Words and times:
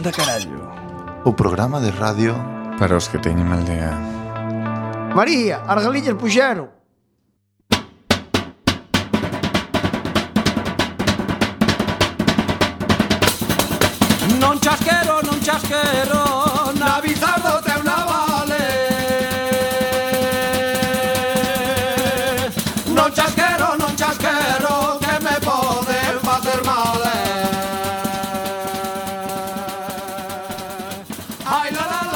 da 0.00 0.10
carallo 0.12 0.72
O 1.24 1.32
programa 1.32 1.80
de 1.80 1.90
radio 1.90 2.34
Para 2.78 2.96
os 2.96 3.08
que 3.08 3.20
teñen 3.20 3.44
mal 3.44 3.60
día. 3.60 3.92
María, 5.12 5.60
as 5.68 5.84
galiñas 5.84 6.16
puxeron 6.16 6.79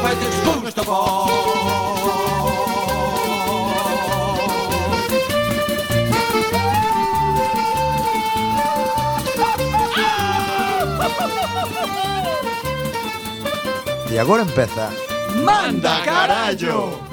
vai 0.00 0.16
ter 0.16 0.30
punhos 0.44 0.74
da 0.74 0.82
voz. 0.82 1.30
E 14.10 14.18
agora 14.18 14.42
empeza 14.42 14.90
Manda 15.44 16.00
carallo 16.00 17.09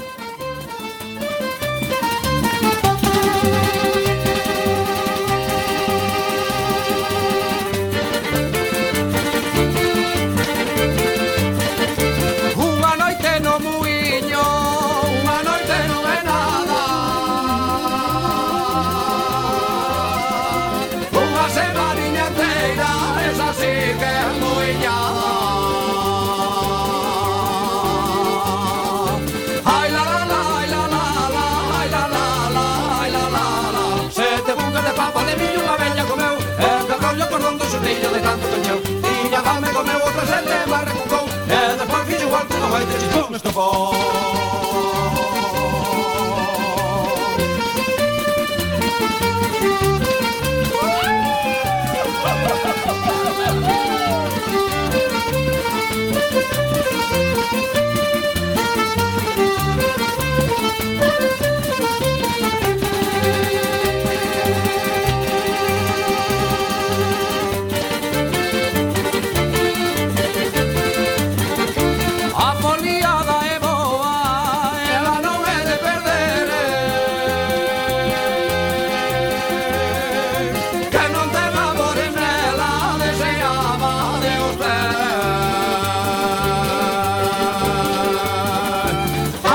de 35.26 35.34
miño 35.42 35.60
unha 35.66 35.76
veña 35.82 36.04
comeu 36.06 36.36
E 36.38 36.70
despois 36.90 37.16
lle 37.18 37.28
cordón 37.32 37.56
do 37.58 37.66
xutillo 37.72 38.10
de 38.14 38.20
tanto 38.28 38.46
cañeu 38.52 38.80
Tiña 39.06 39.40
fame 39.48 39.70
comeu 39.78 40.00
outra 40.08 40.26
sete 40.32 40.56
barra 40.72 40.94
cucou 41.00 41.26
E 41.58 41.60
despois 41.80 42.04
fixo 42.08 42.28
alto 42.36 42.56
no 42.62 42.68
baite 42.74 42.94
chichón 43.02 43.32
estopou 43.36 44.47
moliada 72.68 73.36
é 73.56 73.58
boa, 73.60 74.16
ela 74.98 75.16
non 75.26 75.40
é 75.58 75.60
de 75.70 75.76
perder. 75.86 76.48
Que 80.94 81.04
non 81.16 81.28
ten 81.36 81.54
amor 81.68 81.98
nela, 82.20 82.72
deseaba 83.02 83.94
de 84.24 84.34
usted. 84.50 84.96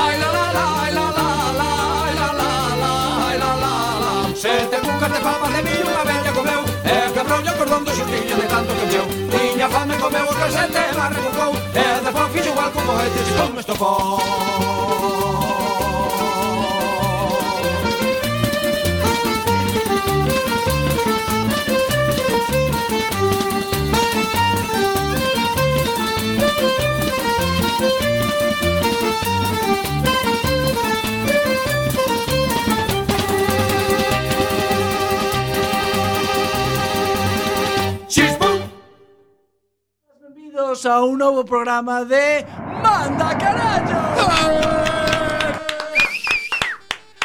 Ai 0.01 0.13
la 0.21 0.29
la 0.37 0.47
la, 0.57 0.65
ai 0.83 0.91
la 0.97 1.07
la 1.17 1.29
la, 1.59 1.71
ai 2.05 2.13
la 2.21 2.29
la 2.41 2.51
la, 2.81 2.93
ai 3.29 3.35
la 3.43 3.51
la 3.63 3.73
la. 4.03 4.13
Sete 4.43 4.77
cucas 4.85 5.09
de 5.13 5.19
papas 5.25 5.51
de 5.55 5.61
millo, 5.67 5.85
unha 5.93 6.03
bella 6.09 6.31
comeu, 6.37 6.61
e 6.93 6.95
quebrou 7.15 7.41
o 7.51 7.53
cordón 7.59 7.81
do 7.85 7.91
xustillo 7.97 8.35
de 8.41 8.47
tanto 8.53 8.73
que 8.79 8.87
meu 8.93 9.22
comeu 10.03 10.25
o 10.25 10.35
presente, 10.35 10.77
mas 10.97 11.15
recucou 11.15 11.55
E 11.73 12.03
depois 12.03 12.31
fixo 12.33 12.49
igual 12.49 12.71
como 12.71 12.91
este, 13.01 13.33
como 13.41 13.59
estofou 13.59 14.72
benvidos 40.83 40.85
a 40.85 41.03
un 41.03 41.17
novo 41.17 41.45
programa 41.45 42.03
de 42.05 42.45
Manda 42.81 43.37
Carallo! 43.37 44.63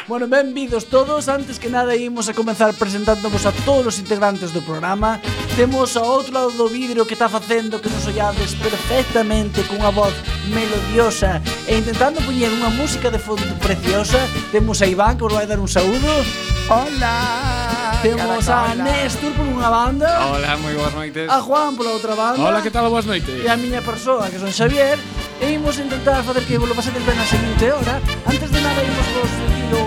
Bueno, 0.07 0.27
benvidos 0.27 0.87
todos. 0.87 1.29
Antes 1.29 1.59
que 1.59 1.69
nada, 1.69 1.95
imos 1.95 2.29
a 2.29 2.35
comenzar 2.35 2.73
presentándovos 2.75 3.45
a 3.45 3.53
todos 3.65 3.87
os 3.87 3.99
integrantes 3.99 4.53
do 4.53 4.63
programa. 4.63 5.21
Temos 5.55 5.97
ao 5.97 6.07
outro 6.07 6.33
lado 6.33 6.51
do 6.53 6.69
vidro 6.69 7.05
que 7.05 7.13
está 7.13 7.29
facendo 7.29 7.81
que 7.81 7.91
nos 7.91 8.07
ollades 8.07 8.55
perfectamente 8.55 9.63
cunha 9.69 9.91
voz 9.91 10.15
melodiosa 10.49 11.43
e 11.69 11.77
intentando 11.77 12.25
poñer 12.25 12.49
unha 12.49 12.73
música 12.73 13.13
de 13.13 13.21
fondo 13.21 13.53
preciosa. 13.61 14.19
Temos 14.49 14.81
a 14.81 14.89
Iván 14.89 15.21
que 15.21 15.29
vos 15.29 15.37
vai 15.37 15.45
dar 15.45 15.61
un 15.61 15.69
saúdo. 15.69 16.25
Hola! 16.73 17.68
Temos 18.03 18.49
a 18.49 18.75
Néstor 18.79 19.35
por 19.35 19.43
unha 19.43 19.67
banda. 19.67 20.07
Hola, 20.31 20.55
moi 20.63 20.71
boas 20.79 20.95
noites. 20.95 21.27
A 21.27 21.43
Juan 21.43 21.75
pola 21.75 21.99
outra 21.99 22.15
banda. 22.15 22.39
Hola, 22.39 22.63
que 22.63 22.71
tal, 22.71 22.87
boas 22.87 23.11
noites? 23.11 23.43
E 23.43 23.51
a 23.51 23.59
miña 23.59 23.83
persoa, 23.83 24.31
que 24.31 24.39
son 24.39 24.55
Xavier. 24.55 24.95
E 25.43 25.59
imos 25.59 25.83
intentar 25.83 26.23
facer 26.23 26.47
que 26.47 26.63
vos 26.63 26.71
lo 26.71 26.79
pasateis 26.79 27.03
ben 27.03 27.19
a 27.19 27.27
seguinte 27.27 27.67
hora. 27.75 27.99
Antes 28.23 28.49
de 28.55 28.61
nada, 28.63 28.79
imos 28.87 29.07
vos 29.19 29.31
dicilo 29.35 29.83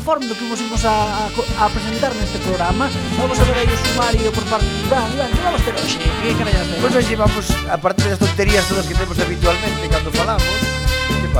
informe 0.00 0.26
do 0.26 0.34
que 0.34 0.48
vos 0.48 0.60
imos 0.64 0.82
a, 0.88 1.28
a, 1.28 1.28
a 1.28 1.66
presentar 1.68 2.16
neste 2.16 2.40
programa. 2.40 2.88
Vamos 3.20 3.36
a 3.36 3.44
ver 3.44 3.60
aí 3.60 3.68
o 3.68 3.76
sumario 3.76 4.32
por 4.32 4.44
parte 4.48 4.64
de 4.64 4.80
Iván 4.88 5.12
Iván, 5.12 5.28
que 5.28 5.44
vamos 5.44 5.60
ter 5.60 5.76
hoxe? 5.76 6.00
Que 6.00 6.34
carallas 6.40 6.66
Pois 6.80 6.94
hoxe 6.96 7.14
vamos, 7.20 7.46
a 7.68 7.76
partir 7.76 8.08
das 8.08 8.18
tonterías 8.18 8.64
todas 8.64 8.88
que 8.88 8.96
temos 8.96 9.14
habitualmente 9.20 9.92
cando 9.92 10.10
falamos 10.10 10.79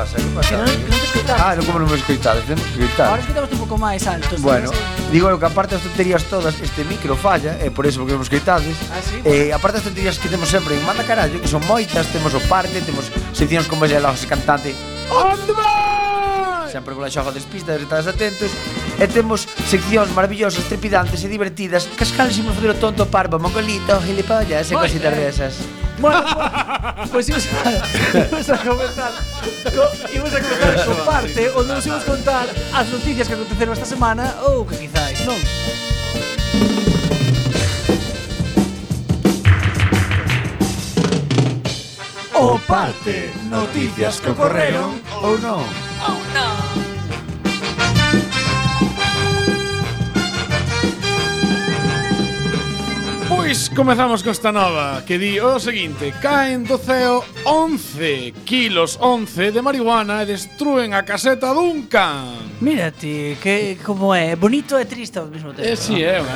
pasa? 0.01 0.17
Que 0.17 0.23
pasa? 0.35 0.49
Que 0.49 0.57
non, 0.57 0.67
que 0.67 0.91
non 0.91 0.99
te 0.99 1.07
escoitamos. 1.07 1.43
Ah, 1.43 1.53
non, 1.57 1.65
como 1.69 1.79
non 1.81 1.89
me 1.89 1.97
escoitades, 2.01 2.45
temos 2.49 2.65
que 2.65 2.73
escoitar. 2.73 3.07
Ahora 3.13 3.21
escoitamos 3.21 3.51
un 3.53 3.61
pouco 3.61 3.77
máis 3.77 4.03
alto. 4.09 4.33
Bueno, 4.41 4.69
¿sabes? 4.73 5.13
digo 5.13 5.27
que 5.37 5.47
aparte 5.47 5.77
das 5.77 5.85
tonterías 5.85 6.23
todas, 6.33 6.55
este 6.61 6.83
micro 6.89 7.15
falla, 7.17 7.61
é 7.61 7.69
eh, 7.69 7.71
por 7.71 7.85
eso 7.85 8.01
porque 8.01 8.17
non 8.17 8.25
escoitades. 8.25 8.77
Ah, 8.89 9.03
sí? 9.05 9.21
Eh, 9.25 9.53
aparte 9.53 9.81
das 9.81 9.87
tonterías 9.87 10.17
que 10.17 10.29
temos 10.33 10.49
sempre 10.49 10.77
en 10.77 10.83
Manda 10.89 11.05
Carallo, 11.05 11.37
que 11.37 11.51
son 11.51 11.61
moitas, 11.69 12.09
temos 12.09 12.33
o 12.33 12.41
parte, 12.49 12.81
temos 12.81 13.13
seccións 13.37 13.69
como 13.69 13.85
é 13.85 13.93
a 13.93 14.13
cantante. 14.25 14.73
Onde 15.13 15.53
vai? 15.53 16.73
Sempre 16.73 16.95
con 16.95 17.05
a 17.05 17.11
xoga 17.11 17.35
despista, 17.35 17.75
estades 17.75 18.07
atentos 18.07 18.55
E 18.95 19.09
temos 19.11 19.43
seccións 19.67 20.15
maravillosas, 20.15 20.71
trepidantes 20.71 21.19
e 21.25 21.27
divertidas 21.27 21.91
Cascales 21.99 22.39
imos 22.39 22.55
fazer 22.55 22.71
o 22.71 22.79
tonto 22.79 23.11
parvo, 23.11 23.43
mongolito, 23.43 23.99
gilipollas 24.07 24.71
e 24.71 24.75
cositas 24.79 25.11
desas 25.19 25.55
Bueno, 26.01 26.25
pois 27.11 27.11
pues, 27.13 27.29
imos 27.29 27.47
a, 27.47 28.27
imos 28.31 28.49
a 28.49 28.59
comenzar 28.59 29.13
co, 29.65 30.15
Imos 30.15 30.33
a 30.33 30.41
comenzar 30.41 30.87
con 30.87 30.97
parte 31.05 31.51
onde 31.55 31.75
nos 31.75 31.87
imos 31.87 32.05
contar 32.05 32.49
as 32.73 32.89
noticias 32.89 33.29
que 33.29 33.35
aconteceron 33.35 33.75
esta 33.75 33.85
semana 33.85 34.35
ou 34.49 34.65
que 34.65 34.77
quizáis, 34.81 35.21
non? 35.29 35.37
O 42.33 42.57
parte, 42.65 43.29
noticias 43.53 44.25
que 44.25 44.33
ocorreron 44.33 44.97
ou 45.21 45.37
non. 45.37 45.61
Ou 46.09 46.17
non. 46.33 46.70
Pois 53.51 53.69
comezamos 53.75 54.23
con 54.23 54.31
esta 54.31 54.53
nova 54.53 55.03
que 55.03 55.19
di 55.19 55.43
o 55.43 55.59
seguinte 55.59 56.15
Caen 56.23 56.63
do 56.63 56.79
ceo 56.79 57.27
11 57.43 58.47
kilos 58.47 58.95
11 59.03 59.51
de 59.51 59.59
marihuana 59.59 60.23
e 60.23 60.31
destruen 60.31 60.95
a 60.95 61.03
caseta 61.03 61.51
dun 61.51 61.91
can 61.91 62.31
Mírate, 62.63 63.43
que 63.43 63.75
como 63.83 64.15
é 64.15 64.39
bonito 64.39 64.79
e 64.79 64.87
triste 64.87 65.19
ao 65.19 65.27
mesmo 65.27 65.51
tempo 65.51 65.67
eh, 65.67 65.75
Si, 65.75 65.99
sí, 65.99 66.07
eh, 66.07 66.23
é 66.23 66.23
un 66.23 66.31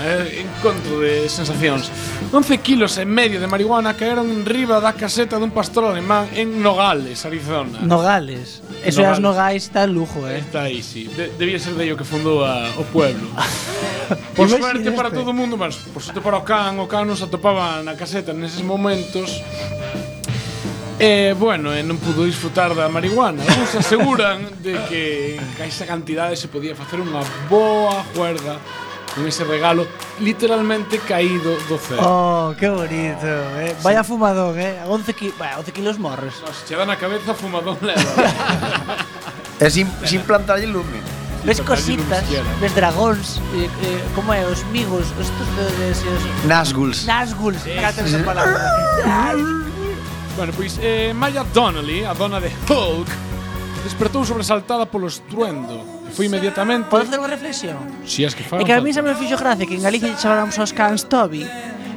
encontro 0.59 0.99
de 0.99 1.31
sensacións. 1.31 1.87
11 2.35 2.59
kilos 2.59 2.99
e 2.99 3.07
medio 3.07 3.39
de 3.39 3.47
marihuana 3.47 3.95
caeron 3.95 4.27
en 4.35 4.43
riba 4.43 4.83
da 4.83 4.99
caseta 4.99 5.39
dun 5.39 5.55
pastor 5.55 5.87
alemán 5.87 6.27
en 6.35 6.67
Nogales, 6.67 7.23
Arizona. 7.23 7.79
Nogales, 7.87 8.59
eso 8.83 9.07
Nogales. 9.07 9.15
as 9.15 9.19
Nogais 9.23 9.63
está 9.71 9.87
lujo, 9.87 10.27
eh. 10.27 10.43
Está 10.43 10.67
aí, 10.67 10.83
si, 10.83 11.07
sí. 11.07 11.15
de 11.15 11.31
debía 11.39 11.63
ser 11.63 11.79
dello 11.79 11.95
que 11.95 12.03
fundou 12.03 12.43
a, 12.43 12.75
o 12.75 12.83
pueblo. 12.91 13.31
Por 14.35 14.49
suerte 14.49 14.91
para 14.93 15.11
todo 15.11 15.31
o 15.31 15.37
mundo, 15.37 15.57
mas 15.57 15.77
por 15.77 16.03
suerte 16.03 16.21
para 16.21 16.39
o 16.39 16.45
can, 16.45 16.79
o 16.83 16.87
can 16.87 17.07
nos 17.07 17.23
atopaba 17.23 17.83
na 17.83 17.95
caseta 17.95 18.35
neses 18.35 18.63
momentos. 18.63 19.43
E, 20.99 21.31
eh, 21.31 21.35
bueno, 21.35 21.75
e 21.75 21.81
eh, 21.81 21.87
non 21.87 21.99
pudo 21.99 22.23
disfrutar 22.23 22.71
da 22.75 22.87
marihuana. 22.87 23.43
Uns 23.43 23.75
aseguran 23.75 24.47
de 24.63 24.79
que 24.87 25.37
en 25.39 25.67
esa 25.67 25.87
cantidade 25.87 26.39
se 26.39 26.47
podía 26.47 26.75
facer 26.79 27.03
unha 27.03 27.23
boa 27.51 28.07
juerga 28.15 28.59
con 29.15 29.27
ese 29.27 29.47
regalo 29.47 29.87
literalmente 30.19 30.99
caído 30.99 31.55
do 31.71 31.79
céu. 31.79 31.99
Oh, 32.03 32.55
que 32.59 32.67
bonito, 32.67 33.27
eh. 33.59 33.75
Vaya 33.83 34.03
sí. 34.03 34.11
fumadón, 34.11 34.59
eh. 34.59 34.83
11 34.87 35.15
ki, 35.15 35.35
vaya, 35.39 35.59
11 35.59 35.73
kilos 35.73 35.99
morres. 35.99 36.35
No, 36.43 36.51
se 36.51 36.67
che 36.67 36.75
dan 36.75 36.91
a 36.91 36.99
cabeza 36.99 37.35
fumadón 37.35 37.79
eh. 37.83 37.95
leva. 37.95 38.11
é 39.59 39.71
sin, 39.71 39.87
sin 40.07 40.23
plantarlle 40.23 40.67
lume 40.67 41.14
ves 41.45 41.61
cositas, 41.61 42.25
ves 42.61 42.75
dragóns, 42.75 43.41
eh, 43.55 43.69
eh, 43.83 44.05
como 44.15 44.33
é, 44.33 44.45
os 44.47 44.65
migos, 44.73 45.07
estos 45.21 45.49
de, 45.57 45.65
de, 45.77 45.93
de, 45.93 46.49
Nazguls. 46.49 47.05
Nazguls, 47.05 47.67
eh, 47.67 47.79
cata 47.81 48.03
esa 48.03 48.19
palabra. 48.25 48.61
bueno, 50.37 50.53
pois, 50.57 50.79
eh, 50.81 51.13
Maya 51.15 51.45
Donnelly, 51.53 52.05
a 52.05 52.15
dona 52.15 52.41
de 52.41 52.51
Hulk, 52.69 53.09
despertou 53.85 54.25
sobresaltada 54.25 54.87
polo 54.87 55.07
estruendo. 55.07 55.85
Foi 56.15 56.27
inmediatamente... 56.27 56.89
Podo 56.89 57.05
facer 57.05 57.21
unha 57.21 57.29
reflexión? 57.29 57.77
Si, 58.09 58.23
sí, 58.23 58.25
es 58.25 58.33
que 58.33 58.43
fa. 58.43 58.57
É 58.57 58.65
que 58.65 58.73
a 58.73 58.81
mí 58.81 58.95
se 58.95 59.05
me 59.05 59.13
fixo 59.13 59.37
gracia 59.37 59.69
que 59.69 59.77
en 59.77 59.85
Galicia 59.85 60.17
chamáramos 60.17 60.57
aos 60.57 60.73
cans 60.73 61.05
Toby, 61.05 61.45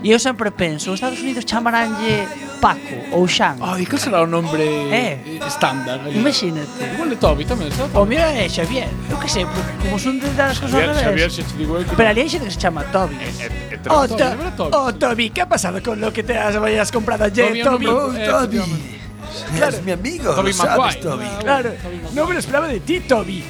e 0.04 0.08
eu 0.12 0.20
sempre 0.20 0.52
penso, 0.52 0.92
os 0.92 1.00
Estados 1.00 1.24
Unidos 1.24 1.48
chamaránlle 1.48 2.28
Paco 2.58 2.98
ou 3.12 3.28
Xan. 3.28 3.58
Ah, 3.62 3.78
Ai, 3.78 3.86
que 3.86 3.98
será 3.98 4.22
o 4.22 4.28
nombre 4.28 4.64
eh, 4.92 5.40
estándar? 5.46 6.02
Ali? 6.02 6.18
Imagínate. 6.18 6.70
Igual 6.94 7.12
é 7.12 7.16
Tobi 7.16 7.44
tamén, 7.46 7.70
será 7.72 7.88
Tobi? 7.88 8.02
O 8.02 8.06
meu 8.06 8.20
é 8.20 8.50
Xavier. 8.50 8.90
Eu 9.10 9.18
que 9.22 9.30
sei, 9.30 9.46
como 9.46 9.98
son 10.02 10.18
de 10.20 10.30
das 10.34 10.58
cosas 10.58 10.82
Xavier, 10.82 10.98
Xavier, 10.98 11.30
se 11.32 11.44
te 11.46 11.54
digo 11.56 11.78
eu 11.78 11.86
que... 11.86 11.96
Pero 11.96 12.10
ali 12.10 12.22
hai 12.26 12.30
xente 12.30 12.50
que 12.50 12.56
se 12.58 12.62
chama 12.62 12.84
Tobi. 12.90 13.16
É, 13.22 13.30
é, 13.46 13.78
é 13.78 13.90
oh, 13.94 14.06
Tobi, 14.10 14.44
Oh, 14.74 14.90
Tobi, 14.94 15.30
que 15.30 15.42
ha 15.42 15.50
pasado 15.50 15.82
con 15.82 16.02
lo 16.02 16.12
que 16.12 16.24
te 16.24 16.38
has, 16.38 16.56
hayas 16.58 16.92
comprado 16.92 17.24
ayer, 17.26 17.64
Tobi? 17.64 17.86
Tobi. 17.86 17.86
Eh, 17.86 18.30
oh, 18.30 18.42
Tobi. 18.42 18.58
Claro. 19.56 19.78
Es 19.78 19.84
mi 19.84 19.92
amigo, 19.92 20.34
Toby 20.34 20.52
lo 20.52 20.58
sabes, 20.58 21.00
Toby. 21.00 21.26
Ah, 21.26 21.40
claro, 21.40 21.70
no 22.14 22.26
me 22.26 22.34
lo 22.34 22.40
esperaba 22.40 22.68
de 22.68 22.80
ti, 22.82 23.00
Toby. 23.02 23.44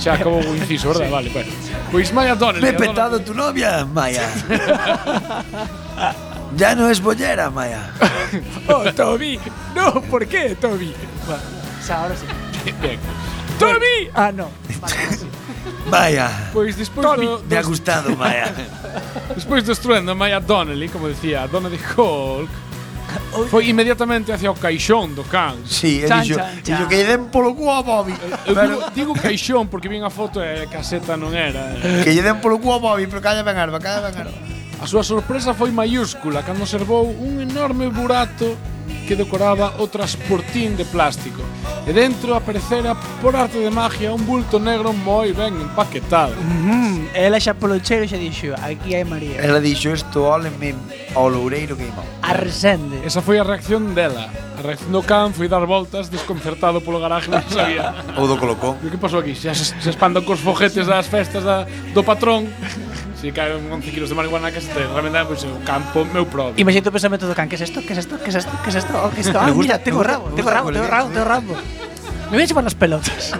Xa 0.00 0.14
acabou 0.14 0.40
o 0.40 0.56
inciso, 0.56 0.88
verdad? 0.88 1.06
Sí. 1.06 1.12
Vale, 1.12 1.28
bueno. 1.30 1.52
Pois 1.90 2.12
Maya 2.12 2.34
Donnelly. 2.34 2.62
Me 2.62 2.68
he 2.68 2.74
eh, 2.74 2.78
petado 2.78 3.20
tu 3.20 3.32
novia, 3.32 3.86
Maya. 3.86 4.28
Ya 6.56 6.74
no 6.74 6.88
es 6.88 7.00
bollera, 7.00 7.50
Maya. 7.50 7.90
oh, 8.68 8.84
Toby. 8.92 9.38
No, 9.74 10.00
¿por 10.02 10.26
qué, 10.26 10.54
Toby? 10.54 10.94
Bueno, 11.26 11.42
o 11.80 11.84
sea, 11.84 12.02
ahora 12.02 12.14
sí. 12.16 12.26
Bien. 12.80 12.98
¡Toby! 13.58 14.10
Ah, 14.14 14.30
no. 14.32 14.48
Vale. 14.80 14.94
Maya. 15.90 16.50
Pois 16.52 16.76
despois 16.76 17.06
Toby. 17.06 17.26
do, 17.26 17.42
Me 17.48 17.56
ha 17.56 17.62
gustado, 17.62 18.14
Maya. 18.16 18.52
despois 19.34 19.64
do 19.64 19.72
estruendo, 19.72 20.14
Maya 20.14 20.40
Donnelly, 20.40 20.88
como 20.88 21.08
decía, 21.08 21.46
Donna 21.48 21.68
de 21.68 21.78
Hulk, 21.78 22.50
foi 23.50 23.68
inmediatamente 23.70 24.32
hacia 24.32 24.50
o 24.50 24.54
caixón 24.54 25.14
do 25.14 25.22
can. 25.24 25.56
Sí, 25.64 26.02
e 26.02 26.08
Chan, 26.08 26.22
dixo, 26.22 26.34
chan, 26.36 26.50
chan. 26.62 26.62
dixo 26.76 26.88
que 26.90 26.96
lle 26.96 27.06
den 27.06 27.30
polo 27.30 27.54
cu 27.54 27.70
a 27.70 27.80
Bobby. 27.82 28.12
Eu 28.44 28.52
digo, 28.52 28.60
Pero 28.60 28.74
digo 28.94 29.12
caixón 29.14 29.68
porque 29.68 29.88
vin 29.88 30.02
a 30.02 30.10
foto 30.10 30.42
eh, 30.42 30.62
e 30.62 30.62
a 30.64 30.68
caseta 30.68 31.16
non 31.16 31.30
era. 31.32 31.70
que 32.02 32.10
lle 32.12 32.20
den 32.22 32.42
polo 32.42 32.58
cu 32.58 32.74
a 32.74 32.78
Bobby, 32.82 33.06
pero 33.06 33.22
calla 33.22 33.46
ben 33.46 33.56
arba, 33.56 33.78
calla 33.78 34.10
ben 34.10 34.26
arba. 34.26 34.36
A 34.80 34.86
súa 34.86 35.02
sorpresa 35.02 35.54
foi 35.54 35.72
maiúscula 35.72 36.44
cando 36.44 36.62
observou 36.62 37.08
un 37.08 37.40
enorme 37.40 37.88
burato 37.88 38.56
que 39.08 39.16
decoraba 39.16 39.80
o 39.80 39.86
transportín 39.88 40.76
de 40.76 40.84
plástico 40.84 41.40
e 41.86 41.94
dentro 41.94 42.34
aparecera 42.34 42.92
por 43.22 43.34
arte 43.38 43.58
de 43.58 43.70
magia 43.70 44.12
un 44.12 44.26
bulto 44.26 44.58
negro 44.58 44.92
moi 44.92 45.32
ben 45.32 45.54
empaquetado. 45.56 46.34
Mm 46.36 46.60
-hmm. 46.60 46.92
Ela 47.14 47.38
xa 47.40 47.54
polo 47.54 47.78
cheiro 47.80 48.04
xa 48.04 48.18
dixo, 48.18 48.52
aquí 48.58 48.92
hai 48.92 49.06
María. 49.06 49.40
Ela 49.40 49.62
dixo 49.62 49.94
isto 49.94 50.26
ólenme 50.26 50.74
ao 51.14 51.30
loureiro 51.30 51.78
queimado. 51.78 52.10
Arsende. 52.20 53.00
Esa 53.06 53.22
foi 53.22 53.38
a 53.38 53.44
reacción 53.46 53.94
dela. 53.94 54.28
A 54.58 54.62
reacción 54.62 54.90
do 54.92 55.02
can 55.06 55.32
foi 55.32 55.48
dar 55.48 55.64
voltas 55.64 56.10
desconcertado 56.10 56.82
polo 56.82 56.98
garaje 56.98 57.30
non 57.30 57.46
sabía. 57.48 57.94
Ou 58.18 58.26
do 58.26 58.36
colocón. 58.36 58.76
E 58.82 58.90
que 58.90 58.98
pasou 58.98 59.22
aquí? 59.22 59.32
Xa 59.32 59.54
se, 59.54 59.72
se 59.78 59.90
espandan 59.94 60.26
cos 60.26 60.42
foguetes 60.42 60.84
das 60.90 61.06
festas 61.06 61.46
da, 61.46 61.64
do 61.94 62.02
patrón. 62.02 62.50
Si 63.20 63.32
caen 63.32 63.72
11 63.72 63.90
kilos 63.92 64.12
de 64.12 64.14
marihuana 64.14 64.52
que 64.52 64.58
este, 64.60 64.76
realmente 64.76 65.16
pois, 65.24 65.40
pues, 65.40 65.48
o 65.48 65.64
campo 65.64 66.04
meu 66.04 66.28
propio. 66.28 66.60
Imagínate 66.60 66.88
o 66.88 66.92
pensamento 66.92 67.24
do 67.24 67.32
can, 67.32 67.48
que 67.48 67.56
é 67.56 67.60
es 67.60 67.64
isto? 67.64 67.80
Que 67.80 67.96
é 67.96 67.96
es 67.96 68.04
isto? 68.04 68.20
Que 68.20 68.28
é 68.28 68.36
es 68.36 68.44
isto? 68.44 68.52
Que 68.60 68.68
é 68.68 68.76
isto? 68.76 68.92
Oh, 68.92 69.08
que 69.08 69.20
isto? 69.24 69.36
Ah, 69.40 69.52
mira, 69.56 69.80
tengo 69.80 70.04
rabo, 70.04 70.28
tengo 70.36 70.50
rabo, 70.50 70.68
tengo 70.68 70.86
rabo, 70.86 71.08
tengo 71.08 71.24
rabo. 71.24 71.52
Me 72.28 72.36
voy 72.36 72.44
a 72.44 72.46
chupar 72.46 72.66
as 72.66 72.74
pelotas. 72.76 73.32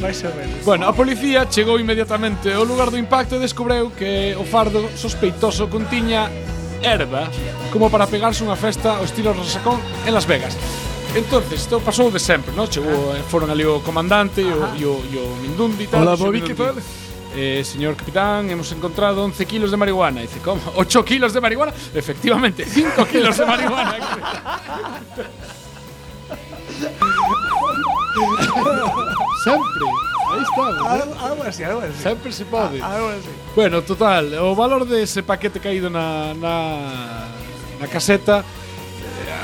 Mais 0.00 0.24
ou 0.24 0.32
menos. 0.36 0.64
Bueno, 0.64 0.88
a 0.88 0.92
policía 0.92 1.46
chegou 1.48 1.80
inmediatamente 1.80 2.52
ao 2.52 2.64
lugar 2.64 2.90
do 2.90 2.96
impacto 2.96 3.36
e 3.36 3.38
descubreu 3.38 3.92
que 3.92 4.36
o 4.36 4.44
fardo 4.44 4.88
sospeitoso 4.96 5.68
contiña 5.68 6.28
erva 6.80 7.28
como 7.72 7.88
para 7.88 8.06
pegarse 8.06 8.44
unha 8.44 8.56
festa 8.56 9.00
ao 9.00 9.04
estilo 9.04 9.32
Rosacón 9.32 9.80
en 10.04 10.12
Las 10.12 10.28
Vegas. 10.28 10.56
Entonces, 11.16 11.64
isto 11.64 11.80
pasou 11.80 12.12
de 12.12 12.20
sempre, 12.20 12.52
non? 12.52 12.68
Chegou, 12.68 13.16
eh, 13.16 13.24
foron 13.24 13.48
ali 13.48 13.64
o 13.64 13.80
comandante 13.80 14.44
e 14.44 14.52
o, 14.52 14.68
e 14.76 14.84
o, 14.84 15.00
e 15.00 15.16
o 15.16 15.24
Mindundi 15.40 15.88
tal. 15.88 16.04
Hola, 16.04 16.16
Bobby, 16.16 16.44
que 16.44 16.52
tal? 16.52 16.76
Eh, 17.38 17.62
señor 17.64 17.96
capitán, 17.96 18.48
hemos 18.48 18.72
encontrado 18.72 19.22
11 19.22 19.44
kilos 19.44 19.70
de 19.70 19.76
marihuana. 19.76 20.22
Dice, 20.22 20.40
¿cómo? 20.40 20.62
¿8 20.76 21.04
kilos 21.04 21.34
de 21.34 21.40
marihuana? 21.42 21.72
Efectivamente, 21.94 22.64
5 22.64 23.04
kilos 23.04 23.36
de 23.36 23.44
marihuana. 23.44 23.96
Sempre. 29.44 29.86
Aí 30.30 30.42
está. 30.42 30.92
Algo, 30.92 31.14
algo 31.20 31.42
así, 31.42 31.62
algo 31.62 31.80
así. 31.80 31.92
Sempre 32.02 32.32
se 32.32 32.46
pode. 32.46 32.80
Algo 32.80 33.08
así. 33.10 33.28
Bueno, 33.54 33.82
total, 33.82 34.32
o 34.38 34.54
valor 34.54 34.86
dese 34.86 35.22
paquete 35.22 35.60
caído 35.60 35.90
na, 35.90 36.32
na, 36.34 37.28
na 37.78 37.86
caseta 37.86 38.42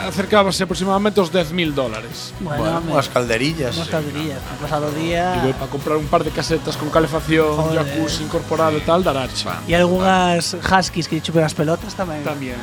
acercábase 0.09 0.65
aproximadamente 0.65 1.21
aos 1.21 1.31
10.000 1.33 1.75
dólares. 1.75 2.33
Bueno, 2.41 2.63
Bueno, 2.63 2.83
unhas 2.93 3.09
calderillas. 3.09 3.77
unas 3.77 3.89
calderillas. 3.89 4.39
Ha 4.39 4.57
pasado 4.63 4.91
día. 4.93 5.41
voy 5.43 5.53
para 5.55 5.71
comprar 5.71 5.97
un 5.97 6.07
par 6.07 6.25
de 6.25 6.31
casetas 6.31 6.77
con 6.77 6.91
calefacción, 6.91 7.57
Joder. 7.57 7.85
jacuzzi 7.85 8.23
incorporado 8.25 8.77
e 8.77 8.83
tal, 8.83 9.03
darache. 9.05 9.47
Y 9.67 9.75
algunas 9.75 10.55
huskies 10.55 11.09
que 11.09 11.21
chupen 11.21 11.43
las 11.43 11.55
pelotas 11.55 11.95
también. 11.95 12.25
También. 12.25 12.57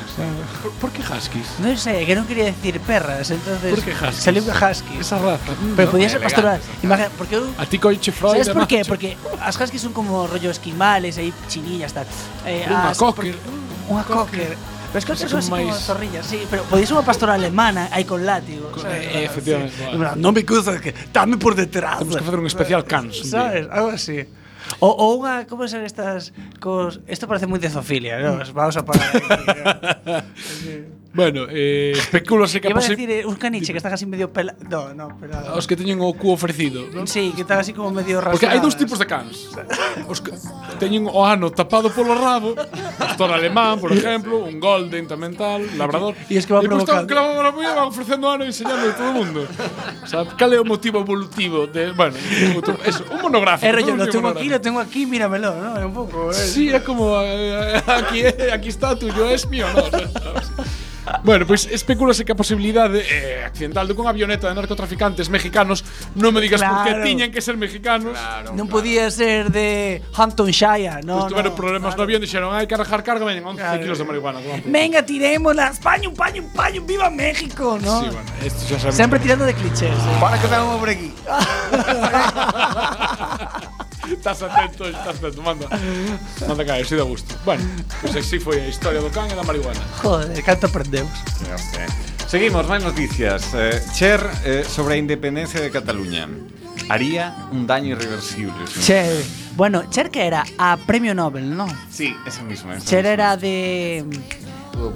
¿Por, 0.62 0.72
por 0.80 0.90
qué 0.92 1.02
huskies? 1.02 1.48
No 1.60 1.76
sé, 1.78 2.06
que 2.06 2.16
no 2.16 2.28
quería 2.28 2.46
decir 2.46 2.80
perras, 2.82 3.32
entonces. 3.32 3.72
¿Por 3.76 3.84
qué 3.84 3.92
huskies? 3.94 4.24
Salió 4.24 4.42
huskies. 4.44 5.00
Esa 5.02 5.18
raza. 5.20 5.54
Pero 5.76 5.92
podía 5.92 6.10
ser 6.10 6.22
pastoral. 6.22 6.60
Imagina, 6.84 7.10
porque 7.18 7.40
A 7.58 7.66
ti 7.66 7.80
coche 7.80 8.12
Freud. 8.12 8.34
¿Sabes 8.34 8.50
por 8.50 8.68
qué? 8.68 8.84
Porque 8.86 9.18
las 9.40 9.60
huskies 9.60 9.82
son 9.82 9.94
como 9.94 10.28
rollo 10.28 10.52
esquimales, 10.52 11.18
ahí 11.18 11.34
chinillas, 11.48 11.94
tal. 11.94 12.06
Eh, 12.46 12.66
Unha 12.70 12.92
as- 12.92 12.98
cocker. 12.98 13.36
Unha 13.90 14.04
cocker. 14.06 14.54
Pero 14.90 15.00
es 15.00 15.06
que 15.06 15.16
son 15.16 15.38
así 15.38 15.52
máis... 15.54 15.70
como 15.70 15.78
zorrillas, 15.78 16.26
sí, 16.26 16.42
pero 16.50 16.66
podéis 16.66 16.90
unha 16.90 17.06
pastora 17.06 17.38
alemana 17.38 17.94
aí 17.94 18.10
con 18.10 18.26
látigo, 18.26 18.74
con, 18.74 18.82
sabes? 18.82 19.06
Eh, 19.06 19.30
efectivamente. 19.30 19.78
Sí. 19.78 19.86
Claro. 19.86 20.18
Non 20.18 20.34
me 20.34 20.42
cruzas 20.42 20.82
que 20.82 20.98
dame 21.14 21.38
por 21.38 21.54
detrás. 21.54 22.02
Temos 22.02 22.18
que 22.18 22.26
facer 22.26 22.42
un 22.42 22.50
especial 22.50 22.82
eh, 22.82 22.90
cans. 22.90 23.22
Sabes, 23.22 23.70
algo 23.70 23.94
así. 23.94 24.26
O, 24.82 24.90
o 24.90 25.06
unha, 25.22 25.46
como 25.46 25.70
son 25.70 25.86
estas 25.86 26.34
cos... 26.58 27.06
Isto 27.06 27.30
parece 27.30 27.46
moi 27.46 27.62
de 27.62 27.70
zoofilia, 27.70 28.18
¿no? 28.18 28.42
Vamos 28.54 28.78
a 28.78 28.84
parar 28.86 29.10
aquí. 29.14 29.30
Bueno, 31.12 31.48
eh, 31.50 31.94
especulase 31.96 32.62
que... 32.62 32.70
Iba 32.70 32.80
a 32.80 32.88
decir, 32.88 33.10
eh, 33.10 33.26
un 33.26 33.36
caniche 33.36 33.74
que 33.74 33.78
están 33.78 33.94
así 33.94 34.06
medio 34.06 34.32
pela... 34.32 34.56
No, 34.70 34.94
no, 34.94 35.18
pelado. 35.18 35.58
Os 35.58 35.66
que 35.66 35.76
teñen 35.76 35.98
o 36.02 36.14
cu 36.14 36.32
ofrecido. 36.32 36.86
¿no? 36.94 37.08
Sí, 37.08 37.34
que 37.36 37.42
están 37.42 37.60
así 37.60 37.74
como 37.74 37.90
medio 37.90 38.22
rasgadas. 38.22 38.38
Porque 38.38 38.46
hai 38.46 38.62
dous 38.62 38.78
tipos 38.78 39.02
de 39.02 39.10
cans. 39.10 39.50
Os 40.06 40.22
que 40.22 40.32
teñen 40.78 41.10
o 41.10 41.26
ano 41.26 41.50
tapado 41.50 41.90
polo 41.90 42.14
rabo, 42.14 42.54
pastor 43.02 43.34
alemán, 43.34 43.82
por 43.82 43.90
exemplo, 43.90 44.46
un 44.46 44.62
golden 44.62 45.10
tamén 45.10 45.34
tal, 45.34 45.66
labrador. 45.82 46.14
E 46.30 46.38
es 46.38 46.46
que 46.46 46.54
va 46.54 46.62
provocando. 46.62 47.04
E 47.04 47.10
que 47.10 47.18
la 47.18 47.26
mamá 47.26 47.50
va 47.58 47.90
ofrecendo 47.90 48.30
ano 48.30 48.46
e 48.46 48.54
enseñando 48.54 48.86
a 48.86 48.94
todo 48.94 49.10
o 49.10 49.18
mundo. 49.18 49.50
O 50.06 50.08
sea, 50.08 50.30
cal 50.38 50.54
é 50.54 50.62
o 50.62 50.66
motivo 50.66 51.02
evolutivo 51.02 51.66
de... 51.66 51.90
Bueno, 51.98 52.22
eso, 52.86 53.02
un 53.10 53.18
monográfico. 53.18 53.66
Eh, 53.66 53.74
Pero 53.74 53.82
yo 53.82 53.98
lo 53.98 54.06
tengo 54.06 54.30
aquí, 54.30 54.46
lo 54.46 54.62
tengo 54.62 54.80
aquí, 54.80 55.10
míramelo, 55.10 55.58
¿no? 55.58 55.74
Un 55.90 55.94
poco. 55.94 56.30
Eh. 56.30 56.38
Sí, 56.38 56.70
é 56.70 56.80
como... 56.86 57.18
Eh, 57.18 57.82
eh, 57.82 57.92
aquí, 57.98 58.20
eh, 58.22 58.54
aquí 58.54 58.70
está 58.70 58.94
tuyo, 58.94 59.26
es 59.26 59.50
mío, 59.50 59.66
¿no? 59.74 59.82
O 59.82 59.90
sea, 59.90 60.06
Bueno, 61.24 61.46
pois 61.46 61.66
pues, 61.66 61.76
especúlase 61.76 62.24
que 62.26 62.32
a 62.32 62.38
posibilidade 62.38 63.02
eh, 63.04 63.44
accidental 63.46 63.88
de 63.88 63.94
avioneta 64.10 64.48
de 64.48 64.56
narcotraficantes 64.56 65.28
mexicanos 65.30 65.84
non 66.16 66.32
me 66.34 66.40
digas 66.42 66.62
por 66.62 66.86
que 66.86 66.92
Claro. 66.96 67.04
tiñan 67.06 67.30
que 67.34 67.42
ser 67.42 67.58
mexicanos. 67.58 68.14
Claro. 68.16 68.54
Non 68.56 68.70
podía 68.70 69.10
ser 69.12 69.50
de 69.50 70.02
Hamptonshire, 70.16 71.02
no, 71.04 71.26
Pois 71.26 71.34
tuveron 71.34 71.54
no, 71.54 71.60
problemas 71.60 71.94
no 71.98 72.04
avión 72.06 72.22
dixeron, 72.24 72.54
hai 72.54 72.66
que 72.70 72.76
arranjar 72.78 73.02
carga, 73.04 73.26
veñen 73.26 73.44
11 73.44 73.60
Claro. 73.62 73.82
kilos 73.84 73.98
de 73.98 74.06
marihuana. 74.06 74.40
toma 74.40 74.62
por- 74.62 74.72
Venga, 74.72 75.00
tirémoslas, 75.04 75.80
paño, 75.82 76.14
paño, 76.14 76.42
paño, 76.54 76.80
viva 76.86 77.10
México, 77.10 77.78
¿no? 77.82 78.06
Sí, 78.06 78.08
bueno, 78.14 78.30
esto. 78.46 78.92
Siempre 78.92 79.18
tirando 79.20 79.46
de 79.46 79.54
clichés. 79.54 79.90
eh. 79.92 80.18
Para 80.22 80.38
que 80.40 80.48
vengan 80.48 80.80
por 80.80 80.90
aquí. 80.90 81.10
Estás 84.12 84.42
atento, 84.42 84.86
estás 84.86 85.18
atento, 85.18 85.42
manda. 85.42 85.68
Manda 86.48 86.66
caer, 86.66 86.86
si 86.86 86.96
da 86.96 87.04
gusto. 87.04 87.36
Bueno, 87.46 87.64
pues 88.02 88.16
así 88.16 88.40
foi 88.40 88.60
a 88.62 88.68
historia 88.68 89.02
do 89.02 89.10
can 89.10 89.30
e 89.32 89.36
da 89.36 89.44
marihuana. 89.44 89.80
Joder, 90.02 90.34
canto 90.44 90.68
aprendemos. 90.68 91.14
Seguimos, 92.28 92.68
máis 92.68 92.84
noticias. 92.84 93.54
Eh, 93.54 93.82
Cher 93.94 94.22
eh, 94.46 94.64
sobre 94.66 94.96
a 94.96 94.98
independencia 94.98 95.60
de 95.62 95.70
Cataluña. 95.72 96.28
Haría 96.90 97.36
un 97.52 97.66
daño 97.68 97.94
irreversible. 97.94 98.66
señor. 98.66 98.86
Che, 98.86 99.26
bueno, 99.56 99.90
Cher 99.90 100.10
que 100.10 100.26
era 100.26 100.46
a 100.58 100.78
premio 100.78 101.14
Nobel, 101.14 101.56
¿no? 101.56 101.68
Sí, 101.90 102.16
ese 102.26 102.42
mismo. 102.44 102.74
ese 102.74 102.86
Cher 102.86 103.06
mismo. 103.06 103.14
era 103.14 103.38
de... 103.38 104.06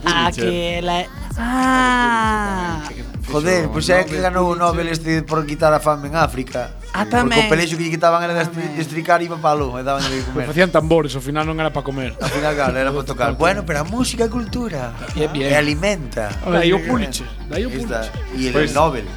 Ah, 0.05 0.31
que 0.33 0.81
la... 0.81 1.05
Ah. 1.37 2.83
Joder, 3.31 3.65
pois 3.71 3.87
pues 3.87 3.89
é 3.89 4.03
que 4.03 4.19
ganou 4.21 4.51
o 4.51 4.55
Nobel 4.55 4.87
este 4.93 5.23
por 5.23 5.41
quitar 5.47 5.73
a 5.73 5.79
fame 5.79 6.07
en 6.11 6.15
África. 6.15 6.77
Ah, 6.93 7.07
tamén. 7.09 7.33
Porque 7.33 7.47
o 7.47 7.49
pelexo 7.49 7.73
que 7.79 7.83
lle 7.89 7.93
quitaban 7.97 8.21
era 8.21 8.37
de 8.37 8.45
estri- 8.45 8.69
de 8.77 8.81
estricar 8.83 9.23
iba 9.25 9.39
palo, 9.41 9.73
lo, 9.73 9.79
e 9.79 9.83
daban 9.83 10.05
de 10.05 10.21
comer. 10.29 10.45
Facían 10.53 10.69
tambores, 10.69 11.15
ao 11.17 11.23
final 11.23 11.47
non 11.47 11.57
era 11.57 11.73
para 11.73 11.81
comer. 11.81 12.13
Al 12.21 12.29
final, 12.29 12.53
claro, 12.53 12.77
era 12.77 12.91
para 12.93 13.07
tocar. 13.07 13.29
Bueno, 13.33 13.65
pero 13.65 13.81
a 13.81 13.87
música 13.87 14.27
é 14.27 14.29
cultura. 14.29 14.93
Bien, 15.17 15.31
bien. 15.33 15.49
E 15.49 15.57
alimenta. 15.57 16.29
Dai 16.45 16.69
o 16.75 16.83
Pulitzer. 16.85 17.25
Dai 17.49 17.65
o 17.65 17.73
está. 17.73 18.05
Pulitzer. 18.05 18.53
E 18.53 18.69
el 18.69 18.69
Nobel. 18.75 19.07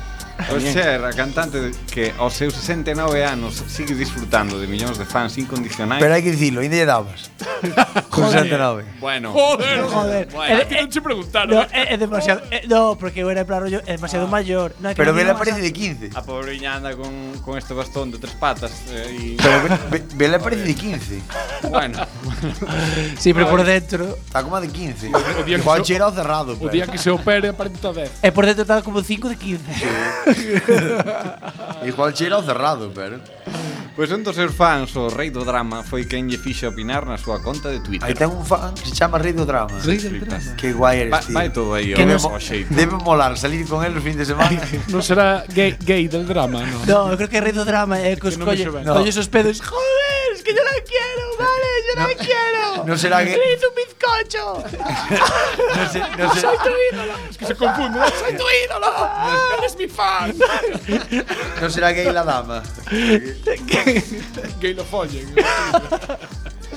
O 0.52 0.60
Cher, 0.60 1.02
a 1.02 1.12
cantante 1.12 1.72
que 1.88 2.12
aos 2.18 2.34
seus 2.34 2.52
69 2.54 3.24
anos 3.24 3.64
sigue 3.68 3.94
disfrutando 3.94 4.60
de 4.60 4.68
millóns 4.68 5.00
de 5.00 5.08
fans 5.08 5.38
incondicionais. 5.40 5.98
Pero 5.98 6.12
hai 6.12 6.20
que 6.20 6.30
dicilo, 6.30 6.60
ainda 6.60 6.76
lle 6.76 6.84
dabas. 6.84 7.32
Con 8.12 8.28
69. 8.28 9.00
Bueno. 9.00 9.32
Joder, 9.32 9.80
joder. 9.88 10.28
Bueno. 10.28 10.60
Eh, 10.60 10.66
que 10.68 10.76
non 10.76 10.92
che 10.92 11.00
preguntaron. 11.00 11.56
No, 11.56 11.64
é, 11.72 11.94
é 11.94 11.96
demasiado, 11.96 12.44
eh, 12.52 12.68
no, 12.68 13.00
porque 13.00 13.24
era 13.24 13.40
en 13.40 13.48
plan 13.48 13.64
rollo, 13.64 13.80
é 13.88 13.96
demasiado 13.96 14.28
ah. 14.28 14.36
maior. 14.36 14.76
No, 14.76 14.92
pero 14.92 15.16
Bela 15.16 15.32
parece 15.34 15.64
de 15.64 15.72
15. 15.72 16.12
A 16.12 16.20
pobreña 16.20 16.76
anda 16.76 16.92
con, 16.92 17.40
con 17.40 17.56
este 17.56 17.72
bastón 17.72 18.12
de 18.12 18.20
tres 18.20 18.36
patas. 18.36 18.72
Eh, 18.92 19.16
y... 19.16 19.36
Pero 19.40 19.56
be, 19.64 19.68
ve, 19.90 19.98
Bela 20.20 20.38
parece 20.38 20.68
de 20.68 20.74
15. 20.76 21.22
Bueno. 21.72 22.06
sí, 23.18 23.32
pero 23.32 23.48
por 23.48 23.64
dentro. 23.64 24.20
Está 24.20 24.44
como 24.44 24.60
de 24.60 24.68
15. 24.68 25.10
O, 25.10 25.16
o 25.16 25.44
día 25.44 25.56
que 25.56 25.62
Igual 25.64 25.84
se, 25.84 25.96
cerrado. 25.96 26.58
O 26.60 26.68
día 26.68 26.86
que 26.86 26.98
se 26.98 27.10
opere, 27.10 27.48
aparece 27.48 27.78
toda 27.80 28.04
vez. 28.04 28.12
E 28.22 28.28
eh, 28.28 28.32
por 28.32 28.44
dentro 28.44 28.62
está 28.62 28.82
como 28.82 29.02
5 29.02 29.28
de 29.32 29.36
15. 29.36 29.64
Sí. 29.74 29.86
Igual 31.90 32.12
cheira 32.12 32.36
ao 32.36 32.42
cerrado, 32.42 32.90
pero... 32.94 33.20
Pois 33.96 34.12
un 34.12 34.20
dos 34.20 34.36
seus 34.36 34.52
fans, 34.52 34.92
o 35.00 35.08
Rei 35.08 35.32
do 35.32 35.40
Drama, 35.40 35.80
foi 35.80 36.04
quen 36.04 36.28
lle 36.28 36.36
fixe 36.36 36.68
opinar 36.68 37.08
na 37.08 37.16
súa 37.16 37.40
conta 37.40 37.72
de 37.72 37.80
Twitter. 37.80 38.04
Aí 38.04 38.12
ten 38.12 38.28
un 38.28 38.44
fan 38.44 38.76
que 38.76 38.92
se 38.92 38.92
chama 38.92 39.16
Rei 39.16 39.32
do 39.32 39.48
Drama. 39.48 39.72
Rei 39.80 39.96
do 39.96 40.20
Drama. 40.20 40.52
Que 40.60 40.76
guai 40.76 41.08
eres, 41.08 41.16
tío. 41.24 41.32
Vai 41.32 41.48
todo 41.48 41.72
aí, 41.72 41.96
o, 41.96 42.28
o 42.28 42.36
xeito. 42.36 42.68
Debe 42.76 43.00
molar 43.00 43.40
salir 43.40 43.64
con 43.64 43.80
el 43.80 43.96
os 43.96 44.04
fin 44.04 44.20
de 44.20 44.28
semana. 44.28 44.52
non 44.92 45.00
será 45.00 45.48
gay, 45.48 45.80
gay 45.80 46.12
del 46.12 46.28
drama, 46.28 46.60
non? 46.60 46.84
Non, 46.84 47.04
eu 47.08 47.16
creo 47.16 47.32
que 47.32 47.40
Rei 47.40 47.56
do 47.56 47.64
Drama 47.64 47.96
é 47.96 48.12
eh, 48.12 48.20
que 48.20 48.28
os 48.28 48.36
colle, 48.36 48.68
no 48.68 48.92
colle 48.92 49.08
esos 49.08 49.32
pedos. 49.32 49.64
Joder! 49.64 50.25
Que 50.46 50.54
yo 50.54 50.62
la 50.62 50.70
quiero, 50.84 51.36
vale, 51.38 51.68
yo 51.88 51.94
la 52.00 52.24
quiero. 52.24 52.84
no 52.86 52.96
será 52.96 53.24
que- 53.24 53.32
hizo 53.56 53.68
un 53.68 53.74
bizcocho. 53.74 54.62
no 55.76 55.92
sé, 55.92 56.00
no 56.16 56.34
sé. 56.34 56.40
Soy 56.40 56.56
tu 56.58 56.70
ídolo. 56.94 57.12
Es 57.30 57.36
que 57.36 57.46
se 57.46 57.54
confunde. 57.56 57.98
Soy 58.20 58.36
tu 58.36 58.44
ídolo. 58.64 59.08
Eres 59.58 59.76
mi 59.76 59.88
fan. 59.88 60.34
No 61.60 61.70
será 61.70 61.90
gay 61.92 62.12
la 62.12 62.22
dama. 62.22 62.62
Gay 64.60 64.74
lo 64.74 64.84
follen. 64.84 65.34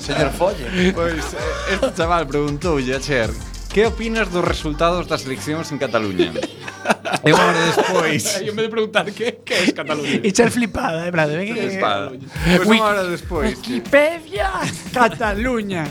Señor 0.00 0.32
Folle. 0.32 0.92
Pois 0.94 1.12
eh, 1.34 1.74
este 1.74 1.94
chaval 1.94 2.26
preguntoulle 2.26 2.96
a 2.96 3.00
Cher 3.00 3.30
Que 3.70 3.86
opinas 3.86 4.32
dos 4.34 4.42
resultados 4.42 5.06
das 5.06 5.22
eleccións 5.22 5.70
en 5.70 5.78
Cataluña? 5.78 6.34
e 7.22 7.30
unha 7.30 7.44
hora 7.54 7.62
despois... 7.70 8.42
Eu 8.42 8.50
me 8.50 8.66
de 8.66 8.70
preguntar 8.72 9.06
que, 9.14 9.46
que 9.46 9.54
es 9.62 9.70
Cataluña. 9.70 10.26
E 10.26 10.34
ser 10.34 10.50
flipada, 10.50 11.06
eh, 11.06 11.14
brado 11.14 11.38
Que, 11.38 11.54
que... 11.54 11.78
Pois 11.78 12.66
pues 12.66 12.66
unha 12.66 12.82
hora 12.82 13.06
despois. 13.06 13.54
Wikipedia, 13.54 14.58
Cataluña. 14.90 15.86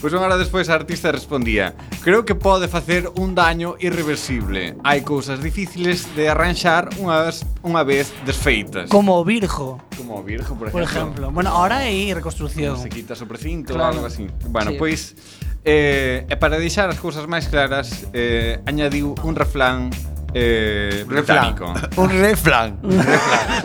Pois 0.00 0.12
unha 0.12 0.28
hora 0.28 0.36
despois 0.36 0.68
a 0.68 0.76
artista 0.76 1.08
respondía 1.08 1.72
Creo 2.04 2.28
que 2.28 2.36
pode 2.36 2.68
facer 2.68 3.08
un 3.16 3.34
daño 3.34 3.74
irreversible. 3.80 4.76
Hai 4.84 5.00
cousas 5.00 5.40
difíciles 5.40 6.04
de 6.12 6.28
arranxar 6.28 6.92
unha 7.00 7.24
vez, 7.24 7.42
unha 7.64 7.82
vez 7.82 8.12
desfeitas. 8.28 8.92
Como 8.92 9.16
o 9.16 9.24
virgo. 9.24 9.80
Como 9.96 10.20
o 10.20 10.22
virgo, 10.22 10.54
por 10.54 10.68
exemplo 10.68 10.76
Por 10.76 10.84
exemplo, 10.84 11.24
bueno, 11.32 11.50
ahora 11.50 11.88
é 11.88 12.12
reconstrucción. 12.12 12.76
Como 12.76 12.84
se 12.84 12.92
quitas 12.92 13.18
o 13.24 13.26
precinto 13.26 13.72
claro. 13.72 13.98
ou 13.98 14.04
algo 14.04 14.06
así. 14.06 14.28
Bueno, 14.52 14.70
sí. 14.70 14.78
pois, 14.78 15.16
eh, 15.64 16.28
e 16.28 16.34
para 16.36 16.60
deixar 16.60 16.86
as 16.92 17.00
cousas 17.00 17.26
máis 17.26 17.50
claras 17.50 18.06
eh, 18.14 18.62
Añadiu 18.68 19.16
un 19.26 19.34
reflán 19.34 19.90
eh, 20.38 21.04
británico. 21.06 21.72
Un 21.96 22.10
reflan. 22.10 22.78
Un 22.82 22.98
reflan. 23.02 23.56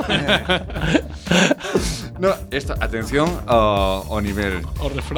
no, 2.20 2.34
esta, 2.50 2.74
atención 2.80 3.28
ao, 3.46 4.08
ao 4.08 4.20
nivel. 4.24 4.64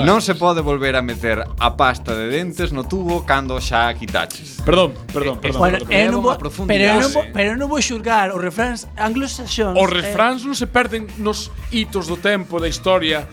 Non 0.01 0.17
se 0.25 0.33
pode 0.33 0.65
volver 0.65 0.97
a 0.97 1.05
meter 1.05 1.45
a 1.45 1.69
pasta 1.77 2.17
de 2.17 2.33
dentes 2.33 2.73
no 2.73 2.89
tubo 2.89 3.21
cando 3.21 3.61
xa 3.61 3.91
a 3.91 3.93
quitaches. 3.93 4.65
Perdón, 4.65 4.97
perdón, 5.13 5.37
perdón. 5.37 5.59
Bueno, 5.61 5.77
perdón, 5.85 5.93
perdón. 5.93 6.21
Bo, 6.23 6.65
pero, 6.65 6.89
non 6.97 7.09
vou, 7.13 7.23
pero 7.29 7.49
non 7.53 7.67
vou 7.69 7.81
xulgar 7.85 8.33
os 8.33 8.41
refráns 8.41 8.89
anglosaxóns. 8.97 9.77
Os 9.77 9.89
refráns 9.93 10.41
eh. 10.41 10.49
non 10.49 10.55
se 10.57 10.65
perden 10.65 11.05
nos 11.21 11.53
hitos 11.69 12.09
do 12.09 12.17
tempo 12.17 12.57
da 12.57 12.65
historia 12.65 13.29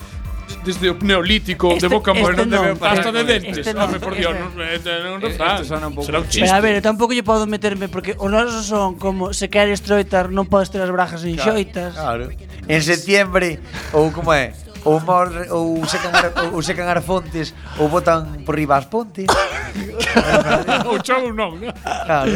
desde 0.64 0.90
o 0.90 0.96
Neolítico 1.00 1.72
este, 1.72 1.88
de 1.88 1.94
boca 1.94 2.12
este 2.12 2.22
morena 2.22 2.44
non, 2.44 2.76
pasta 2.76 3.12
de 3.12 3.22
dentes. 3.24 3.62
Este 3.62 3.72
Home, 3.76 3.98
por 4.00 4.14
Dios, 4.16 4.32
non, 4.34 4.52
eh, 4.60 4.80
eh, 4.80 5.06
non, 5.06 5.20
será 6.02 6.18
un 6.20 6.28
chiste. 6.28 6.46
Pero 6.46 6.56
a 6.56 6.60
ver, 6.60 6.80
tampouco 6.82 7.12
lle 7.12 7.24
podo 7.24 7.46
meterme 7.46 7.88
porque 7.88 8.14
os 8.18 8.30
nosos 8.30 8.66
son 8.66 8.96
como 8.96 9.32
se 9.34 9.48
queres 9.48 9.84
troitar 9.84 10.32
non 10.32 10.48
podes 10.48 10.72
ter 10.72 10.82
as 10.82 10.90
brajas 10.90 11.22
enxoitas. 11.22 11.94
Claro. 11.94 12.32
claro. 12.32 12.68
En 12.70 12.80
septiembre, 12.80 13.58
ou 13.92 14.10
como 14.14 14.32
é? 14.32 14.54
ou 14.84 15.00
mor, 15.00 15.28
ou 15.50 15.84
secan, 15.86 16.12
ar, 16.14 16.32
ou 16.52 16.62
secan 16.62 16.88
ar 16.88 17.02
fontes 17.02 17.54
ou 17.78 17.88
botan 17.88 18.44
por 18.44 18.56
riba 18.56 18.76
as 18.76 18.86
pontes. 18.86 19.26
o 20.86 20.96
chou 21.04 21.32
non, 21.32 21.56
non. 21.58 21.72
Claro. 21.80 22.30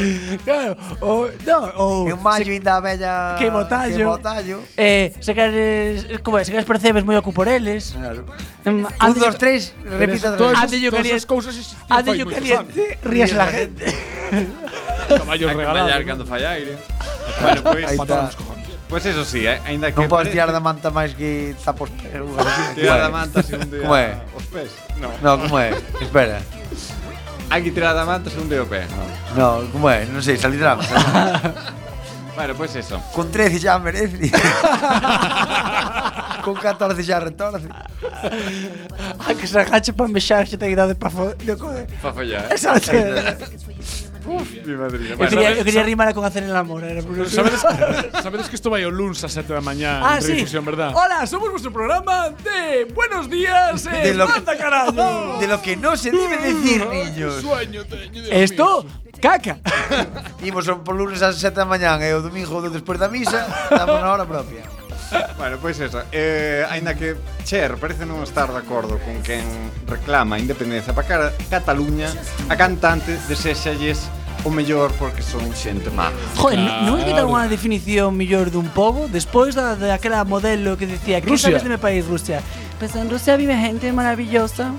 claro. 0.45 0.73
O, 1.01 1.29
non, 1.45 1.65
o, 1.77 1.87
en 2.09 2.19
maio 2.21 2.53
ainda 2.53 2.77
a 2.77 2.81
bella 2.81 3.37
que 3.39 3.49
botallo. 3.51 3.97
Que 3.97 4.05
botallo. 4.05 4.59
Eh, 4.77 5.13
secas, 5.21 5.53
como 6.23 6.39
é, 6.39 6.45
secas 6.45 6.65
percebes 6.65 7.05
moi 7.05 7.17
ocupo 7.17 7.45
por 7.45 7.49
eles. 7.49 7.93
Claro. 7.93 8.25
Um, 8.65 8.87
Un, 8.87 9.15
dos, 9.19 9.37
tres, 9.37 9.75
repita 9.85 10.37
tres. 10.37 10.57
Ande 10.57 10.81
yo 10.81 10.91
caliente. 10.91 11.27
Cousas 11.27 11.77
Ande 11.91 12.17
yo 12.17 12.27
caliente, 12.27 12.99
rías 13.03 13.33
la 13.33 13.47
gente. 13.47 13.85
Caballos 15.09 15.53
regalados. 15.53 16.05
Cando 16.05 16.25
fai 16.27 16.45
aire. 16.45 16.77
Bueno, 17.41 17.63
pois, 17.63 17.85
pues, 17.85 17.97
patrón 17.97 18.29
cojones. 18.37 18.63
Pois 18.88 19.05
eso 19.07 19.25
sí, 19.25 19.47
eh, 19.47 19.61
ainda 19.64 19.93
que 19.93 20.00
Non 20.00 20.12
podes 20.12 20.29
tirar 20.29 20.53
da 20.53 20.61
manta 20.61 20.93
máis 20.93 21.17
que 21.17 21.57
tapos 21.64 21.88
pés. 21.99 22.12
Tirar 22.76 23.00
da 23.00 23.11
manta 23.11 23.41
se 23.41 23.57
un 23.57 23.71
día 23.73 23.83
como 23.83 23.97
é? 23.97 24.21
os 24.37 24.45
pés. 24.53 24.71
No. 25.00 25.09
No, 25.25 25.41
como 25.41 25.57
é? 25.57 25.73
Espera. 26.00 26.45
Hai 27.49 27.64
que 27.64 27.73
tirar 27.73 27.97
da 27.97 28.05
manta 28.05 28.29
se 28.29 28.37
un 28.37 28.49
día 28.49 28.61
o 28.61 28.69
pé. 28.69 28.85
No, 29.33 29.64
no 29.64 29.69
como 29.73 29.88
é? 29.88 30.05
Non 30.05 30.21
sei, 30.21 30.37
salir 30.37 30.61
bueno, 32.37 32.53
pois 32.55 32.76
pues 32.76 32.85
eso. 32.85 33.00
Con 33.17 33.33
13 33.33 33.62
xa 33.62 33.81
merece. 33.81 34.29
Con 36.45 36.61
14 36.61 37.00
xa 37.00 37.25
retorce. 37.25 37.69
A 39.25 39.33
que 39.33 39.49
se 39.49 39.64
agache 39.64 39.97
para 39.97 40.12
mexar 40.12 40.45
xa 40.45 40.61
te 40.61 40.69
idade 40.69 40.93
para 40.95 41.09
fo... 41.09 41.33
Pa 42.05 42.12
follar. 42.12 42.53
Exacto. 42.53 42.93
Mi 44.25 44.75
madrina. 44.76 45.16
Bueno, 45.16 45.31
quería, 45.31 45.49
sabes- 45.52 45.59
eu 45.59 45.64
quería 45.64 45.83
rimar 45.85 46.14
con 46.14 46.25
hacer 46.25 46.43
el 46.45 46.57
amor, 46.57 46.83
era. 46.85 47.02
Sabedes, 47.28 47.61
sabedes 48.23 48.49
que 48.49 48.57
isto 48.57 48.71
vai 48.71 48.85
o 48.85 48.90
luns 48.90 49.21
a 49.25 49.28
7 49.28 49.52
da 49.52 49.61
mañá 49.61 50.00
Ah, 50.00 50.16
en 50.16 50.23
sí. 50.23 50.33
redifusión, 50.33 50.64
verdad? 50.64 50.93
Hola, 50.97 51.26
somos 51.26 51.50
vuestro 51.50 51.71
programa 51.73 52.31
de 52.43 52.85
Buenos 52.95 53.28
Días, 53.28 53.85
eh, 53.87 54.09
De 54.09 54.14
lo- 54.14 54.26
manda 54.28 54.57
carajo. 54.57 55.37
De 55.40 55.47
lo 55.47 55.61
que 55.61 55.76
no 55.76 55.97
se 55.97 56.11
debe 56.11 56.38
decir, 56.38 56.87
niños. 56.88 57.40
Sueño 57.43 57.85
teño, 57.85 58.23
Esto, 58.31 58.87
caca. 59.21 59.59
Imos 60.43 60.64
por 60.85 60.97
lunes 60.97 61.21
ás 61.23 61.37
7 61.37 61.61
da 61.61 61.64
mañán 61.69 62.00
e 62.00 62.12
o 62.16 62.21
domingo 62.25 62.61
despois 62.73 62.97
da 62.99 63.09
misa, 63.12 63.45
damos 63.71 64.00
na 64.00 64.09
hora 64.12 64.25
propia. 64.25 64.64
Bueno, 65.37 65.59
pois 65.61 65.78
eso. 65.80 66.02
Eh, 66.12 66.64
aínda 66.71 66.94
que 66.94 67.16
Cher 67.44 67.76
parece 67.76 68.06
non 68.06 68.23
estar 68.25 68.49
de 68.50 68.59
acordo 68.59 68.97
con 69.02 69.21
quen 69.21 69.44
reclama 69.87 70.37
a 70.37 70.40
independencia 70.40 70.94
para 70.94 71.06
cara 71.06 71.28
Cataluña, 71.50 72.09
a 72.49 72.54
cantante 72.56 73.18
deséxalles 73.28 74.09
o 74.44 74.50
mellor 74.50 74.92
porque 75.00 75.23
son 75.25 75.44
xente 75.56 75.88
má. 75.90 76.12
Joder, 76.37 76.61
non 76.85 77.00
é 77.00 77.04
que 77.09 77.16
dar 77.16 77.25
unha 77.25 77.49
definición 77.49 78.12
mellor 78.12 78.52
dun 78.52 78.68
pobo 78.73 79.09
despois 79.09 79.56
da 79.56 79.73
de 79.76 79.88
aquela 79.92 80.25
modelo 80.25 80.76
que 80.76 80.85
decía 80.88 81.21
que 81.21 81.28
Rusia. 81.33 81.56
sabes 81.56 81.64
de 81.64 81.71
mi 81.73 81.80
país, 81.80 82.04
Rusia? 82.04 82.44
Pues 82.78 82.92
en 82.97 83.09
Rusia 83.09 83.37
vive 83.37 83.56
gente 83.56 83.88
maravillosa. 83.92 84.73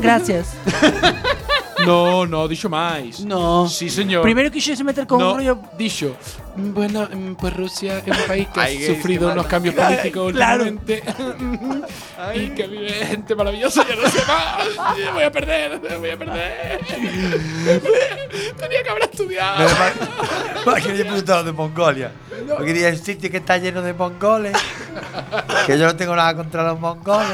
Gracias. 0.00 0.54
No, 1.86 2.26
no, 2.26 2.48
dixo 2.48 2.68
máis. 2.68 3.20
No. 3.24 3.68
Sí, 3.68 3.88
señor. 3.90 4.22
Primeiro 4.22 4.50
quixese 4.50 4.82
meter 4.84 5.06
con 5.06 5.18
no, 5.18 5.32
un 5.32 5.36
rollo 5.38 5.58
dixo 5.76 6.16
"Mm, 6.56 6.72
Bueno, 6.74 7.08
mm, 7.10 7.34
pues 7.34 7.52
Rusia 7.54 8.02
é 8.04 8.10
un 8.10 8.26
país 8.26 8.46
que 8.48 8.60
ha 8.60 8.68
sufrido 8.94 9.30
unos 9.30 9.46
cambios 9.46 9.74
políticos 9.74 10.32
Claro. 10.36 10.64
últimamente 10.64 11.02
y 12.34 12.48
que 12.50 12.66
vive 12.66 12.90
gente 13.06 13.34
maravillosa, 13.34 13.84
ya 13.86 13.96
no 13.96 14.08
sé 14.08 14.22
más. 14.26 15.12
Voy 15.12 15.22
a 15.24 15.30
perder, 15.30 15.80
voy 15.98 16.10
a 16.10 16.16
perder. 16.16 16.80
Tenía 18.58 18.82
que 18.82 18.90
haber 18.90 19.02
estudiado. 19.04 19.68
Para 20.64 20.80
que 20.80 20.88
le 20.94 21.04
preguntado 21.04 21.44
de 21.44 21.52
Mongolia. 21.52 22.12
Porque 22.48 22.72
diría 22.72 22.88
el 22.88 22.98
sitio 23.02 23.30
que 23.30 23.38
está 23.38 23.56
lleno 23.58 23.82
de 23.82 23.92
mongoles. 23.94 24.56
Que 25.66 25.78
yo 25.78 25.86
no 25.86 25.96
tengo 25.96 26.14
nada 26.16 26.34
contra 26.36 26.62
los 26.64 26.78
mongoles. 26.78 27.28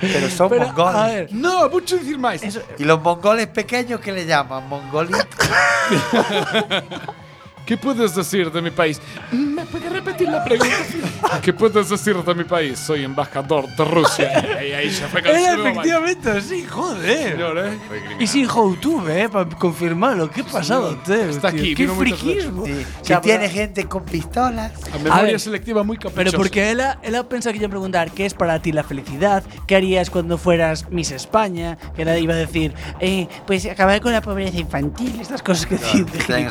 Pero 0.00 0.28
son 0.30 0.48
Pero, 0.48 0.66
mongoles. 0.66 0.94
a 0.96 1.06
ver, 1.06 1.28
No, 1.32 1.68
mucho 1.68 1.96
decir 1.96 2.18
máis. 2.18 2.42
Y 2.78 2.84
los 2.84 3.00
mongoles 3.00 3.46
pequeños 3.48 4.00
que 4.00 4.10
le 4.12 4.26
llaman 4.26 4.68
mongolitos. 4.68 5.26
¿Qué 7.66 7.76
puedes 7.76 8.14
decir 8.14 8.50
de 8.50 8.60
mi 8.60 8.70
país? 8.70 9.00
¿Me 9.30 9.64
puedes 9.66 9.92
repetir 9.92 10.28
la 10.28 10.44
pregunta? 10.44 11.40
¿Qué 11.42 11.52
puedes 11.52 11.88
decir 11.88 12.16
de 12.16 12.34
mi 12.34 12.44
país? 12.44 12.78
Soy 12.78 13.04
embajador 13.04 13.68
de 13.68 13.84
Rusia. 13.84 14.62
Y 14.62 14.72
ahí 14.72 14.90
se 14.90 15.06
fue 15.06 15.22
su 15.22 15.28
efectivamente 15.28 16.30
así, 16.30 16.64
joder. 16.64 17.32
Señor, 17.32 17.58
¿eh? 17.58 17.78
Y 18.18 18.26
sin 18.26 18.46
YouTube, 18.46 19.08
eh, 19.08 19.28
para 19.28 19.48
confirmarlo. 19.50 20.30
¿Qué 20.30 20.44
pasado, 20.44 20.96
tío? 20.98 21.14
Está 21.14 21.50
tío? 21.50 21.60
aquí, 21.60 21.74
Qué 21.74 21.88
friquismo. 21.88 22.66
Sí. 22.66 22.86
Que 23.06 23.16
tiene 23.16 23.48
gente 23.48 23.84
con 23.86 24.04
pistolas. 24.04 24.72
A 24.92 24.98
memoria 24.98 25.22
ver, 25.22 25.40
selectiva 25.40 25.82
muy 25.82 25.96
caprichosa. 25.96 26.24
Pero 26.24 26.36
porque 26.36 26.70
ella, 26.70 26.98
ella 27.02 27.28
pensa 27.28 27.52
que 27.52 27.58
iba 27.58 27.66
a 27.66 27.70
preguntar 27.70 28.10
qué 28.10 28.26
es 28.26 28.34
para 28.34 28.60
ti 28.60 28.72
la 28.72 28.82
felicidad, 28.84 29.42
qué 29.66 29.76
harías 29.76 30.10
cuando 30.10 30.38
fueras 30.38 30.90
Miss 30.90 31.10
España, 31.12 31.78
que 31.94 32.02
iba 32.02 32.34
a 32.34 32.36
decir, 32.36 32.74
eh, 33.00 33.28
pues 33.46 33.66
acabar 33.66 34.00
con 34.00 34.12
la 34.12 34.20
pobreza 34.20 34.58
infantil, 34.58 35.20
estas 35.20 35.42
cosas 35.42 35.66
que 35.66 35.76
dicen 35.76 36.48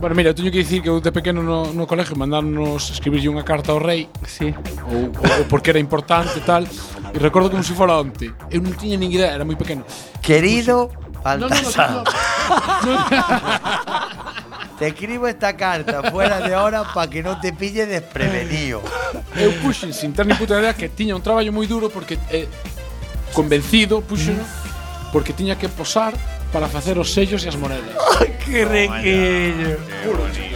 Bueno, 0.00 0.16
mira, 0.16 0.32
teño 0.32 0.50
que 0.50 0.56
dicir 0.64 0.80
que 0.80 0.88
eu 0.88 0.98
de 0.98 1.12
pequeno 1.12 1.42
no, 1.44 1.76
no 1.76 1.84
colegio 1.84 2.16
mandarnos 2.16 2.88
escribirlle 2.88 3.28
unha 3.28 3.44
carta 3.44 3.76
ao 3.76 3.78
rei 3.78 4.08
Sí. 4.24 4.48
ou, 4.88 5.12
ou, 5.12 5.44
porque 5.44 5.68
era 5.68 5.76
importante 5.76 6.40
e 6.40 6.44
tal 6.44 6.64
e 6.64 7.18
recordo 7.20 7.52
como 7.52 7.60
se 7.60 7.76
fora 7.76 8.00
onte 8.00 8.32
eu 8.48 8.64
non 8.64 8.72
tiña 8.72 8.96
nin 8.96 9.12
idea, 9.12 9.36
era 9.36 9.44
moi 9.44 9.60
pequeno 9.60 9.84
Querido 10.24 10.88
no, 10.88 11.36
no, 11.36 11.52
no, 11.52 11.52
Baltasar, 11.52 12.00
no, 12.00 12.00
no. 12.00 12.96
te 14.80 14.88
escribo 14.88 15.28
esta 15.28 15.52
carta 15.52 16.08
fuera 16.08 16.40
de 16.40 16.56
hora 16.56 16.80
para 16.96 17.04
que 17.04 17.20
no 17.20 17.36
te 17.36 17.52
pille 17.52 17.84
desprevenido. 17.84 18.80
eu 19.36 19.52
puxen 19.60 19.92
sin 19.92 20.16
ter 20.16 20.24
ni 20.24 20.32
puta 20.32 20.56
idea 20.56 20.72
que 20.72 20.88
tiña 20.88 21.12
un 21.12 21.20
traballo 21.20 21.52
moi 21.52 21.68
duro 21.68 21.92
porque 21.92 22.16
eh, 22.32 22.48
convencido 23.36 24.00
puxeno 24.00 24.40
porque 25.12 25.36
tiña 25.36 25.60
que 25.60 25.68
posar 25.68 26.16
para 26.52 26.68
facer 26.68 26.98
os 26.98 27.12
sellos 27.12 27.44
e 27.44 27.48
as 27.48 27.56
monedas. 27.56 27.94
que 28.44 28.64
requillo. 28.64 29.78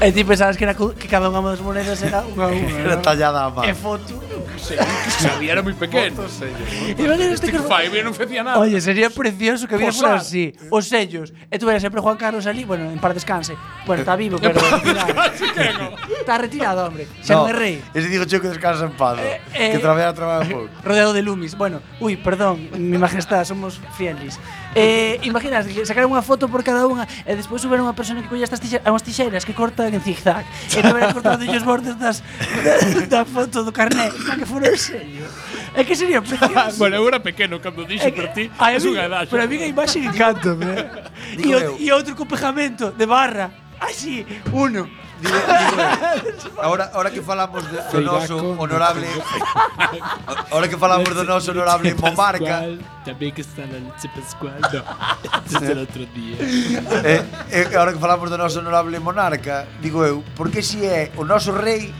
E 0.02 0.12
ti 0.12 0.24
pensabas 0.24 0.56
que, 0.56 0.64
era, 0.64 0.74
que 0.74 1.08
cada 1.08 1.30
unha 1.30 1.54
das 1.54 1.60
monedas 1.60 2.02
era 2.02 2.26
unha, 2.26 2.50
unha 2.50 2.80
era 2.82 2.96
tallada 2.98 3.46
a 3.46 3.50
mano. 3.50 3.70
E 3.70 3.74
foto. 3.74 4.12
Xavier 4.58 5.58
era 5.58 5.62
moi 5.62 5.74
pequeno. 5.74 6.24
Os 6.24 6.38
sellos. 6.38 6.68
Imagínate 6.98 7.46
que 7.50 7.60
Five 7.60 7.96
non 8.02 8.14
facía 8.14 8.42
nada. 8.42 8.58
Oye, 8.60 8.80
sería 8.80 9.10
precioso 9.10 9.66
que 9.66 9.76
viera 9.76 9.92
por 9.92 10.18
así, 10.18 10.54
os 10.70 10.86
sellos. 10.86 11.32
E 11.50 11.58
tú 11.58 11.66
sempre 11.78 12.00
eh, 12.00 12.04
Juan 12.04 12.16
Carlos 12.16 12.46
ali, 12.46 12.64
bueno, 12.64 12.90
en 12.90 12.98
par 12.98 13.14
descanse. 13.14 13.56
Bueno, 13.86 14.02
está 14.02 14.16
vivo, 14.16 14.38
pero 14.40 14.54
está 14.58 16.38
retirado, 16.38 16.86
hombre. 16.86 17.06
Xa 17.22 17.38
non 17.38 17.50
é 17.50 17.54
rei. 17.54 17.76
Ese 17.92 18.08
digo 18.08 18.24
yo 18.24 18.40
que 18.40 18.48
descansa 18.48 18.86
en 18.86 18.94
paz, 18.96 19.18
eh, 19.20 19.40
eh, 19.54 19.72
que 19.76 19.78
trabaja, 19.78 20.12
trabaja 20.14 20.48
pouco. 20.48 20.70
Rodeado 20.86 21.12
de 21.12 21.22
lumis. 21.22 21.54
Bueno, 21.54 21.80
uy, 22.00 22.16
perdón, 22.16 22.68
mi 22.76 22.98
majestad, 22.98 23.44
somos 23.44 23.80
fieles. 23.96 24.38
Eh, 24.74 25.20
imaginas, 25.22 25.66
sacar 25.86 26.02
unha 26.02 26.18
foto 26.18 26.50
por 26.50 26.66
cada 26.66 26.82
unha 26.90 27.06
e 27.22 27.38
despois 27.38 27.62
subir 27.62 27.78
unha 27.78 27.94
persona 27.94 28.26
que 28.26 28.28
colla 28.28 28.42
estas 28.42 28.58
tixeras, 28.58 28.82
unhas 28.90 29.06
tixeras 29.06 29.46
que 29.46 29.54
cortan 29.54 29.94
en 29.94 30.02
zigzag 30.02 30.42
e 30.74 30.82
te 30.82 30.90
verás 30.90 31.14
cortando 31.14 31.46
os 31.46 31.62
bordes 31.62 31.94
das, 31.94 32.26
da, 32.66 33.22
da 33.22 33.22
foto 33.22 33.62
do 33.62 33.70
carné. 33.70 34.10
Que 34.44 34.52
fora 34.52 34.76
sello. 34.76 35.24
É 35.74 35.82
que 35.82 35.96
sería 35.96 36.20
precioso. 36.20 36.76
Bueno, 36.78 36.96
eu 37.00 37.08
era 37.08 37.18
pequeno 37.18 37.58
cando 37.60 37.84
dixo 37.88 38.06
É 38.06 38.12
por 38.12 38.28
ti 38.36 38.50
a 38.60 38.72
Es 38.76 38.84
unha 38.84 39.08
edad 39.08 39.24
Pero 39.26 39.42
a 39.42 39.46
mí 39.48 39.56
a 39.56 39.66
imaxe 39.66 39.98
encanta. 40.04 40.52
Digo 41.34 41.56
E, 41.56 41.66
o- 41.66 41.76
e 41.80 41.88
outro 41.92 42.14
co 42.14 42.26
pegamento 42.28 42.92
de 42.92 43.06
barra. 43.08 43.50
Así, 43.80 44.24
uno. 44.52 44.86
Digo, 45.24 45.38
digo, 46.42 46.60
ahora, 46.60 46.90
ahora 46.92 47.08
que 47.10 47.22
falamos 47.22 47.62
de, 47.70 47.78
do 47.92 48.00
noso 48.02 48.36
honorable 48.58 49.06
Ahora 50.50 50.68
que 50.68 50.76
falamos 50.76 51.08
do 51.14 51.24
noso 51.24 51.52
honorable 51.54 51.94
monarca 51.94 52.66
También 53.06 53.32
que 53.32 53.40
está 53.40 53.62
la 53.64 53.78
leche 53.78 54.10
pascual 54.14 54.58
No, 54.60 54.82
este 55.46 55.56
es 55.64 55.70
el 55.70 55.78
otro 55.78 56.02
día 56.12 56.36
eh, 57.06 57.22
eh, 57.50 57.76
Ahora 57.78 57.92
que 57.94 57.98
falamos 58.02 58.28
do 58.28 58.36
noso 58.36 58.58
honorable 58.58 58.98
monarca 59.00 59.64
Digo 59.80 60.04
eu, 60.04 60.20
por 60.36 60.50
que 60.50 60.60
si 60.62 60.84
é 60.84 61.10
o 61.16 61.24
noso 61.24 61.52
rei 61.54 61.94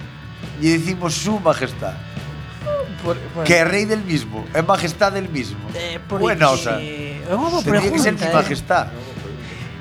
Lle 0.60 0.76
decimos 0.76 1.14
su 1.14 1.38
majestad 1.40 1.94
Por, 3.04 3.16
por, 3.36 3.44
Que 3.44 3.60
é 3.60 3.64
rei 3.64 3.84
del 3.84 4.00
mismo, 4.00 4.44
é 4.54 4.62
majestad 4.62 5.12
del 5.12 5.28
mismo 5.28 5.60
eh, 5.74 6.00
Buena 6.08 6.50
osa 6.50 6.80
É 6.80 7.28
unha 7.36 7.48
boa 7.52 7.60
Tendría 7.60 7.92
que 7.92 8.00
ser 8.00 8.16
pregunta, 8.16 8.24
mi 8.24 8.32
eh. 8.32 8.34
majestad 8.40 8.86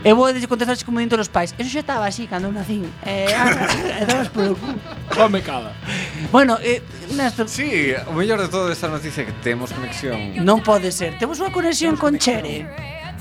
Eu 0.03 0.19
vou 0.19 0.27
de 0.35 0.43
contestar 0.51 0.75
como 0.83 0.99
dito 0.99 1.15
los 1.15 1.31
pais. 1.31 1.55
Eso 1.55 1.71
xa 1.71 1.79
estaba 1.79 2.03
así 2.03 2.27
cando 2.27 2.51
nacín. 2.51 2.83
Eh, 3.07 3.23
e 3.31 4.03
dabas 4.03 4.27
por 4.27 4.43
el 4.51 4.55
cu. 4.59 4.67
Come 5.15 5.39
cada 5.39 5.71
Bueno, 6.27 6.59
eh, 6.59 6.83
Néstor, 7.15 7.47
Sí, 7.47 7.95
o 8.03 8.11
mellor 8.11 8.43
de 8.43 8.51
todo 8.51 8.67
esta 8.67 8.91
noticia 8.91 9.23
é 9.23 9.31
que 9.31 9.35
temos 9.39 9.71
conexión. 9.71 10.35
non 10.43 10.59
pode 10.59 10.91
ser. 10.91 11.15
Temos 11.15 11.39
unha 11.39 11.55
conexión 11.55 11.95
con 11.95 12.19
Chere. 12.19 12.67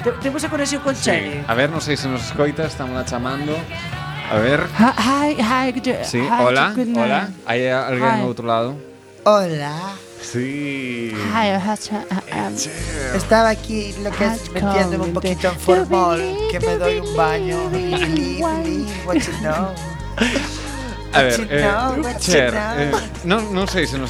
Te- 0.02 0.18
Temos 0.26 0.42
a 0.42 0.50
conexión 0.50 0.82
con 0.82 0.98
Chere. 0.98 1.46
A 1.46 1.54
ver, 1.54 1.70
non 1.70 1.78
sei 1.78 1.94
se 1.94 2.10
nos 2.10 2.26
escoita, 2.26 2.66
estamos 2.66 2.98
la 2.98 3.06
chamando. 3.06 3.54
A 4.26 4.42
ver. 4.42 4.66
Hi, 4.74 5.38
hi, 5.38 5.70
good, 5.78 6.02
Sí, 6.02 6.18
hi, 6.18 6.26
hola, 6.34 6.74
hola. 6.98 7.30
Hai 7.46 7.62
alguén 7.70 8.10
Hi. 8.10 8.26
ao 8.26 8.26
outro 8.26 8.42
lado? 8.42 8.74
Hola. 9.24 9.94
Sí. 10.20 11.14
Estaba 13.14 13.50
aquí 13.50 13.94
lo 14.02 14.10
que 14.10 14.24
es 14.24 14.50
metiéndome 14.50 15.04
un 15.04 15.12
poquito 15.12 15.48
en 15.48 15.60
formal, 15.60 16.36
que 16.50 16.58
me 16.58 16.76
doy 16.76 16.98
un 16.98 17.16
baño. 17.16 17.70
What 19.06 19.14
you 19.14 19.32
know. 19.40 19.74
A 21.14 21.22
ver, 21.22 21.46
Cher, 22.18 22.54
no, 23.24 23.42
non 23.50 23.66
sei 23.68 23.86
no? 23.92 24.06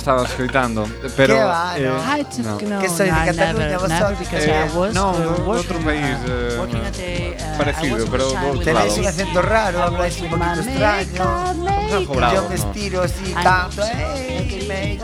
Eh, 1.75 1.83
no. 1.83 2.61
no. 2.63 2.79
Che 2.79 2.89
sei 2.89 3.11
di 3.11 3.21
Catalogna, 3.25 3.81
lo 3.81 3.89
so. 3.89 4.37
Eh, 4.37 4.69
no, 4.93 5.11
un 5.45 5.57
altro 5.57 5.79
paese 5.79 6.59
uh, 6.59 7.57
parecido, 7.57 8.07
però... 8.07 8.31
Tenés 8.63 8.97
un 8.99 9.07
accento 9.07 9.41
raro, 9.43 9.83
habláis 9.83 10.21
un 10.21 10.29
poquito 10.29 10.61
extraño. 10.61 11.72
han 11.93 12.07
jugado. 12.07 12.35
Yo 12.35 12.49
me 12.49 12.55
estiro 12.55 13.03
así 13.03 13.35
tanto. 13.43 13.83
Hey, 13.83 14.99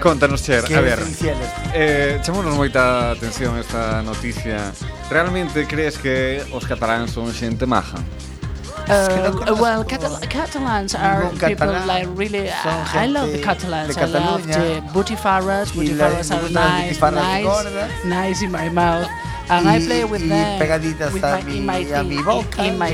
Contanos, 0.00 0.42
Cher, 0.42 0.64
a 0.64 0.80
ver. 0.80 1.00
Eh, 1.74 2.20
chamonos 2.22 2.54
moita 2.54 3.10
atención 3.10 3.58
esta 3.58 4.02
noticia. 4.02 4.72
Realmente 5.10 5.66
crees 5.66 5.98
que 5.98 6.44
os 6.52 6.64
cataláns 6.64 7.10
son 7.10 7.32
xente 7.32 7.66
maja? 7.66 7.98
Uh, 8.88 9.54
well, 9.60 9.84
Catal 9.84 10.16
Catalans 10.30 10.94
are 10.94 11.28
people 11.36 11.68
like 11.84 12.08
really. 12.16 12.48
Uh, 12.48 12.86
I 12.94 13.06
love 13.06 13.32
the 13.32 13.42
Catalans. 13.42 13.96
I 13.98 14.06
love 14.06 14.46
the 14.46 14.80
butifarras. 14.94 15.72
Butifarras 15.72 16.30
are 16.30 16.48
nice, 16.48 16.98
nice, 17.00 18.04
nice 18.04 18.42
in 18.42 18.50
my 18.50 18.70
mouth. 18.70 19.08
And 19.50 19.66
I 19.66 19.78
Y- 19.78 19.86
play 19.86 20.04
with 20.04 20.22
y 20.22 20.28
them. 20.28 20.58
pegaditas 20.58 21.12
with 21.12 21.24
a 21.24 21.40
my, 21.42 21.60
mi, 21.84 21.92
a 21.92 22.02
mi 22.02 22.18
boca. 22.22 22.66
In 22.66 22.78
my 22.78 22.90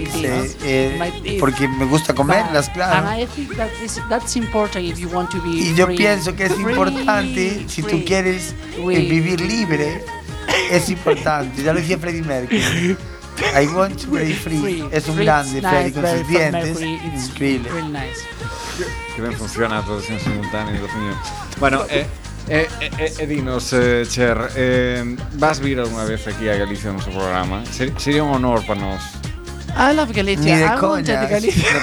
eh, 0.62 0.92
in 0.92 0.98
my 1.00 1.10
teeth. 1.22 1.40
porque 1.40 1.66
me 1.68 1.84
gusta 1.86 2.14
comerlas, 2.14 2.68
claro. 2.70 3.08
And 3.08 3.20
I 3.22 3.26
think 3.26 3.56
that 3.56 3.70
is, 3.82 4.00
that's 4.08 4.36
important 4.36 4.84
if 4.84 4.98
you 4.98 5.08
want 5.08 5.30
to 5.32 5.40
be 5.42 5.50
Y 5.70 5.74
yo 5.74 5.86
free. 5.86 5.96
pienso 5.96 6.34
que 6.36 6.44
es 6.46 6.52
Free, 6.54 6.70
importante, 6.70 7.64
si 7.68 7.82
tú 7.82 8.04
quieres 8.04 8.54
eh, 8.76 8.82
Free. 8.84 9.08
vivir 9.08 9.40
libre, 9.40 10.04
es 10.70 10.88
importante. 10.88 11.62
Ya 11.62 11.72
lo 11.72 11.80
decía 11.80 11.98
Freddie 11.98 12.22
Mercury. 12.22 12.96
I 13.60 13.66
want 13.74 14.00
to 14.04 14.10
be 14.12 14.32
free. 14.32 14.60
Free. 14.60 14.84
Es 14.92 15.08
un 15.08 15.16
grande, 15.16 15.60
Freddie, 15.60 15.90
nice, 15.90 16.00
con 16.00 16.18
sus 16.18 16.28
dientes. 16.28 16.80
Increíble. 16.80 17.68
Really 17.68 17.88
nice. 17.88 18.20
Que 19.16 19.22
ben 19.22 19.32
funciona 19.32 19.78
a 19.78 19.82
traducción 19.84 20.20
simultánea, 20.20 20.72
Dios 20.74 20.94
mío. 20.94 21.14
Bueno, 21.58 21.82
eh, 21.90 22.06
eh, 22.48 22.68
eh, 22.80 22.90
eh, 22.98 23.12
eh, 23.18 23.26
dinos, 23.26 23.72
eh, 23.72 24.04
Cher, 24.08 24.50
eh, 24.56 25.16
vas 25.34 25.60
vir 25.60 25.80
unha 25.80 26.04
vez 26.04 26.26
aquí 26.28 26.48
a 26.48 26.56
Galicia 26.56 26.92
no 26.92 26.98
noso 27.00 27.10
programa? 27.10 27.64
Ser, 27.72 27.92
sería 27.96 28.22
un 28.24 28.34
honor 28.36 28.64
para 28.66 28.80
nós. 28.80 29.00
I 29.76 29.92
love 29.92 30.12
Galicia. 30.12 30.54
Ni 30.54 30.60
de 30.60 30.66
I 30.66 30.78
wanted 30.78 31.16
coña. 31.16 31.26
Galicia. 31.26 31.64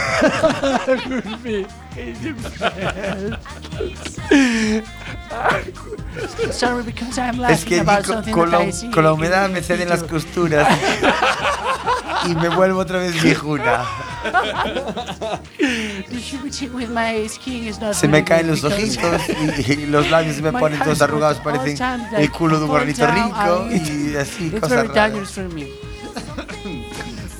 Sorry, 6.51 6.83
because 6.83 7.17
I'm 7.17 7.39
laughing 7.39 7.57
Es 7.57 7.65
que 7.65 7.79
about 7.79 8.05
con, 8.05 8.15
something 8.15 8.33
con 8.33 8.51
that 8.51 8.59
la, 8.59 8.65
I 8.65 8.71
see 8.71 8.91
con 8.91 9.03
la 9.03 9.13
humedad 9.13 9.49
me 9.49 9.61
ceden 9.61 9.89
las 9.89 10.03
costuras 10.03 10.67
y 12.25 12.35
me 12.35 12.49
vuelvo 12.49 12.79
otra 12.79 12.99
vez 12.99 13.21
viejuna. 13.21 13.85
Se 17.93 18.07
me 18.07 18.23
caen 18.23 18.47
los 18.47 18.63
ojitos 18.63 19.21
y, 19.29 19.71
y 19.71 19.85
los 19.87 20.09
labios 20.09 20.35
se 20.35 20.41
me 20.41 20.51
ponen 20.51 20.79
todos 20.79 21.01
arrugados, 21.01 21.39
parecen 21.39 21.75
time, 21.75 22.07
el 22.17 22.31
culo 22.31 22.59
de 22.59 22.65
un 22.65 22.71
down 22.71 22.87
rico 22.87 23.63
and 23.63 24.13
y 24.13 24.15
así, 24.17 24.49
cosas 24.51 24.87
raras. 24.87 25.37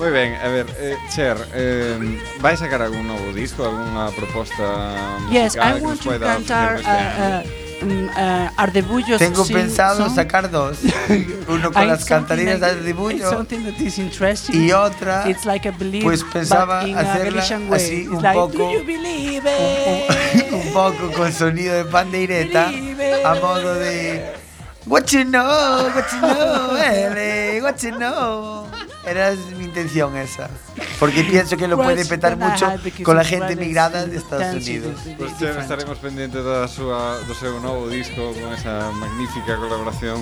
Moi 0.01 0.09
ben, 0.09 0.33
a 0.33 0.47
ver, 0.47 0.65
eh, 0.79 0.97
Cher, 1.13 1.37
eh, 1.53 1.95
vai 2.41 2.57
sacar 2.57 2.81
algún 2.81 3.05
novo 3.05 3.31
disco, 3.33 3.63
algunha 3.63 4.09
proposta 4.15 4.95
Yes, 5.29 5.53
musical 5.53 5.69
I 5.69 5.79
que 5.79 5.85
want 5.85 6.05
nos 6.05 6.17
to 6.17 6.25
cantar 6.25 6.73
ofrecer 6.73 6.95
este 6.97 7.67
uh, 7.67 7.70
uh, 7.81 8.49
Ardebullos 8.57 9.17
Tengo 9.19 9.43
sing 9.45 9.55
pensado 9.55 10.05
song. 10.05 10.15
sacar 10.15 10.49
dos. 10.51 10.79
Uno 11.47 11.71
con 11.71 11.87
las 11.87 12.05
cantarillas 12.05 12.59
de 12.59 12.65
Ardebullo 12.65 13.29
something 13.29 13.63
that 13.63 13.79
is 13.79 13.97
interesting. 13.97 14.55
y 14.67 14.71
otra 14.71 15.29
It's 15.29 15.45
like 15.45 15.67
a 15.67 15.71
belief, 15.71 16.03
pues 16.03 16.23
pensaba 16.23 16.81
hacerla 16.81 17.41
así 17.41 18.01
It's 18.03 18.09
un 18.09 18.21
like, 18.21 18.35
poco- 18.39 18.57
Do 18.57 18.71
you 18.71 18.85
believe 18.85 19.43
un, 19.45 20.39
it? 20.39 20.51
un 20.67 20.73
poco 20.73 21.11
con 21.15 21.31
sonido 21.33 21.75
de 21.75 21.85
pandeireta 21.85 22.71
a 23.25 23.35
modo 23.35 23.75
de 23.75 24.33
What 24.87 25.05
you 25.11 25.23
know, 25.23 25.89
what 25.93 26.05
you 26.11 26.19
know, 26.21 27.61
what 27.63 27.77
you 27.83 27.91
know. 27.91 28.60
Era 29.05 29.31
mi 29.57 29.65
intención 29.65 30.15
esa. 30.15 30.49
Porque 30.99 31.23
pienso 31.23 31.57
que 31.57 31.67
lo 31.67 31.75
puede 31.77 32.05
petar 32.05 32.37
mucho 32.37 32.71
con 33.03 33.15
la 33.15 33.23
gente 33.23 33.55
migrada 33.55 34.05
de 34.05 34.17
Estados 34.17 34.55
Unidos. 34.55 34.95
Pues 35.17 35.37
ya 35.39 35.59
estaremos 35.59 35.97
pendientes 35.97 36.43
da 36.45 36.67
súa, 36.67 37.17
do 37.25 37.33
seu 37.33 37.59
novo 37.59 37.89
disco 37.89 38.33
con 38.37 38.53
esa 38.53 38.91
magnífica 38.91 39.57
colaboración. 39.57 40.21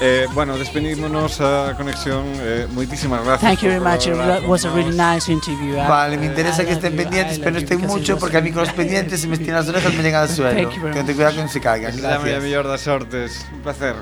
Eh, 0.00 0.26
bueno, 0.34 0.58
despedímonos 0.58 1.40
a 1.40 1.72
conexión. 1.76 2.24
Eh, 2.42 2.66
moitísimas 2.74 3.24
gracias. 3.24 3.40
Thank 3.40 3.62
you 3.62 3.70
very 3.70 3.80
much. 3.80 4.06
It 4.06 4.48
was 4.48 4.64
a 4.66 4.70
really 4.70 4.92
nice 4.92 5.30
interview. 5.30 5.76
Vale, 5.76 6.18
me 6.18 6.26
interesa 6.26 6.62
que 6.62 6.68
que 6.68 6.72
estén 6.74 6.96
pendientes, 6.96 7.38
pero 7.38 7.56
estoy 7.56 7.78
mucho 7.78 8.18
porque 8.18 8.36
a 8.36 8.40
mí 8.40 8.50
con 8.50 8.64
los 8.64 8.72
pendientes 8.72 9.20
se 9.20 9.28
me 9.28 9.34
estiran 9.34 9.64
las 9.64 9.68
orejas 9.68 9.94
me 9.94 10.02
llegan 10.02 10.22
al 10.22 10.28
suelo. 10.34 10.68
Que 10.92 11.04
te 11.04 11.14
cuidado 11.14 11.36
que 11.36 11.42
no 11.42 11.48
se 11.48 11.60
caigan. 11.60 11.96
Gracias. 11.96 12.24
Que 12.24 12.40
mellor 12.40 12.66
das 12.66 12.82
sortes. 12.82 13.46
Un 13.52 13.62
placer. 13.62 13.94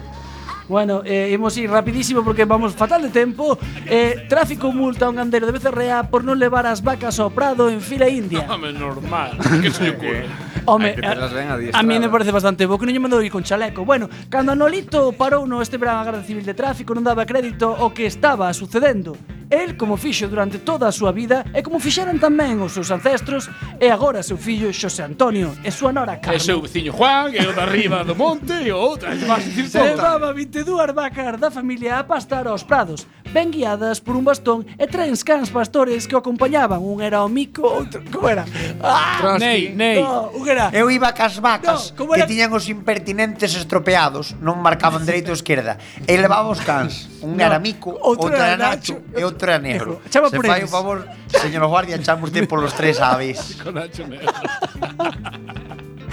Bueno, 0.69 1.03
eh, 1.05 1.31
imos 1.33 1.57
ir 1.57 1.71
rapidísimo 1.71 2.23
porque 2.23 2.45
vamos 2.45 2.75
fatal 2.75 3.03
de 3.03 3.11
tempo. 3.11 3.59
Eh, 3.87 4.27
Tráfico 4.29 4.73
multa 4.73 5.07
a 5.07 5.11
un 5.11 5.17
gandeiro 5.17 5.47
de 5.47 5.53
Becerrea 5.53 6.07
por 6.09 6.23
non 6.23 6.39
levar 6.39 6.67
as 6.67 6.81
vacas 6.81 7.19
ao 7.19 7.35
prado 7.35 7.69
en 7.69 7.83
fila 7.83 8.09
india. 8.09 8.47
Home, 8.49 8.73
normal, 8.73 9.37
que 9.61 9.71
se 9.71 9.91
ocurre 9.91 10.27
eh, 10.29 10.52
Home, 10.65 10.95
a, 11.03 11.79
a 11.79 11.83
mí 11.83 11.99
me 11.99 12.09
parece 12.09 12.31
bastante 12.31 12.67
bo 12.67 12.79
que 12.79 12.87
non 12.87 12.95
lle 12.95 13.03
mandou 13.03 13.19
ir 13.19 13.35
con 13.35 13.43
chaleco. 13.43 13.83
Bueno, 13.83 14.07
cando 14.31 14.55
Nolito 14.55 15.11
parou 15.11 15.43
no 15.43 15.59
este 15.59 15.75
verán 15.75 15.99
a 15.99 16.07
Garda 16.07 16.23
Civil 16.23 16.47
de 16.47 16.55
Tráfico 16.55 16.95
non 16.95 17.03
daba 17.03 17.27
crédito 17.27 17.75
ao 17.75 17.91
que 17.91 18.07
estaba 18.07 18.47
sucedendo. 18.55 19.19
El, 19.53 19.77
como 19.77 19.99
fixo 19.99 20.29
durante 20.29 20.57
toda 20.65 20.89
a 20.89 20.93
súa 20.97 21.13
vida, 21.13 21.45
e 21.53 21.61
como 21.61 21.77
fixeran 21.77 22.17
tamén 22.17 22.57
os 22.65 22.73
seus 22.73 22.89
ancestros, 22.89 23.53
e 23.77 23.93
agora 23.93 24.25
seu 24.25 24.41
fillo 24.41 24.73
Xosé 24.73 25.05
Antonio 25.05 25.53
e 25.61 25.69
súa 25.69 25.93
nora 25.93 26.17
Carmen. 26.17 26.41
E 26.41 26.41
seu 26.41 26.57
veciño 26.57 26.97
Juan, 26.97 27.37
e 27.37 27.45
o 27.45 27.53
de 27.53 27.61
arriba 27.61 28.01
do 28.01 28.17
monte, 28.17 28.57
e 28.65 28.73
o 28.73 28.81
outro, 28.81 29.13
e 29.13 29.21
vas 29.29 29.45
dicir 29.45 29.69
Levaba 29.77 30.33
22 30.33 30.97
vacas 30.97 31.37
da 31.37 31.53
familia 31.53 32.01
a 32.01 32.09
pastar 32.09 32.49
aos 32.49 32.65
prados, 32.65 33.05
ben 33.29 33.53
guiadas 33.53 34.01
por 34.01 34.17
un 34.17 34.25
bastón 34.25 34.65
e 34.81 34.89
tres 34.89 35.21
cans 35.21 35.53
pastores 35.53 36.09
que 36.09 36.17
o 36.17 36.25
acompañaban. 36.25 36.81
Un 36.81 37.05
era 37.05 37.21
o 37.21 37.29
mico, 37.29 37.69
outro... 37.69 38.01
Como 38.09 38.33
era? 38.33 38.49
Ah, 38.81 39.21
Trosky. 39.21 39.45
Nei, 39.45 39.61
nei. 39.77 40.01
No, 40.01 40.33
un 40.33 40.49
era? 40.53 40.69
Eu 40.71 40.93
iba 40.93 41.09
cas 41.17 41.41
vacas 41.41 41.91
no, 41.97 42.13
que 42.13 42.29
tiñan 42.29 42.53
os 42.53 42.69
impertinentes 42.69 43.57
estropeados, 43.57 44.37
non 44.39 44.61
marcaban 44.61 45.03
dereito 45.03 45.33
ou 45.33 45.37
esquerda. 45.37 45.81
E 46.05 46.15
levaba 46.21 46.53
os 46.53 46.61
cans. 46.61 47.09
Un 47.25 47.35
no, 47.35 47.43
era 47.43 47.57
Mico, 47.57 47.97
outro, 47.97 48.29
outro 48.29 48.37
era 48.37 48.61
Nacho, 48.61 49.01
Nacho 49.01 49.17
e 49.17 49.23
outro 49.25 49.49
era 49.49 49.59
Negro. 49.59 50.05
Chama 50.13 50.29
Se 50.29 50.39
fai 50.39 50.63
o 50.63 50.71
favor, 50.71 51.09
señor 51.33 51.65
guardia, 51.67 51.97
chamos 52.05 52.29
usted 52.29 52.45
polos 52.45 52.77
tres 52.77 53.01
aves. 53.01 53.57
Con 53.65 53.75
Nacho 53.75 54.05
Negro. 54.05 54.29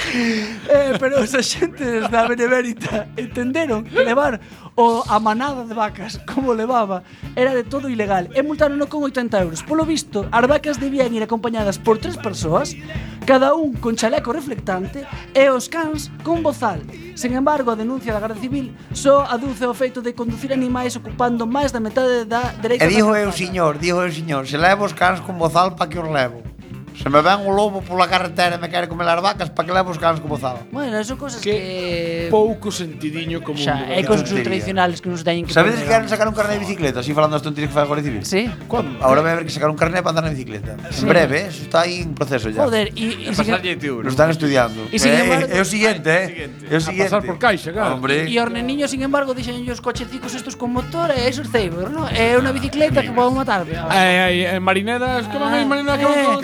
eh, 0.70 0.94
pero 1.00 1.22
os 1.22 1.34
axentes 1.36 2.10
da 2.10 2.26
Benemérita 2.28 3.08
entenderon 3.18 3.86
que 3.86 4.02
levar 4.02 4.40
o, 4.76 5.04
a 5.08 5.20
manada 5.20 5.64
de 5.66 5.74
vacas 5.74 6.20
como 6.26 6.54
levaba 6.54 7.04
era 7.36 7.54
de 7.54 7.64
todo 7.64 7.90
ilegal 7.90 8.30
e 8.34 8.42
multaron 8.42 8.80
con 8.88 9.04
80 9.04 9.42
euros. 9.42 9.62
Polo 9.62 9.86
visto, 9.86 10.26
as 10.32 10.46
vacas 10.48 10.80
debían 10.80 11.14
ir 11.14 11.24
acompañadas 11.24 11.78
por 11.78 12.00
tres 12.00 12.18
persoas, 12.18 12.74
cada 13.26 13.54
un 13.54 13.78
con 13.78 13.96
chaleco 13.96 14.34
reflectante 14.34 15.06
e 15.36 15.50
os 15.54 15.70
cans 15.70 16.10
con 16.26 16.42
bozal. 16.42 16.82
Sen 17.14 17.36
embargo, 17.36 17.70
a 17.70 17.78
denuncia 17.78 18.16
da 18.16 18.24
Guardia 18.24 18.42
Civil 18.42 18.74
só 18.96 19.28
aduce 19.28 19.68
o 19.68 19.76
feito 19.76 20.02
de 20.02 20.16
conducir 20.18 20.50
animais 20.50 20.96
ocupando 20.96 21.46
máis 21.46 21.70
da 21.70 21.84
metade 21.84 22.26
da 22.26 22.56
dereita. 22.58 22.88
E 22.88 22.90
dijo 22.90 23.14
eu, 23.14 23.30
señor, 23.30 23.78
dijo 23.78 24.02
eu, 24.02 24.10
señor, 24.10 24.48
se 24.48 24.58
levo 24.58 24.88
os 24.88 24.96
cans 24.96 25.22
con 25.22 25.38
bozal 25.38 25.76
para 25.78 25.92
que 25.92 26.00
os 26.00 26.10
levo. 26.10 26.49
Se 27.00 27.10
me 27.10 27.22
ven 27.22 27.48
un 27.48 27.56
lobo 27.56 27.82
pola 27.82 28.12
carretera 28.12 28.56
e 28.56 28.60
me 28.60 28.68
quere 28.68 28.92
comer 28.92 29.08
as 29.08 29.24
vacas, 29.24 29.48
para 29.56 29.64
que 29.64 29.72
levo 29.72 29.96
os 29.96 29.98
cans 29.98 30.20
como 30.20 30.36
zaba? 30.36 30.68
Bueno, 30.68 31.00
son 31.08 31.16
cosas 31.16 31.40
que... 31.40 32.28
que... 32.28 32.28
Pouco 32.28 32.76
sentidiño 32.76 33.40
como... 33.40 33.56
Xa, 33.56 33.88
é 33.88 34.04
cosas 34.04 34.28
que 34.28 34.36
son 34.36 34.44
tradicionales 34.44 35.00
que 35.00 35.08
nos 35.08 35.24
teñen 35.24 35.48
que... 35.48 35.56
Sabedes 35.56 35.80
que 35.80 35.88
queren 35.88 36.12
sacar 36.12 36.28
un 36.28 36.36
carnet 36.36 36.60
de 36.60 36.68
bicicleta? 36.68 37.00
Así 37.00 37.16
falando 37.16 37.40
das 37.40 37.46
tonterías 37.48 37.72
que 37.72 37.76
fai 37.80 37.84
a 37.84 37.88
Guardia 37.88 38.04
Civil. 38.04 38.28
Sí. 38.28 38.52
¿Cuándo? 38.68 39.00
Ahora 39.00 39.24
vai 39.24 39.32
haber 39.32 39.48
que 39.48 39.54
sacar 39.56 39.72
un 39.72 39.80
carnet 39.80 40.04
para 40.04 40.20
andar 40.20 40.28
na 40.28 40.36
bicicleta. 40.36 40.76
Sí. 40.92 41.08
En 41.08 41.16
breve, 41.16 41.48
eh? 41.48 41.48
Eso 41.48 41.64
está 41.64 41.88
aí 41.88 42.04
en 42.04 42.12
proceso 42.12 42.52
ya. 42.52 42.68
Joder, 42.68 42.92
e... 42.92 43.32
y 43.32 43.32
pasarlle 43.32 43.80
si... 43.80 43.88
Lo 43.88 44.12
están 44.12 44.30
estudiando. 44.36 44.92
Y 44.92 45.00
sin 45.00 45.16
eh, 45.16 45.24
embargo... 45.24 45.48
Eh, 45.48 45.56
é, 45.56 45.62
o 45.64 45.66
siguiente, 45.66 46.12
eh? 46.12 46.52
É 46.68 46.76
o 46.76 46.84
siguiente. 46.84 47.16
A 47.16 47.24
pasar 47.24 47.24
por 47.24 47.40
caixa, 47.40 47.72
claro. 47.72 47.96
Hombre. 47.96 48.28
E 48.28 48.36
os 48.36 48.52
neniños, 48.52 48.92
sin 48.92 49.00
embargo, 49.08 49.32
dixen 49.32 49.64
os 49.72 49.80
cochecicos 49.80 50.36
estos 50.36 50.60
con 50.60 50.76
motor 50.76 51.16
e 51.16 51.32
esos 51.32 51.48
ceibos, 51.48 51.88
non? 51.88 52.12
É 52.12 52.36
unha 52.36 52.52
bicicleta 52.52 53.00
que 53.00 53.16
vou 53.16 53.32
matar. 53.32 53.64
Ai, 53.88 54.52
ai, 54.52 54.60
marineras, 54.60 55.24
ah, 55.24 55.32
como 55.32 55.48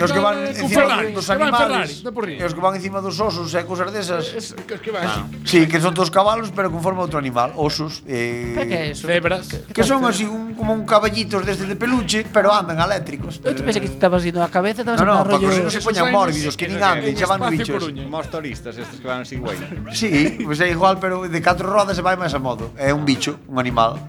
os 0.00 0.12
que 0.16 0.24
van 0.24 0.45
con 0.54 0.70
Ferrari, 0.70 1.12
dos 1.12 1.28
animales, 1.30 2.02
Ferrari, 2.02 2.38
E 2.38 2.44
os 2.44 2.54
que 2.54 2.60
van 2.60 2.76
encima 2.76 3.00
dos 3.00 3.18
osos 3.18 3.50
e 3.54 3.62
cousas 3.64 3.90
desas. 3.90 4.24
Es, 4.30 4.54
que, 4.66 4.78
que 4.78 4.90
van 4.94 5.06
Ah. 5.06 5.26
Sí, 5.44 5.66
que 5.66 5.80
son 5.80 5.94
todos 5.94 6.10
cabalos, 6.10 6.50
pero 6.54 6.70
con 6.70 6.82
forma 6.82 7.02
de 7.02 7.06
outro 7.08 7.18
animal, 7.18 7.54
osos. 7.56 8.02
Eh, 8.06 8.54
que 8.54 8.74
é 8.74 8.82
eso? 8.90 9.06
Cebras. 9.06 9.48
Que, 9.72 9.82
son 9.82 10.04
así 10.04 10.24
un, 10.24 10.54
como 10.54 10.74
un 10.74 10.84
caballitos 10.84 11.46
desde 11.46 11.66
de 11.66 11.76
peluche, 11.76 12.26
pero 12.30 12.52
andan 12.52 12.78
eléctricos. 12.78 13.40
Eu 13.42 13.54
te 13.54 13.62
pensei 13.62 13.80
que 13.80 13.90
estabas 13.90 14.26
indo 14.26 14.42
a 14.42 14.48
cabeza, 14.48 14.82
estabas 14.82 15.00
no, 15.00 15.06
no, 15.06 15.24
para 15.24 15.38
rollo... 15.38 15.48
que 15.48 15.62
non 15.62 15.70
se 15.70 15.80
poñan 15.80 16.10
mórbidos, 16.10 16.54
que 16.58 16.66
nin 16.66 16.82
anden, 16.82 17.14
xa 17.14 17.26
van 17.30 17.46
bichos. 17.50 17.82
Mostoristas, 18.10 18.74
estes 18.76 18.98
que 18.98 19.06
van 19.06 19.22
así 19.22 19.38
guai. 19.38 19.56
Sí, 19.94 20.42
pois 20.42 20.58
é 20.60 20.68
igual, 20.68 20.98
pero 20.98 21.24
de 21.26 21.40
catro 21.40 21.70
rodas 21.70 21.94
se 21.96 22.02
vai 22.02 22.18
máis 22.18 22.34
a 22.34 22.40
modo. 22.42 22.74
É 22.76 22.92
un 22.92 23.06
bicho, 23.06 23.38
un 23.46 23.58
animal. 23.62 24.02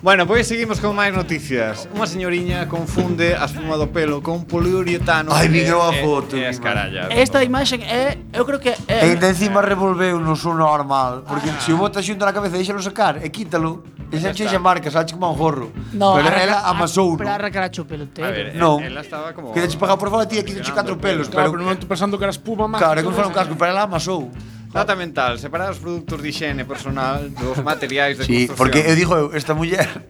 Bueno, 0.00 0.28
pois 0.28 0.46
seguimos 0.46 0.78
con 0.78 0.94
máis 0.94 1.10
noticias. 1.10 1.90
Unha 1.90 2.06
señoriña 2.06 2.70
confunde 2.70 3.34
a 3.34 3.50
espuma 3.50 3.74
do 3.74 3.90
pelo 3.90 4.22
con 4.22 4.46
poliuretano. 4.46 5.34
Ai, 5.34 5.50
eh, 5.50 5.50
vi 5.50 5.66
a 5.66 5.90
eh, 5.90 5.98
foto. 6.06 6.38
Eh, 6.38 6.46
e, 6.46 6.46
e 6.46 6.54
escaralla. 6.54 7.10
Esta 7.10 7.42
imaxe 7.42 7.82
é, 7.82 8.14
eu 8.30 8.46
creo 8.46 8.62
que 8.62 8.78
é... 8.86 9.10
E 9.10 9.18
de 9.18 9.26
encima 9.26 9.58
revolveu 9.58 10.22
no 10.22 10.38
su 10.38 10.54
normal, 10.54 11.26
porque 11.26 11.50
ah. 11.50 11.58
se 11.58 11.74
o 11.74 11.76
bota 11.82 11.98
xunto 11.98 12.22
na 12.22 12.30
cabeza, 12.30 12.54
deixalo 12.54 12.78
sacar 12.78 13.18
e 13.18 13.26
quítalo. 13.26 13.82
E 14.14 14.22
xa 14.22 14.30
che 14.30 14.46
marca, 14.62 14.86
xa 14.86 15.02
como 15.02 15.34
un 15.34 15.36
gorro. 15.36 15.74
No, 15.90 16.14
pero 16.14 16.30
ela 16.30 16.62
amasou. 16.70 17.18
Para 17.18 17.34
arrancar 17.34 17.66
a 17.66 17.70
chupelo, 17.74 18.06
te. 18.06 18.22
A 18.22 18.30
ver, 18.30 18.54
no. 18.54 18.78
ela 18.78 19.02
estaba 19.02 19.34
como... 19.34 19.50
Que 19.50 19.66
deixe 19.66 19.74
pagar 19.74 19.98
por 19.98 20.14
fora, 20.14 20.30
tía, 20.30 20.46
que 20.46 20.54
deixe 20.54 20.70
catro 20.70 20.94
pelos. 20.94 21.26
Claro, 21.26 21.50
pero 21.50 21.66
non 21.66 21.74
estou 21.74 21.90
pensando 21.90 22.14
que 22.14 22.22
era 22.22 22.30
espuma 22.30 22.70
máis. 22.70 22.78
Claro, 22.78 23.02
é 23.02 23.02
como 23.02 23.18
fora 23.18 23.26
un 23.26 23.34
casco, 23.34 23.58
pero 23.58 23.74
ela 23.74 23.82
amasou. 23.82 24.30
Data 24.78 24.94
mental, 24.94 25.38
separar 25.38 25.74
os 25.74 25.78
produtos 25.82 26.22
de 26.22 26.28
higiene 26.30 26.64
personal 26.64 27.26
dos 27.34 27.58
materiais 27.66 28.14
de 28.14 28.24
sí, 28.24 28.46
construcción. 28.46 28.56
porque 28.56 28.80
eu 28.86 28.94
digo 28.94 29.12
eu, 29.18 29.34
esta 29.34 29.50
muller 29.58 30.06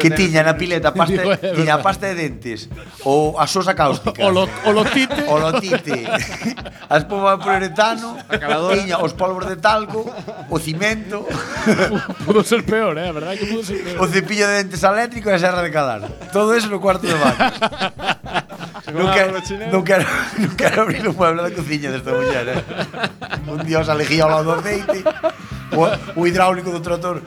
que 0.00 0.08
tiña 0.08 0.40
na 0.40 0.56
pileta 0.56 0.96
pasta, 0.96 1.20
digo, 1.20 1.36
é 1.36 1.52
tiña 1.52 1.76
pasta 1.84 2.08
de 2.08 2.16
dentes 2.16 2.72
ou 3.04 3.36
a 3.36 3.44
sosa 3.44 3.76
cáustica. 3.76 4.24
O, 4.24 4.32
lo, 4.32 4.48
o 4.64 4.70
lotite. 4.72 5.20
o 5.28 5.36
lotite. 5.36 6.08
a 6.88 6.96
espuma 6.96 7.36
de 7.36 7.44
poliuretano, 7.44 8.16
tiña 8.72 8.96
os 9.04 9.12
polvos 9.12 9.44
de 9.44 9.60
talco, 9.60 10.08
o 10.48 10.56
cimento. 10.56 11.28
pudo 12.24 12.40
ser 12.40 12.64
peor, 12.64 12.96
eh, 12.96 13.12
verdade 13.12 13.36
que 13.36 13.46
pudo 13.52 13.62
ser 13.68 13.84
peor. 13.84 14.00
O 14.00 14.08
cepillo 14.08 14.48
de 14.48 14.64
dentes 14.64 14.80
eléctrico 14.80 15.28
e 15.28 15.36
a 15.36 15.38
serra 15.38 15.60
de 15.60 15.68
calar. 15.68 16.08
Todo 16.32 16.56
eso 16.56 16.72
no 16.72 16.80
cuarto 16.80 17.04
de 17.04 17.20
baño 17.20 17.52
non, 18.92 19.12
quero, 19.12 19.32
non, 19.70 19.82
quero, 19.82 20.04
non 20.38 20.54
quero 20.54 20.82
abrir 20.82 21.06
o 21.08 21.12
mueble 21.12 21.42
da 21.42 21.50
cociña 21.50 21.90
desta 21.90 22.12
muller 22.12 22.48
eh? 22.48 22.64
Un 23.46 23.64
dios 23.64 23.82
os 23.82 23.88
alejía 23.88 24.24
ao 24.24 24.30
lado 24.30 24.44
do 24.44 24.52
aceite 24.58 25.02
o, 25.74 26.20
o 26.20 26.26
hidráulico 26.26 26.70
do 26.70 26.80
trator 26.80 27.22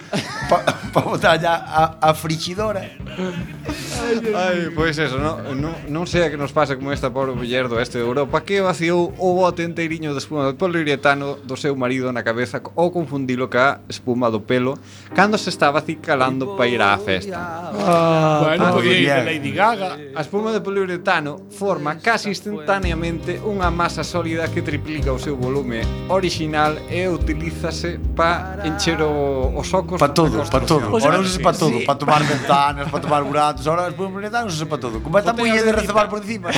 para 0.47 0.73
pa 0.93 1.01
botar 1.01 1.35
a, 1.45 1.55
a, 1.99 2.09
a 2.09 2.13
frigidora 2.13 2.89
Ai, 3.19 4.71
pois 4.73 4.97
eso, 4.97 5.19
non, 5.19 5.43
non, 5.59 5.75
non 5.91 6.03
sei 6.07 6.23
a 6.23 6.31
que 6.31 6.39
nos 6.39 6.55
pasa 6.55 6.79
como 6.79 6.95
esta 6.95 7.11
pobre 7.11 7.35
muller 7.35 7.67
do 7.67 7.75
este 7.77 7.99
de 7.99 8.05
Europa 8.07 8.41
que 8.41 8.63
vaciou 8.63 9.11
o 9.19 9.35
bote 9.35 9.67
enteiriño 9.67 10.15
de 10.15 10.19
espuma 10.23 10.47
de 10.47 10.55
poliuretano 10.55 11.35
do 11.43 11.59
seu 11.59 11.75
marido 11.75 12.07
na 12.15 12.23
cabeza 12.23 12.63
ou 12.79 12.95
confundilo 12.95 13.51
ca 13.51 13.83
espuma 13.91 14.31
do 14.31 14.39
pelo 14.39 14.79
cando 15.11 15.35
se 15.37 15.51
estaba 15.51 15.83
cicalando 15.83 16.55
para 16.55 16.71
ir 16.71 16.79
á 16.79 16.95
festa. 16.97 17.37
Ah, 17.75 18.39
bueno, 18.47 18.65
ah. 18.65 18.71
podía 18.71 18.97
ir 18.97 19.11
de 19.11 19.23
Lady 19.27 19.51
Gaga. 19.51 19.99
A 20.15 20.21
espuma 20.23 20.55
de 20.55 20.63
poliuretano 20.63 21.51
forma 21.51 21.99
casi 21.99 22.31
instantaneamente 22.31 23.35
unha 23.43 23.67
masa 23.67 24.01
sólida 24.07 24.47
que 24.47 24.63
triplica 24.63 25.11
o 25.11 25.19
seu 25.19 25.35
volume 25.35 25.83
original 26.07 26.79
e 26.87 27.03
utilízase 27.11 27.99
pa 28.15 28.63
encher 28.63 29.03
o, 29.03 29.51
os 29.59 29.67
ocos. 29.75 29.99
Pa 29.99 30.15
todo, 30.15 30.39
pa 30.47 30.63
todo. 30.63 30.87
Ahora 30.95 31.19
usas 31.19 31.35
pa 31.37 31.51
todo, 31.51 31.83
pa 31.83 31.99
tomar 31.99 32.23
ventanas, 32.23 32.87
pa 32.87 32.97
tomar 32.97 33.08
recebar 33.09 33.23
buratos, 33.23 33.67
ahora 33.67 33.87
os 33.87 33.93
publicitarios 33.95 34.57
sepa 34.57 34.77
todo. 34.77 35.01
Como 35.01 35.17
está 35.17 35.33
moi 35.33 35.49
de 35.49 35.71
recebar 35.71 36.07
por 36.07 36.21
encima. 36.21 36.49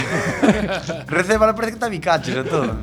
recebar 1.07 1.55
parece 1.55 1.71
que 1.71 1.79
está 1.79 1.87
bicaches 1.87 2.35
e 2.35 2.43
todo. 2.43 2.75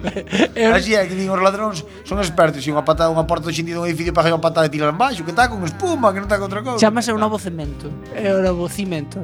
Así 0.74 0.94
é 0.96 1.04
que 1.04 1.14
digo, 1.14 1.34
os 1.36 1.42
ladróns 1.42 1.84
son 2.04 2.18
expertos 2.18 2.64
Si 2.64 2.72
unha 2.72 2.82
patada 2.82 3.12
unha 3.12 3.28
porta 3.28 3.44
do 3.46 3.52
xindido 3.52 3.84
un 3.84 3.86
edificio 3.86 4.10
para 4.16 4.32
unha 4.32 4.40
patada 4.40 4.66
de 4.66 4.72
tirar 4.72 4.88
en 4.88 4.98
baixo, 4.98 5.22
que 5.22 5.30
está 5.30 5.46
con 5.52 5.60
espuma, 5.68 6.10
que 6.16 6.18
non 6.24 6.26
está 6.26 6.40
con 6.40 6.48
outra 6.48 6.64
cousa. 6.64 6.80
Chamase 6.80 7.12
o 7.12 7.20
novo 7.20 7.36
cemento. 7.36 7.92
É 8.16 8.32
o 8.32 8.40
novo 8.40 8.66
cimento. 8.72 9.20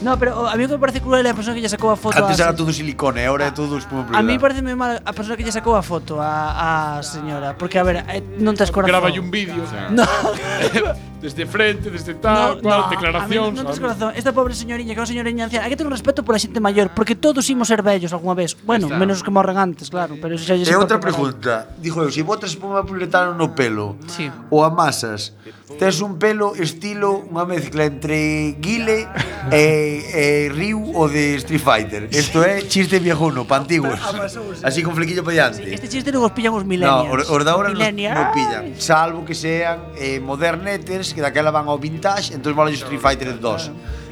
No, 0.00 0.14
pero 0.14 0.46
a 0.46 0.54
mí 0.54 0.62
o 0.64 0.68
que 0.70 0.78
me 0.78 0.82
parece 0.82 1.02
cruel 1.02 1.26
é 1.26 1.34
a 1.34 1.36
persoa 1.36 1.58
que 1.58 1.60
lle 1.60 1.68
sacou 1.70 1.90
a 1.90 1.98
foto 1.98 2.22
Antes 2.22 2.38
a... 2.38 2.48
era 2.48 2.54
todo 2.54 2.70
silicone, 2.70 3.26
agora 3.26 3.50
é 3.50 3.52
todo 3.52 3.74
espuma 3.76 4.06
A 4.14 4.22
mí 4.22 4.38
parece 4.38 4.62
moi 4.62 4.78
mal 4.78 5.02
a 5.02 5.12
persoa 5.12 5.34
que 5.34 5.42
lle 5.42 5.52
sacou 5.52 5.74
a 5.74 5.82
foto 5.82 6.22
a, 6.22 6.98
a 6.98 7.02
señora, 7.02 7.58
porque 7.58 7.82
a 7.82 7.84
ver, 7.84 8.06
eh, 8.06 8.22
non 8.38 8.54
te 8.54 8.62
escorazón. 8.62 8.94
Graba 8.94 9.10
un 9.10 9.30
vídeo. 9.34 9.66
No. 9.90 10.06
desde 11.20 11.46
frente, 11.46 11.90
desde 11.90 12.14
tal, 12.14 12.56
no, 12.56 12.62
cual, 12.62 12.80
no, 12.82 12.88
declaracións. 12.90 13.54
non 13.58 13.66
te 13.66 13.74
corazón, 13.88 14.12
esta 14.16 14.32
pobre 14.32 14.54
señoriña, 14.54 14.92
que 14.92 15.00
é 15.00 15.02
unha 15.02 15.08
señoriña 15.08 15.48
anciana, 15.48 15.64
hai 15.64 15.72
que 15.72 15.78
ter 15.80 15.88
un 15.88 15.94
respeto 15.94 16.20
pola 16.20 16.36
xente 16.36 16.60
maior, 16.60 16.92
porque 16.92 17.16
todos 17.16 17.48
imos 17.48 17.72
ser 17.72 17.80
vellos 17.80 18.12
algunha 18.12 18.36
vez. 18.36 18.52
Bueno, 18.68 18.92
está. 18.92 19.00
menos 19.00 19.20
os 19.20 19.24
que 19.24 19.32
morren 19.32 19.56
antes, 19.56 19.88
claro, 19.88 20.20
pero 20.20 20.36
xa 20.36 20.52
lle. 20.52 20.68
E 20.68 20.76
outra 20.76 21.00
pregunta, 21.00 21.72
dixo 21.80 22.04
eu, 22.04 22.12
se 22.12 22.20
si 22.20 22.22
botas 22.22 22.52
espuma 22.52 22.84
puletano 22.84 23.32
no 23.32 23.56
pelo 23.56 23.96
sí. 24.12 24.28
ou 24.52 24.60
amasas, 24.60 25.32
tes 25.80 26.04
un 26.04 26.20
pelo 26.20 26.52
estilo 26.52 27.24
unha 27.28 27.48
mezcla 27.48 27.88
entre 27.88 28.56
Guile 28.60 29.08
e, 29.48 29.64
e 30.12 30.24
Ryu 30.52 30.80
o 30.92 31.08
de 31.08 31.40
Street 31.40 31.64
Fighter. 31.64 32.02
Isto 32.12 32.44
é 32.44 32.64
chiste 32.68 33.00
viejuno, 33.00 33.48
pa 33.48 33.60
antiguos. 33.60 33.96
Así 34.66 34.84
con 34.84 34.92
flequillo 34.92 35.24
pa 35.24 35.32
diante. 35.32 35.64
Este 35.64 35.88
chiste 35.88 36.12
non 36.12 36.28
os 36.28 36.32
pillan 36.36 36.52
os 36.52 36.64
millennials. 36.68 37.08
No, 37.08 37.36
os 37.36 37.42
da 37.44 37.56
ahora 37.56 37.72
non 37.72 37.80
no 37.80 38.24
pillan. 38.36 38.76
Salvo 38.76 39.24
que 39.24 39.32
sean 39.32 39.96
eh, 39.96 40.20
modernetes, 40.20 41.16
que 41.16 41.24
daquela 41.24 41.48
van 41.48 41.68
ao 41.68 41.80
vintage, 41.80 42.36
entón 42.36 42.52
mola 42.52 42.68
Street 42.72 43.00
Fighter 43.00 43.32
2. 43.36 43.67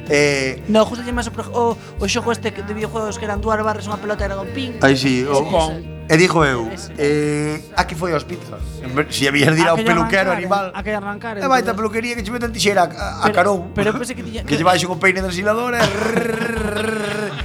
Eh, 0.09 0.63
no, 0.71 0.85
justo 0.87 1.03
lle 1.03 1.11
máis 1.11 1.27
o, 1.27 1.31
o, 1.35 1.63
o 1.75 2.05
xogo 2.07 2.31
este 2.31 2.51
de 2.51 2.73
videojuegos 2.73 3.19
que 3.19 3.27
eran 3.27 3.43
dúas 3.43 3.59
barras 3.59 3.83
unha 3.91 3.99
pelota 3.99 4.23
era 4.23 4.39
un 4.39 4.47
ping. 4.55 4.79
Aí 4.79 4.95
si, 4.95 5.21
sí, 5.21 5.27
o 5.27 5.43
con. 5.43 5.97
E 6.07 6.15
dixo 6.15 6.39
eu, 6.47 6.71
eh, 6.95 7.59
aquí 7.75 7.91
foi 7.91 8.15
aos 8.15 8.23
pizzas. 8.23 8.63
Si 9.11 9.27
habías 9.27 9.51
dir 9.51 9.67
ao 9.67 9.75
peluquero 9.75 10.31
arrancar, 10.31 10.39
animal. 10.39 10.65
A 10.71 10.79
que 10.79 10.95
arrancar. 10.95 11.35
E 11.35 11.43
vai 11.43 11.59
entón. 11.59 11.75
ta 11.75 11.79
peluquería 11.83 12.15
que 12.15 12.23
che 12.23 12.31
metan 12.31 12.55
tixera 12.55 12.87
a, 12.87 13.27
a 13.27 13.29
carón. 13.35 13.75
Pero 13.75 13.91
pensei 13.91 14.15
que 14.15 14.23
tiña 14.23 14.43
que 14.47 14.55
lle 14.55 14.63
llevais 14.63 14.79
con 14.87 15.03
peine 15.03 15.19
de 15.19 15.27
ensiladora. 15.27 15.83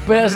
pero 0.07 0.31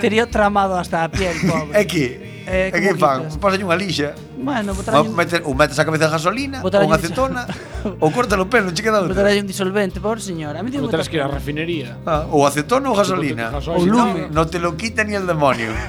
tería 0.00 0.24
tramado 0.24 0.80
hasta 0.80 1.04
a 1.04 1.12
piel, 1.12 1.36
pobre. 1.44 1.76
É 1.76 1.84
que 1.84 2.30
É 2.50 2.72
que 2.72 2.94
fan, 2.98 3.28
pásalle 3.38 3.62
unha 3.62 3.78
lixa. 3.78 4.16
Bueno, 4.42 4.74
botar 4.74 5.00
un... 5.00 5.14
Meter, 5.14 5.42
ou 5.44 5.54
metes 5.54 5.76
a 5.78 5.84
cabeza 5.84 6.08
de 6.08 6.12
gasolina, 6.16 6.64
botar 6.64 6.80
con 6.80 6.92
acetona, 6.96 7.44
ou 8.02 8.08
córtalo 8.08 8.44
o 8.44 8.50
pelo, 8.50 8.72
che 8.72 8.80
queda 8.80 9.04
Botar 9.04 9.28
un 9.36 9.46
disolvente, 9.46 10.00
por 10.00 10.20
señora. 10.20 10.60
A 10.60 10.62
mí 10.62 10.72
botar 10.80 11.04
que 11.04 11.20
a 11.20 11.28
refinería. 11.28 12.00
Ah, 12.08 12.24
ou 12.32 12.48
acetona 12.48 12.88
ou 12.88 12.96
gasolina. 12.96 13.52
Ou 13.52 13.84
lume. 13.84 14.32
Non 14.32 14.48
te 14.48 14.58
lo 14.58 14.76
quita 14.80 15.04
ni 15.04 15.14
el 15.14 15.28
demonio. 15.28 15.70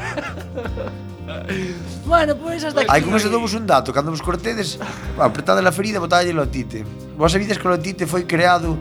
Bueno, 2.05 2.35
pois 2.35 2.59
pues 2.59 2.63
hasta 2.65 2.81
aquí. 2.81 2.89
Aí 2.91 3.01
con 3.01 3.15
ese 3.15 3.29
damos 3.29 3.53
un 3.53 3.65
dato, 3.65 3.93
cando 3.93 4.11
vos 4.11 4.21
cortedes, 4.21 4.77
apretade 5.17 5.63
a 5.63 5.71
ferida, 5.71 5.99
botalle 5.99 6.35
o 6.35 6.47
tite. 6.47 6.83
Vos 7.15 7.31
sabides 7.31 7.55
que 7.55 7.67
o 7.67 7.71
lotite 7.71 8.03
foi 8.03 8.27
creado 8.27 8.75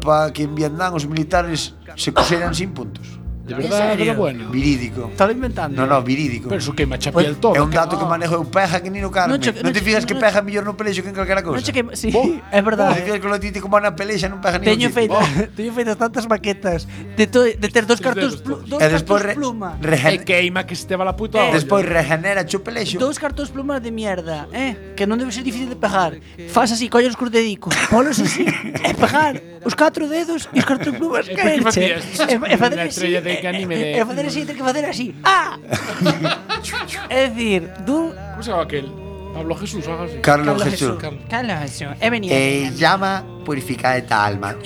para 0.00 0.32
que 0.32 0.48
en 0.48 0.54
Vietnam 0.54 0.94
os 0.94 1.04
militares 1.04 1.76
se 1.96 2.16
coseran 2.16 2.54
sin 2.54 2.72
puntos. 2.72 3.25
De 3.46 3.68
serio? 3.70 4.04
era 4.04 4.14
bueno. 4.14 4.50
Verídico. 4.50 5.08
Estaba 5.12 5.30
inventando. 5.30 5.76
No, 5.78 5.86
no, 5.86 6.02
verídico. 6.02 6.48
Pero 6.48 6.58
eso 6.60 6.74
queima 6.74 6.98
cha 6.98 7.12
piel 7.12 7.36
todo. 7.36 7.54
É 7.54 7.62
un 7.62 7.70
que- 7.70 7.76
dato 7.78 7.94
que 7.98 8.04
manejo 8.04 8.34
eu 8.34 8.44
peja 8.50 8.82
que 8.82 8.90
ni 8.90 8.98
no 9.00 9.10
carne. 9.14 9.30
Non 9.34 9.40
che- 9.40 9.54
Non 9.62 9.70
te 9.72 9.80
fijas 9.80 10.02
que 10.04 10.14
peja 10.18 10.42
mellor 10.42 10.64
no 10.66 10.74
pelexo 10.76 11.02
que 11.02 11.10
en 11.10 11.14
calquera 11.14 11.42
cousa. 11.46 11.56
Non 11.58 11.64
che 11.64 11.70
que 11.72 11.82
sí, 11.94 12.10
Bo, 12.10 12.26
é 12.50 12.58
Non 12.60 12.74
te 12.90 13.06
fijas 13.06 13.20
que 13.22 13.26
o 13.26 13.30
lotite 13.30 13.58
como 13.62 13.78
na 13.78 13.94
pelexa 14.00 14.26
non 14.26 14.42
pega 14.42 14.58
ni 14.58 14.66
Teño 14.66 14.90
feito, 14.90 15.14
teño 15.54 15.70
feito 15.72 15.94
tantas 15.94 16.26
maquetas 16.26 16.90
de, 17.14 17.24
to, 17.30 17.46
de 17.46 17.68
ter 17.70 17.86
dos 17.86 18.02
cartós, 18.02 18.42
plu, 18.42 18.58
dos 18.66 18.82
re, 19.22 19.34
pluma. 19.38 19.78
E 19.78 20.18
queima 20.26 20.66
que 20.66 20.74
se 20.74 20.86
te 20.90 20.96
va 20.98 21.04
la 21.06 21.14
puta 21.14 21.38
Eh, 21.38 21.42
olla. 21.48 21.54
despois 21.54 21.86
regenera 21.86 22.42
cho 22.44 22.60
pelexo. 22.66 22.98
Dous 22.98 23.18
cartós 23.18 23.48
plumas 23.54 23.78
de 23.78 23.90
mierda, 23.94 24.48
eh? 24.50 24.94
Que 24.98 25.06
non 25.06 25.16
debe 25.20 25.30
ser 25.30 25.46
difícil 25.46 25.70
de 25.70 25.78
pegar. 25.78 26.18
Fas 26.50 26.72
así, 26.74 26.90
colles 26.90 27.14
os 27.14 27.30
dedicos, 27.30 27.74
polos 27.90 28.18
así, 28.18 28.42
e 28.88 28.92
pegar 28.98 29.38
os 29.66 29.74
catro 29.74 30.06
dedos 30.10 30.48
e 30.54 30.58
os 30.58 30.66
cartós 30.66 30.94
plumas 30.96 31.26
que 31.28 31.36
facías? 31.62 32.02
E, 32.26 32.56
facer 32.56 32.80
así, 32.80 33.06
de 33.36 33.40
que 33.40 33.48
anime 33.48 33.76
de... 33.76 34.00
E 34.00 34.04
facer 34.04 34.26
así, 34.26 34.44
ter 34.44 34.56
que 34.56 34.64
facer 34.64 34.84
así. 34.84 35.14
Ah! 35.22 35.58
é 37.08 37.28
dicir, 37.28 37.68
dun... 37.84 38.12
Como 38.32 38.42
se 38.42 38.50
chama 38.50 38.62
aquel? 38.64 39.05
Pablo 39.36 39.54
Jesús, 39.56 39.86
algo 39.86 40.04
así. 40.04 40.16
Carlos 40.22 40.62
Jesús. 40.64 40.96
Carlos 41.28 41.58
Jesús. 41.60 41.88
He 42.00 42.08
venido. 42.10 42.34
E 42.34 42.72
llama 42.74 43.24
purificada 43.44 43.96
esta 43.98 44.24
alma. 44.24 44.56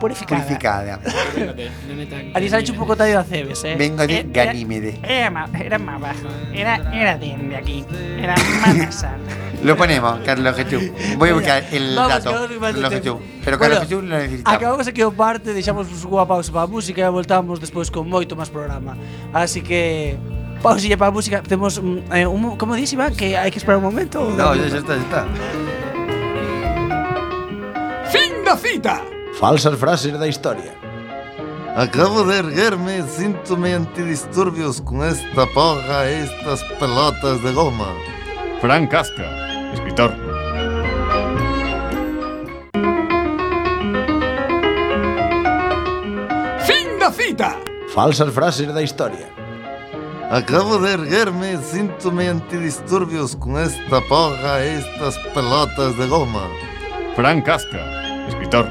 Purificada. 0.00 0.42
Purificada. 0.42 0.98
Fíjate, 1.34 1.70
neneta. 1.88 2.16
Ali 2.34 2.48
sale 2.50 2.70
un 2.70 2.76
pouco 2.76 2.96
tallo 2.96 3.18
a 3.20 3.24
Cebes, 3.24 3.64
eh? 3.64 3.76
Vengo 3.78 4.06
de 4.06 4.18
Eh, 4.20 4.26
Ganímede. 4.28 4.98
Era, 5.02 5.30
ma- 5.30 5.48
era 5.58 5.78
más 5.78 6.00
bajo. 6.00 6.28
Era, 6.52 6.76
era 6.92 7.16
de, 7.16 7.36
de 7.36 7.56
aquí. 7.56 7.84
Era 8.18 8.34
más 8.60 8.74
nasal. 8.76 9.20
Lo 9.64 9.74
ponemos, 9.74 10.20
Carlos 10.20 10.54
Jesús. 10.54 10.90
Voy 11.16 11.30
a 11.30 11.34
buscar 11.34 11.64
el 11.72 11.96
Vamos, 11.96 12.22
dato. 12.24 12.48
Carlos 12.60 12.92
Jesús. 12.92 13.16
Pero 13.44 13.58
Carlos 13.58 13.78
Bueno, 13.78 13.80
Jesús 13.88 14.04
lo 14.04 14.16
necesitamos. 14.18 14.56
Acabamos 14.58 14.86
aquí 14.86 15.02
o 15.02 15.12
parte, 15.16 15.54
deixamos 15.54 15.86
unha 16.04 16.26
pausa 16.28 16.52
para 16.52 16.66
a 16.66 16.70
música 16.70 17.00
e 17.00 17.08
voltamos 17.08 17.56
despois 17.62 17.88
con 17.88 18.04
moito 18.10 18.36
máis 18.36 18.52
programa. 18.52 18.98
Así 19.32 19.64
que 19.64 20.18
pausilla 20.66 20.96
para 20.96 21.08
a 21.08 21.12
música. 21.12 21.42
Temos 21.42 21.80
mm, 21.80 22.12
eh, 22.12 22.26
un, 22.26 22.56
como 22.56 22.74
dixi, 22.74 22.96
Iván, 22.98 23.14
que 23.14 23.36
hai 23.38 23.50
que 23.54 23.58
esperar 23.62 23.78
un 23.78 23.86
momento. 23.86 24.18
No, 24.34 24.54
ya, 24.58 24.66
ya 24.66 24.82
está, 24.82 24.98
ya 24.98 25.04
está. 25.06 25.22
Fin 28.10 28.42
da 28.42 28.56
cita. 28.58 28.94
Falsas 29.38 29.78
frases 29.78 30.18
da 30.18 30.26
historia. 30.26 30.74
Acabo 31.76 32.24
de 32.24 32.38
erguerme, 32.38 33.04
síntome 33.06 33.74
antidisturbios 33.74 34.80
con 34.80 35.04
esta 35.04 35.46
porra 35.54 36.08
e 36.08 36.24
estas 36.24 36.64
pelotas 36.80 37.38
de 37.44 37.52
goma. 37.52 37.92
Frank 38.60 38.90
Casca, 38.90 39.28
escritor. 39.70 40.10
Fin 46.66 46.98
da 46.98 47.12
cita. 47.12 47.60
Falsas 47.94 48.32
frases 48.32 48.72
da 48.72 48.82
historia. 48.82 49.35
Acabo 50.30 50.78
de 50.78 50.92
erguerme, 50.92 51.56
síntome 51.58 52.28
antidisturbios 52.28 53.36
com 53.36 53.56
esta 53.56 54.00
porra, 54.02 54.60
estas 54.60 55.16
pelotas 55.32 55.96
de 55.96 56.06
goma. 56.08 56.50
Frank 57.14 57.44
Casca, 57.44 57.80
escritor. 58.28 58.66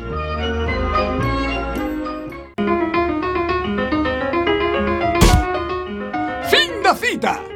Fin 6.49 6.83
da 6.83 6.93
cita. 6.93 7.54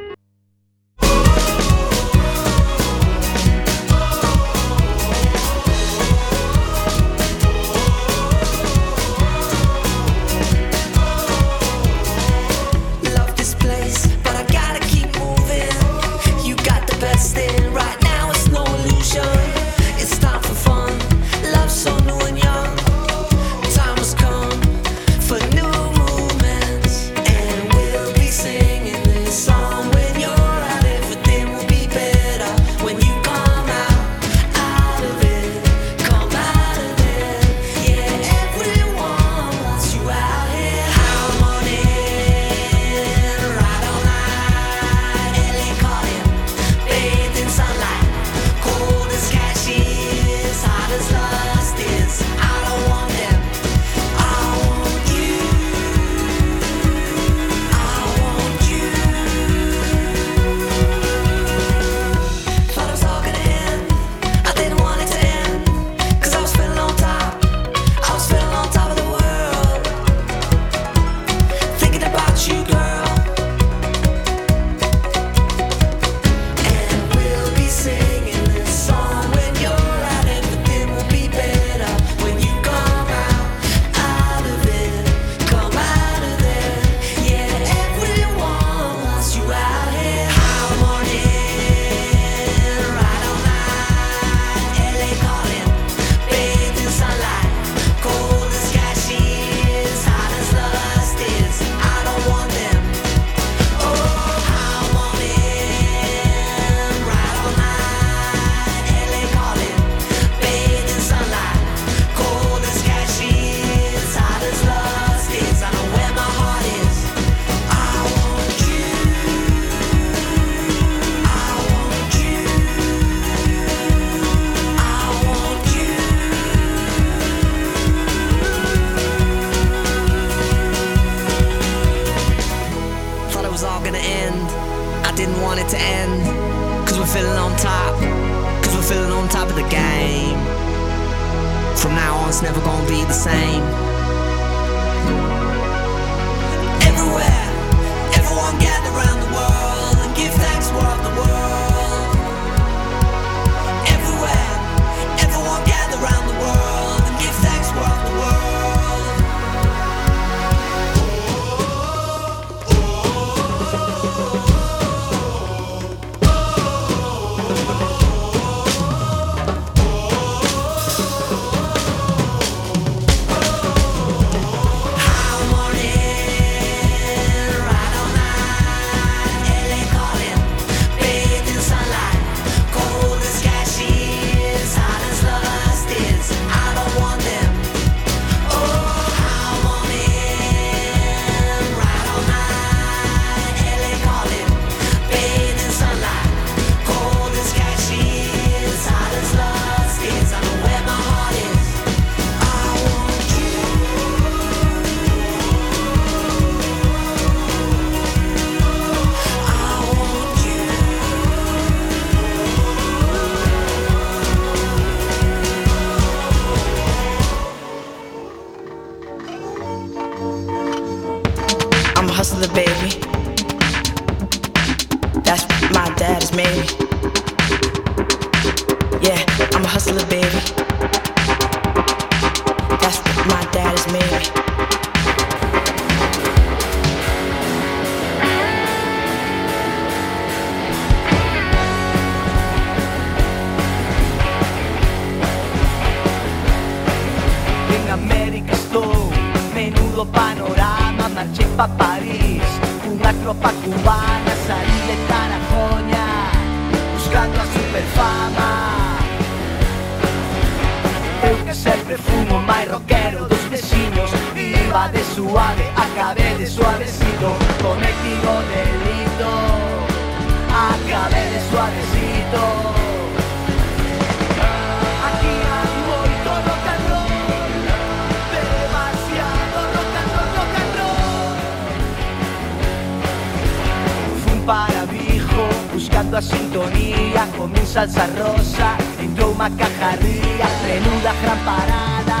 Buscando 286.10 286.16
a 286.16 286.22
sintonía 286.22 287.26
Con 287.36 287.52
mi 287.52 287.64
salsa 287.64 288.06
rosa 288.18 288.76
entrou 288.98 289.32
unha 289.32 289.50
cajarría 289.54 290.48
Menuda 290.66 291.12
gran 291.22 291.38
parada 291.46 292.20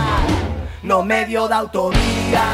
no 0.82 1.02
medio 1.02 1.48
da 1.48 1.58
autovía 1.58 2.46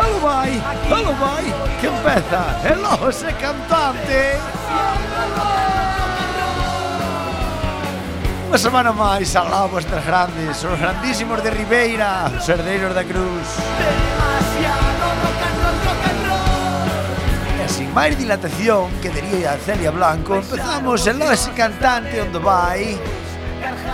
Oh 0.00 0.20
vai 0.22 0.54
vai, 0.56 0.96
algo 0.96 1.12
vai, 1.20 1.44
que 1.80 1.88
empeza 1.88 2.42
el 2.64 2.80
ose 3.04 3.28
cantante. 3.36 4.40
Unha 8.48 8.56
semana 8.56 8.96
máis 8.96 9.36
al 9.36 9.52
lado 9.52 9.68
vuestras 9.76 10.00
grandes, 10.06 10.64
os 10.64 10.78
grandísimos 10.80 11.44
de 11.44 11.50
Ribeira, 11.52 12.32
os 12.32 12.48
herdeiros 12.48 12.96
da 12.96 13.04
Cruz. 13.04 13.48
Sin 14.56 15.49
máis 17.94 18.16
dilatación 18.16 18.90
que 19.02 19.10
diría 19.10 19.58
Celia 19.64 19.90
Blanco. 19.90 20.36
Empezamos 20.36 21.06
el 21.06 21.18
noso 21.18 21.50
cantante 21.56 22.20
onde 22.20 22.38
vai 22.38 22.98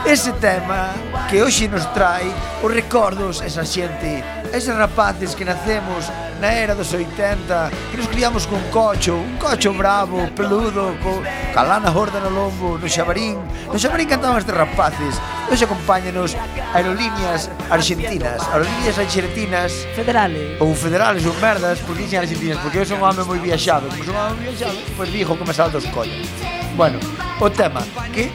Ese 0.04 0.32
tema 0.38 0.94
que 1.28 1.42
hoxe 1.42 1.66
nos 1.68 1.86
trae 1.92 2.30
os 2.62 2.72
recordos 2.72 3.42
esa 3.42 3.64
xente 3.64 4.22
Eses 4.52 4.76
rapaces 4.76 5.34
que 5.34 5.44
nacemos 5.44 6.06
na 6.40 6.52
era 6.52 6.74
dos 6.74 6.92
80 6.92 7.70
que 7.90 7.96
nos 7.96 8.08
criamos 8.08 8.46
con 8.46 8.60
cocho, 8.70 9.16
un 9.16 9.36
cocho 9.36 9.72
bravo, 9.72 10.28
peludo, 10.34 10.96
co, 11.02 11.22
calana 11.54 11.90
gorda 11.90 12.20
no 12.20 12.30
lombo, 12.30 12.78
no 12.78 12.88
xabarín. 12.88 13.38
No 13.72 13.78
xabarín 13.78 14.08
cantaban 14.08 14.38
estes 14.38 14.54
rapaces. 14.54 15.16
Nos 15.50 15.62
acompáñanos 15.62 16.36
aerolíneas 16.74 17.50
argentinas, 17.70 18.42
aerolíneas 18.52 18.98
argentinas 18.98 19.72
federales 19.94 20.60
ou 20.60 20.74
federales 20.74 21.24
ou 21.24 21.34
merdas, 21.40 21.78
porque 21.80 22.02
dicen 22.04 22.20
argentinas, 22.20 22.58
porque 22.58 22.78
eu 22.78 22.86
son 22.86 23.00
un 23.00 23.08
home 23.08 23.24
moi 23.24 23.38
viaxado, 23.38 23.88
como 23.88 24.04
son 24.04 24.14
un 24.14 24.20
home 24.20 24.36
moi 24.36 24.52
viaxado, 24.52 24.76
pois 24.96 24.96
pues, 24.96 25.12
dijo 25.12 25.38
que 25.38 25.44
me 25.44 25.54
salto 25.54 25.78
os 25.78 25.86
collos. 25.94 26.28
Bueno, 26.76 26.98
O 27.38 27.50
tema 27.50 27.84
que 28.14 28.32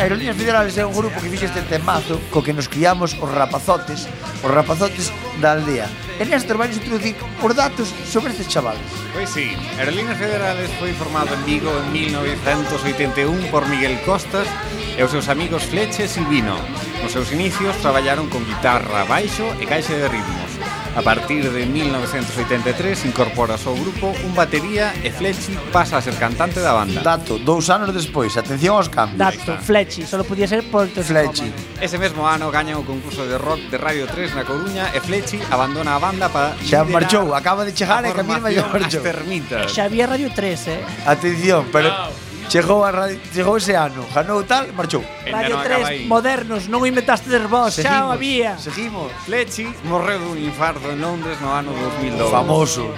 Aerolíneas 0.00 0.36
Federales 0.36 0.72
é 0.80 0.84
un 0.88 0.96
grupo 0.96 1.20
que 1.20 1.28
fixe 1.28 1.44
este 1.44 1.60
temazo 1.68 2.16
co 2.32 2.40
que 2.40 2.56
nos 2.56 2.72
criamos 2.72 3.12
os 3.20 3.28
rapazotes, 3.28 4.08
os 4.40 4.48
rapazotes 4.48 5.12
da 5.44 5.52
aldea. 5.52 5.84
E 6.16 6.24
Néstor 6.24 6.56
vai 6.56 6.72
introducir 6.72 7.20
os 7.20 7.52
datos 7.52 7.92
sobre 8.08 8.32
estes 8.32 8.48
chavales. 8.48 8.88
Pois 9.12 9.28
sí, 9.28 9.52
Aerolíneas 9.76 10.16
Federales 10.16 10.72
foi 10.80 10.96
formado 10.96 11.36
en 11.36 11.44
Vigo 11.44 11.68
en 11.68 11.92
1981 11.92 13.52
por 13.52 13.68
Miguel 13.68 14.00
Costas 14.08 14.48
e 14.96 15.04
os 15.04 15.12
seus 15.12 15.28
amigos 15.28 15.68
Fleche 15.68 16.08
e 16.08 16.08
Silvino. 16.08 16.56
Nos 17.04 17.12
seus 17.12 17.28
inicios 17.36 17.76
traballaron 17.84 18.32
con 18.32 18.40
guitarra, 18.48 19.04
baixo 19.04 19.44
e 19.60 19.68
caixa 19.68 19.92
de 19.92 20.08
ritmos 20.08 20.49
A 20.96 21.02
partir 21.02 21.48
de 21.50 21.66
1983 21.66 23.06
incorpora 23.06 23.54
ao 23.54 23.74
grupo 23.78 24.10
un 24.26 24.34
batería 24.34 24.90
e 25.06 25.14
Flechi 25.14 25.54
pasa 25.70 25.96
a 25.96 26.02
ser 26.02 26.18
cantante 26.18 26.58
da 26.58 26.74
banda. 26.74 27.00
Dato, 27.00 27.38
dous 27.38 27.70
anos 27.70 27.94
despois, 27.94 28.34
atención 28.36 28.74
aos 28.74 28.90
cambios. 28.90 29.16
Dato, 29.16 29.54
Flechi, 29.62 30.02
solo 30.02 30.26
podía 30.26 30.50
ser 30.50 30.66
por 30.66 30.90
Flechi. 30.90 31.46
Ese 31.80 31.94
mesmo 31.96 32.26
ano 32.26 32.50
gaña 32.50 32.74
o 32.74 32.82
concurso 32.82 33.22
de 33.22 33.38
rock 33.38 33.70
de 33.70 33.78
Radio 33.78 34.10
3 34.10 34.34
na 34.34 34.42
Coruña 34.42 34.90
e 34.90 34.98
Flechi 34.98 35.38
abandona 35.46 35.94
a 35.94 36.02
banda 36.02 36.26
para 36.26 36.58
Xa 36.58 36.82
marchou, 36.82 37.38
acaba 37.38 37.62
de 37.62 37.70
chegar 37.70 38.02
e 38.02 38.10
Camil 38.10 38.42
Mallorcho. 38.42 38.98
As 38.98 39.06
termitas. 39.06 39.70
Xa 39.70 39.86
había 39.86 40.10
Radio 40.10 40.26
3, 40.34 40.74
eh. 40.74 40.82
Atención, 41.06 41.70
pero... 41.70 41.94
Wow. 41.94 42.29
Chegou, 42.50 42.82
a 42.84 42.90
radio, 42.90 43.20
chegou 43.32 43.58
ese 43.58 43.76
ano, 43.76 44.04
ganou 44.12 44.42
tal 44.42 44.66
e 44.66 44.72
marchou. 44.72 45.04
Radio 45.30 45.62
3, 45.62 46.02
modernos, 46.10 46.66
non 46.66 46.82
inventastes 46.82 47.30
vos, 47.46 47.78
xa 47.78 48.10
o 48.10 48.10
había. 48.10 48.58
Seguimos. 48.58 49.06
Flechi 49.22 49.70
morreu 49.86 50.18
dun 50.18 50.34
infarto 50.34 50.90
en 50.90 50.98
Londres 50.98 51.38
no 51.38 51.54
ano 51.54 51.70
2002. 51.70 52.26
Famoso. 52.26 52.90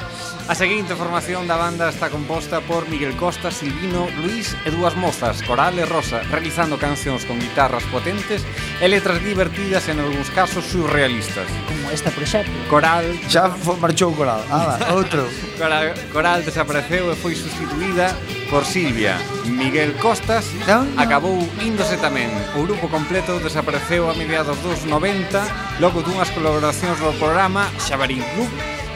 A 0.48 0.56
seguinte 0.56 0.96
formación 0.96 1.44
da 1.44 1.60
banda 1.60 1.92
está 1.92 2.08
composta 2.08 2.64
por 2.64 2.88
Miguel 2.88 3.12
Costa, 3.20 3.52
Silvino, 3.52 4.08
Luis 4.24 4.56
e 4.64 4.72
dúas 4.72 4.96
mozas, 4.96 5.44
Coral 5.44 5.76
e 5.76 5.84
Rosa, 5.84 6.24
realizando 6.32 6.80
cancións 6.80 7.28
con 7.28 7.36
guitarras 7.36 7.84
potentes 7.92 8.40
e 8.80 8.88
letras 8.88 9.20
divertidas 9.20 9.84
en 9.92 10.00
algúns 10.00 10.32
casos 10.32 10.64
surrealistas 10.64 11.44
este 11.92 12.10
proxecto. 12.10 12.50
Coral... 12.68 13.04
Xa 13.28 13.52
marchou 13.78 14.12
Coral. 14.16 14.42
Ah, 14.50 14.78
outro. 14.96 15.28
Coral, 15.60 15.94
Coral 16.12 16.42
desapareceu 16.42 17.12
e 17.12 17.16
foi 17.16 17.34
sustituída 17.36 18.16
por 18.50 18.64
Silvia. 18.64 19.16
Miguel 19.44 19.92
Costas 20.00 20.46
no, 20.66 20.84
no. 20.84 21.00
acabou 21.00 21.36
índose 21.60 21.96
tamén. 22.00 22.32
O 22.56 22.64
grupo 22.64 22.88
completo 22.88 23.38
desapareceu 23.38 24.08
a 24.08 24.14
mediados 24.16 24.56
dos 24.64 24.84
90 24.88 25.80
logo 25.80 26.00
dunhas 26.00 26.32
colaboracións 26.32 26.98
no 27.00 27.12
programa 27.20 27.68
Xabarín 27.78 28.24
Club 28.34 28.50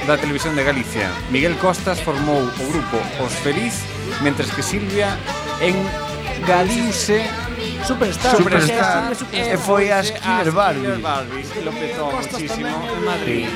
da 0.08 0.16
Televisión 0.16 0.56
de 0.56 0.64
Galicia. 0.64 1.10
Miguel 1.30 1.56
Costas 1.60 2.00
formou 2.00 2.40
o 2.40 2.64
grupo 2.68 2.96
Os 3.20 3.34
Feliz, 3.44 3.84
mentres 4.22 4.48
que 4.52 4.62
Silvia 4.62 5.18
en 5.60 5.74
Galiuse 6.46 7.26
Superstar. 7.84 8.36
Superstar. 8.36 9.14
Superstar. 9.14 9.54
E 9.54 9.56
foi 9.56 9.90
a 9.92 10.02
Skinner 10.02 10.50
Barbie. 10.52 10.80
Skinner 10.80 10.98
Barbie, 10.98 11.42
que 11.42 11.60
lo 11.60 11.72
petou 11.72 12.12
muchísimo 12.12 12.66
en 12.66 13.04
Madrid. 13.04 13.48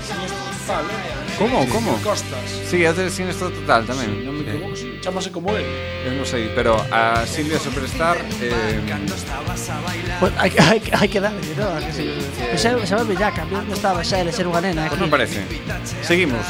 Señor 0.00 0.30
Gonzalo. 0.30 1.23
Como, 1.38 1.68
como? 1.68 1.98
Costas. 1.98 2.46
Sí, 2.70 2.84
é 2.84 2.92
de 2.92 3.10
Sinestro 3.10 3.50
Total 3.50 3.82
tamén. 3.82 4.06
Sí, 4.06 4.22
non 4.22 4.38
me 4.38 4.42
equivoco, 4.46 4.70
eh. 4.78 5.02
chamase 5.02 5.34
como 5.34 5.50
el. 5.50 5.66
Eu 6.06 6.14
non 6.14 6.22
sei, 6.22 6.46
pero 6.54 6.78
a 6.78 7.26
Silvia 7.26 7.58
Superstar... 7.58 8.22
Eh... 8.38 8.78
Pues, 10.22 10.32
hai, 10.38 10.50
hai, 10.54 10.78
hai 10.78 11.08
que 11.10 11.18
darle, 11.18 11.42
non? 11.58 11.82
Que 11.82 11.90
sí, 11.90 12.06
eh... 12.06 12.54
Xa, 12.54 12.78
xa 12.86 13.02
me 13.02 13.18
ya, 13.18 13.34
cambiando 13.34 13.74
estaba 13.74 14.06
xa 14.06 14.22
ele 14.22 14.30
ser 14.30 14.46
unha 14.46 14.62
nena 14.62 14.86
aquí. 14.86 14.94
Pues 14.94 15.02
me 15.02 15.10
parece. 15.10 15.42
Seguimos. 16.06 16.46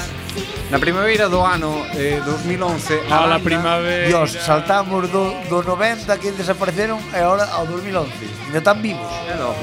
Na 0.68 0.76
primavera 0.76 1.32
do 1.32 1.40
ano 1.46 1.86
eh, 1.94 2.18
2011 2.26 3.06
A, 3.06 3.22
a 3.22 3.26
la 3.30 3.38
primavera 3.38 4.08
Dios, 4.10 4.34
saltamos 4.34 5.06
do, 5.06 5.30
do 5.46 5.62
90 5.62 6.10
que 6.18 6.34
desapareceron 6.34 6.98
E 7.14 7.22
agora 7.22 7.46
ao 7.54 7.70
2011 7.70 8.10
Ainda 8.50 8.58
están 8.58 8.82
vivos 8.82 9.06
É 9.30 9.38
loco 9.38 9.62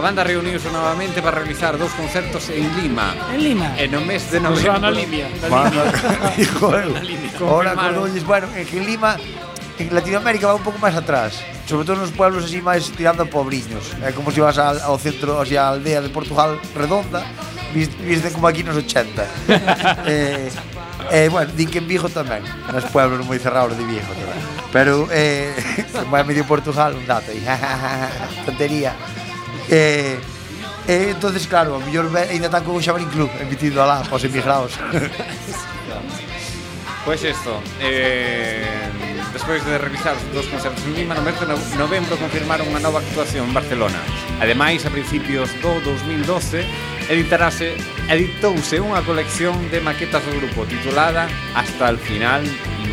a 0.00 0.02
banda 0.02 0.24
reuniuse 0.24 0.70
novamente 0.72 1.20
para 1.20 1.44
realizar 1.44 1.76
dous 1.76 1.92
concertos 1.92 2.48
en 2.48 2.64
Lima. 2.80 3.12
En 3.36 3.44
Lima. 3.44 3.68
E 3.76 3.84
no 3.84 4.00
mes 4.00 4.32
de 4.32 4.40
novembro. 4.40 4.80
Na 4.80 4.88
Lima. 4.88 5.28
Limia. 5.28 5.28
Na 5.44 6.32
eu. 7.36 7.44
Ahora 7.44 7.76
Codolles, 7.76 8.24
bueno, 8.24 8.48
é 8.56 8.64
que 8.64 8.80
Lima 8.80 9.20
en 9.76 9.92
Latinoamérica 9.92 10.48
va 10.48 10.56
un 10.56 10.64
pouco 10.64 10.80
máis 10.80 10.96
atrás 10.96 11.36
Sobre 11.68 11.84
todo 11.84 12.00
nos 12.00 12.16
pueblos 12.16 12.48
así 12.48 12.64
máis 12.64 12.88
tirando 12.96 13.24
a 13.24 13.28
pobriños 13.28 13.92
É 14.00 14.12
como 14.16 14.32
se 14.32 14.36
si 14.36 14.40
vas 14.40 14.56
ao 14.56 14.96
centro, 14.96 15.36
así 15.36 15.60
a 15.60 15.68
aldea 15.68 16.00
de 16.00 16.08
Portugal 16.08 16.56
redonda 16.72 17.20
Viste 17.76 18.32
como 18.32 18.48
aquí 18.48 18.64
nos 18.64 18.80
80 18.80 19.20
eh, 20.08 20.48
eh, 21.12 21.28
bueno, 21.28 21.52
din 21.52 21.68
que 21.68 21.80
en 21.80 21.88
Vigo 21.88 22.08
tamén 22.08 22.40
Nos 22.72 22.88
pueblos 22.88 23.20
moi 23.28 23.36
cerrados 23.36 23.76
de 23.76 23.84
Vigo 23.84 24.12
tamén 24.16 24.40
Pero, 24.72 25.08
eh, 25.12 25.52
máis 26.12 26.24
medio 26.24 26.48
Portugal, 26.48 26.96
un 26.96 27.04
dato 27.04 27.32
aí 27.32 27.44
Tontería 28.48 28.96
Eh, 29.68 30.18
eh, 30.88 31.08
entonces 31.10 31.46
claro, 31.46 31.76
a 31.76 31.78
mellor 31.78 32.10
ainda 32.16 32.46
están 32.46 32.64
con 32.64 32.76
o 32.76 32.82
Xabarín 32.82 33.08
Club 33.08 33.30
emitido 33.40 33.82
alá, 33.82 34.02
pos 34.08 34.24
emigrados. 34.24 34.78
Pois 37.02 37.22
pues 37.22 37.34
isto, 37.34 37.62
eh, 37.80 38.62
despois 39.32 39.64
de 39.64 39.78
revisar 39.78 40.14
os 40.14 40.34
dos 40.34 40.46
concertos 40.46 40.84
en 40.84 40.94
Lima, 40.94 41.14
no 41.14 41.22
mes 41.22 41.32
de 41.40 41.48
novembro 41.80 42.12
confirmaron 42.20 42.68
unha 42.68 42.84
nova 42.84 43.00
actuación 43.00 43.48
en 43.48 43.56
Barcelona. 43.56 43.96
Ademais, 44.36 44.84
a 44.84 44.92
principios 44.92 45.48
do 45.64 45.80
2012, 45.80 46.60
editarase, 47.08 47.72
editouse 48.12 48.84
unha 48.84 49.00
colección 49.00 49.56
de 49.72 49.80
maquetas 49.80 50.20
do 50.28 50.44
grupo 50.44 50.68
titulada 50.68 51.24
Hasta 51.56 51.88
el 51.88 51.96
final 51.96 52.44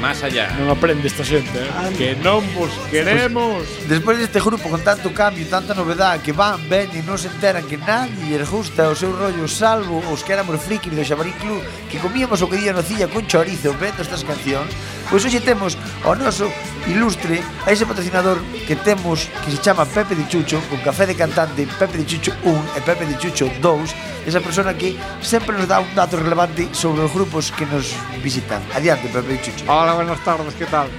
Más 0.02 0.22
allá. 0.22 0.54
Non 0.62 0.70
aprende 0.70 1.10
esta 1.10 1.26
xente, 1.26 1.58
eh? 1.58 1.70
Ay. 1.74 1.94
que 1.98 2.10
non 2.22 2.46
vos 2.54 2.70
queremos. 2.94 3.66
Pues, 3.66 3.90
despois 3.90 4.18
deste 4.22 4.38
grupo 4.38 4.70
con 4.70 4.86
tanto 4.86 5.10
cambio, 5.10 5.50
tanta 5.50 5.74
novedade 5.74 6.22
que 6.22 6.38
van, 6.38 6.62
ven 6.70 6.94
e 6.94 7.02
non 7.02 7.18
se 7.18 7.34
enteran 7.34 7.66
que 7.66 7.82
nadie 7.82 8.38
les 8.38 8.46
gusta 8.46 8.94
o 8.94 8.96
seu 8.96 9.10
rollo 9.10 9.50
salvo 9.50 10.06
os 10.14 10.22
que 10.22 10.38
éramos 10.38 10.62
frikis 10.62 10.94
do 10.94 11.02
Xabarín 11.02 11.34
Club 11.42 11.66
que 11.90 11.98
comíamos 11.98 12.46
o 12.46 12.50
que 12.50 12.62
día 12.62 12.78
nocilla 12.78 13.10
con 13.10 13.26
chorizo 13.26 13.74
vendo 13.74 14.06
estas 14.06 14.22
cancións 14.22 14.70
Pois 15.10 15.24
hoxe 15.24 15.40
temos 15.40 15.80
o 16.04 16.12
noso 16.20 16.52
ilustre 16.84 17.40
a 17.64 17.72
ese 17.72 17.88
patrocinador 17.88 18.44
que 18.68 18.76
temos 18.76 19.32
que 19.40 19.52
se 19.56 19.64
chama 19.64 19.88
Pepe 19.88 20.20
de 20.20 20.28
Chucho 20.28 20.60
con 20.68 20.84
café 20.84 21.08
de 21.08 21.16
cantante 21.16 21.64
Pepe 21.80 22.04
de 22.04 22.06
Chucho 22.06 22.36
1 22.44 22.76
e 22.76 22.82
Pepe 22.84 23.08
de 23.08 23.16
Chucho 23.16 23.48
2 23.64 24.28
esa 24.28 24.44
persona 24.44 24.76
que 24.76 25.00
sempre 25.24 25.56
nos 25.56 25.64
dá 25.64 25.80
un 25.80 25.88
dato 25.96 26.20
relevante 26.20 26.68
sobre 26.76 27.08
os 27.08 27.14
grupos 27.16 27.56
que 27.56 27.64
nos 27.72 27.96
visitan 28.20 28.60
adiante 28.76 29.08
Pepe 29.08 29.40
de 29.40 29.42
Chucho 29.48 29.64
Hola, 29.72 29.96
buenas 29.96 30.20
tardes, 30.28 30.52
que 30.60 30.68
tal? 30.68 30.92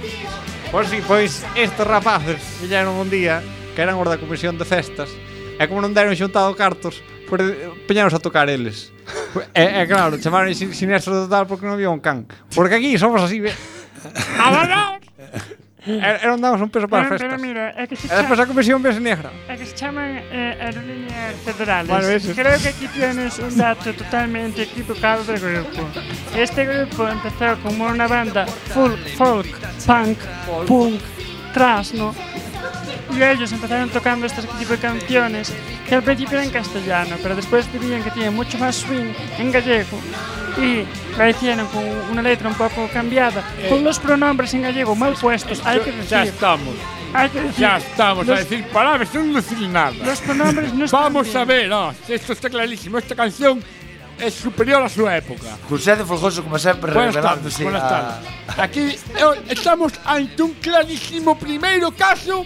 Pois 0.73 0.89
si, 0.89 0.97
sí, 0.97 1.05
pois 1.05 1.45
estes 1.53 1.85
rapaces 1.85 2.41
viñeron 2.65 2.97
un 2.97 3.13
día 3.13 3.45
que 3.77 3.85
eran 3.85 4.01
os 4.01 4.09
da 4.09 4.17
comisión 4.17 4.57
de 4.57 4.65
festas 4.65 5.13
e 5.61 5.63
como 5.69 5.85
non 5.85 5.93
deron 5.93 6.17
xuntado 6.17 6.57
cartos 6.57 7.05
peñaros 7.85 8.17
a 8.17 8.19
tocar 8.21 8.49
eles 8.49 8.89
e, 9.53 9.85
e 9.85 9.85
claro, 9.85 10.17
chamaron 10.17 10.49
sin, 10.57 10.73
sinestro 10.73 11.29
total 11.29 11.45
porque 11.45 11.69
non 11.69 11.77
había 11.77 11.93
un 11.93 12.01
can 12.01 12.25
porque 12.57 12.81
aquí 12.81 12.97
somos 12.97 13.21
así, 13.21 13.37
ve? 13.37 13.53
Abalaos! 14.39 15.03
E, 15.87 15.95
er, 15.95 16.19
e 16.19 16.25
er 16.27 16.29
non 16.29 16.43
damos 16.43 16.59
un 16.59 16.69
peso 16.69 16.91
para 16.91 17.07
as 17.07 17.15
festas. 17.15 17.23
Pero 17.23 17.39
mira, 17.39 17.71
é 17.73 17.87
que 17.87 17.95
se 17.95 18.05
e 18.05 18.15
despois 18.19 18.39
a 18.39 18.45
comisión 18.45 18.83
ves 18.83 18.99
negra. 18.99 19.31
É 19.47 19.55
que 19.55 19.63
se 19.63 19.73
chaman 19.79 20.19
eh, 20.27 20.59
aerolíneas 20.59 21.39
federales. 21.41 21.87
Bueno, 21.87 22.07
eso. 22.11 22.35
Creo 22.35 22.59
que 22.59 22.69
aquí 22.69 22.87
tienes 22.91 23.39
un 23.39 23.55
dato 23.55 23.93
totalmente 23.95 24.67
equivocado 24.67 25.23
del 25.23 25.39
grupo. 25.39 25.81
Este 26.35 26.67
grupo 26.67 27.07
empezó 27.07 27.55
como 27.63 27.87
una 27.87 28.07
banda 28.07 28.45
folk, 28.75 28.99
folk 29.15 29.49
punk, 29.87 30.19
folk. 30.45 30.67
punk, 30.67 31.01
trasno, 31.53 32.13
y 33.17 33.23
ellos 33.23 33.51
empezaron 33.51 33.89
tocando 33.89 34.25
este 34.25 34.41
tipo 34.43 34.71
de 34.73 34.77
canciones 34.79 35.53
que 35.87 35.95
al 35.95 36.03
principio 36.03 36.33
eran 36.37 36.45
en 36.47 36.51
castellano, 36.53 37.15
pero 37.21 37.35
después 37.35 37.65
veían 37.73 38.03
que 38.03 38.11
tienen 38.11 38.35
mucho 38.35 38.57
más 38.57 38.75
swing 38.75 39.13
en 39.37 39.51
gallego 39.51 39.99
y 40.57 40.83
la 41.17 41.29
hicieron 41.29 41.67
con 41.67 41.83
una 42.11 42.21
letra 42.21 42.49
un 42.49 42.55
poco 42.55 42.87
cambiada, 42.93 43.43
con 43.69 43.83
los 43.83 43.99
pronombres 43.99 44.53
en 44.53 44.61
gallego 44.63 44.95
mal 44.95 45.13
puestos, 45.13 45.61
hay 45.65 45.79
que 45.79 45.91
decir. 45.91 46.09
Ya 46.09 46.23
estamos. 46.23 46.75
Hay 47.13 47.29
que 47.29 47.41
decir. 47.41 47.59
Ya 47.59 47.77
estamos 47.77 48.27
a 48.27 48.31
los- 48.31 48.39
decir 48.39 48.65
palabras 48.67 49.09
sin 49.09 49.33
decir 49.33 49.59
nada. 49.69 49.91
Los 50.05 50.19
pronombres 50.19 50.73
no 50.73 50.85
están 50.85 51.01
Vamos 51.01 51.25
bien. 51.27 51.37
a 51.37 51.45
ver, 51.45 51.71
oh, 51.73 51.93
esto 52.07 52.33
está 52.33 52.49
clarísimo. 52.49 52.97
Esta 52.99 53.15
canción 53.15 53.63
es 54.19 54.33
superior 54.33 54.83
a 54.83 54.89
su 54.89 55.07
época. 55.09 55.57
José 55.67 55.95
de 55.95 56.03
Folgoso, 56.05 56.43
como 56.43 56.59
sempre, 56.59 56.93
Buenas 56.93 57.15
tardes, 57.15 57.59
buenas 57.63 57.81
a- 57.83 57.89
tardes. 57.89 58.59
Aquí 58.59 58.79
eh, 58.81 59.41
estamos 59.49 59.93
ante 60.05 60.43
un 60.43 60.53
clarísimo 60.55 61.37
primeiro 61.39 61.89
caso 61.91 62.45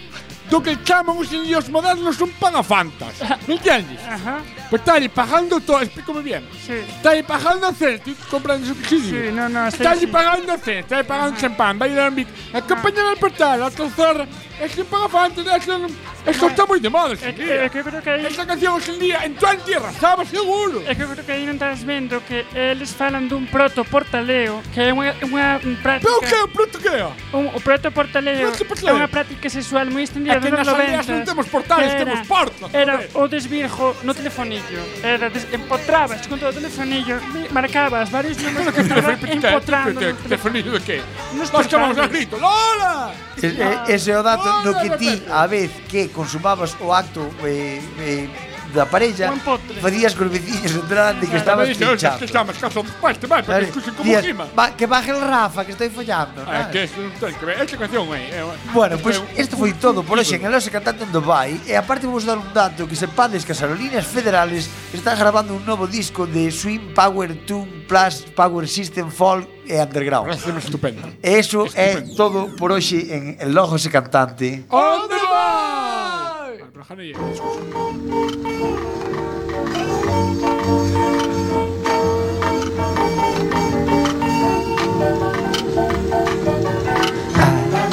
do 0.50 0.60
que 0.60 0.76
chaman 0.84 1.16
os 1.16 1.32
indios 1.32 1.68
modernos 1.68 2.20
un 2.20 2.30
pagafantas. 2.40 3.16
entiendes? 3.48 4.00
Ajá. 4.06 4.42
Pues 4.74 4.82
está 4.88 5.08
pagando 5.14 5.60
todo, 5.60 5.82
explícame 5.82 6.20
bien. 6.20 6.48
Sí. 6.66 6.72
Está 6.72 7.10
pagando 7.24 7.68
hacer, 7.68 8.00
tú 8.00 8.12
compras 8.28 8.60
subsidio. 8.62 9.30
Sí, 9.30 9.32
no, 9.32 9.48
no, 9.48 9.68
Está 9.68 9.92
ahí 9.92 10.00
sí. 10.00 10.06
pagando 10.08 10.52
hacer, 10.52 10.78
está 10.78 11.04
pagando 11.04 11.40
champán, 11.40 11.78
va 11.80 11.86
a 11.86 11.88
ir 11.88 12.00
a 12.00 12.10
mi 12.10 12.26
acompañar 12.52 13.06
al 13.06 13.16
portal, 13.16 13.62
a 13.62 13.70
trozar. 13.70 14.26
Es 14.60 14.74
que 14.74 14.84
pagafantas, 14.84 15.44
eso, 15.62 15.86
eso 16.26 16.46
está 16.46 16.64
muy 16.66 16.80
de 16.80 16.88
moda. 16.88 17.12
hoxe 17.12 17.28
en 17.28 17.36
día. 17.36 17.64
É 17.64 17.68
que 17.68 17.82
creo 17.82 18.02
que 18.02 18.10
aí 18.10 18.26
Esta 18.26 18.46
canción 18.46 18.74
hoxe 18.74 18.92
en 18.94 18.98
día 19.00 19.24
en 19.24 19.34
tierra, 19.66 19.90
estaba 19.90 20.24
seguro. 20.24 20.82
É 20.86 20.94
que 20.94 21.04
creo 21.06 21.26
que 21.26 21.32
aí 21.32 21.46
non 21.46 21.58
estás 21.58 21.82
vendo 21.82 22.22
que 22.22 22.46
eles 22.54 22.94
falan 22.94 23.26
dun 23.26 23.46
proto-portaleo 23.50 24.62
que 24.70 24.78
é 24.78 24.94
unha, 24.94 25.14
unha 25.26 25.58
práctica... 25.82 26.06
Pero 26.06 26.22
que, 26.22 26.54
proto 26.54 26.78
que 26.78 26.88
é? 26.90 27.06
Un, 27.34 27.50
o 27.50 27.58
proto-portaleo 27.58 28.50
Proto-portaleo? 28.54 28.94
é 28.94 28.98
unha 29.02 29.10
práctica 29.10 29.50
sexual 29.50 29.90
moi 29.90 30.06
estendida 30.06 30.38
É 30.38 30.42
que 30.42 30.54
nas 30.54 30.66
aldeas 30.70 31.02
90 31.02 31.18
non 31.18 31.26
temos 31.26 31.46
portales, 31.50 31.90
que 31.90 32.06
temos 32.06 32.22
portas, 32.26 32.70
Era 32.70 33.02
o 33.18 33.26
desvirjo 33.26 33.94
no 34.06 34.14
telefonillo 34.14 34.63
telefonillo. 34.64 34.82
Era 35.02 35.30
des, 35.30 35.46
empotrábaste 35.52 36.28
con 36.28 36.38
todo 36.38 36.50
o 36.50 36.52
telefonillo, 36.52 37.20
marcabas 37.50 38.10
varios 38.10 38.36
números 38.38 38.74
que 38.74 38.80
estaban 38.80 39.18
empotrando. 39.26 40.00
Que, 40.00 40.06
que, 40.14 40.22
telefonillo 40.22 40.72
de 40.72 40.80
que? 40.80 41.02
Nos 41.34 41.68
chamamos 41.68 41.98
a 41.98 42.06
grito, 42.06 42.36
Lola! 42.36 43.12
Eh, 43.42 43.92
ese 43.94 44.10
é 44.10 44.18
o 44.18 44.22
dato 44.22 44.48
no 44.64 44.80
que 44.80 44.90
ti, 44.96 45.22
a 45.30 45.46
vez 45.46 45.70
que 45.88 46.08
consumabas 46.08 46.76
o 46.80 46.92
acto 46.92 47.28
eh, 47.44 47.80
eh, 48.00 48.28
da 48.74 48.84
parella 48.86 49.32
facías 49.80 50.14
cos 50.14 50.28
veciños 50.28 50.72
entrar 50.74 51.14
de 51.20 51.26
que 51.26 51.36
estabas 51.36 51.68
pinchado. 51.68 52.18
Que 52.18 52.26
chamas 52.26 52.58
caso 52.58 52.82
después, 52.82 53.18
te 53.18 53.26
vai, 53.26 53.42
para 53.42 53.60
que 53.60 53.66
escuchen 53.66 53.94
como 53.94 54.20
rima. 54.20 54.46
Va, 54.58 54.70
que 54.76 54.86
baje 54.86 55.10
el 55.10 55.20
Rafa, 55.20 55.64
que 55.64 55.72
estoy 55.72 55.88
follando. 55.88 56.44
Ah, 56.46 56.68
que 56.70 56.84
esta 56.84 57.76
canción 57.78 58.12
aí. 58.12 58.28
Bueno, 58.72 58.98
pois 58.98 59.18
pues, 59.18 59.38
isto 59.38 59.56
foi 59.56 59.72
todo 59.72 60.02
por 60.02 60.18
hoxe 60.18 60.36
en 60.36 60.44
el 60.46 60.54
Ose 60.54 60.70
Cantante 60.70 61.04
en 61.04 61.12
Dubai 61.12 61.60
e 61.66 61.76
aparte 61.76 62.06
vos 62.06 62.24
dar 62.24 62.38
un 62.38 62.52
dato 62.52 62.88
que 62.88 62.96
sepades 62.96 63.44
que 63.44 63.52
as 63.52 63.62
aerolíneas 63.62 64.06
federales 64.06 64.68
están 64.92 65.16
gravando 65.18 65.54
un 65.54 65.64
novo 65.64 65.86
disco 65.86 66.26
de 66.26 66.50
Swing 66.50 66.92
Power 66.94 67.34
Tune 67.46 67.86
Plus 67.86 68.26
Power 68.34 68.66
System 68.66 69.10
Folk 69.10 69.48
e 69.66 69.78
Underground. 69.80 70.26
Parece 70.26 70.50
estupendo. 70.58 71.02
Eso 71.22 71.64
estupendo. 71.66 72.10
é 72.10 72.16
todo 72.16 72.50
por 72.56 72.72
hoxe 72.72 73.14
en 73.14 73.36
El 73.38 73.56
Ose 73.56 73.88
Cantante. 73.88 74.64
On 74.70 75.08
the 75.08 75.20
Bay! 75.30 76.03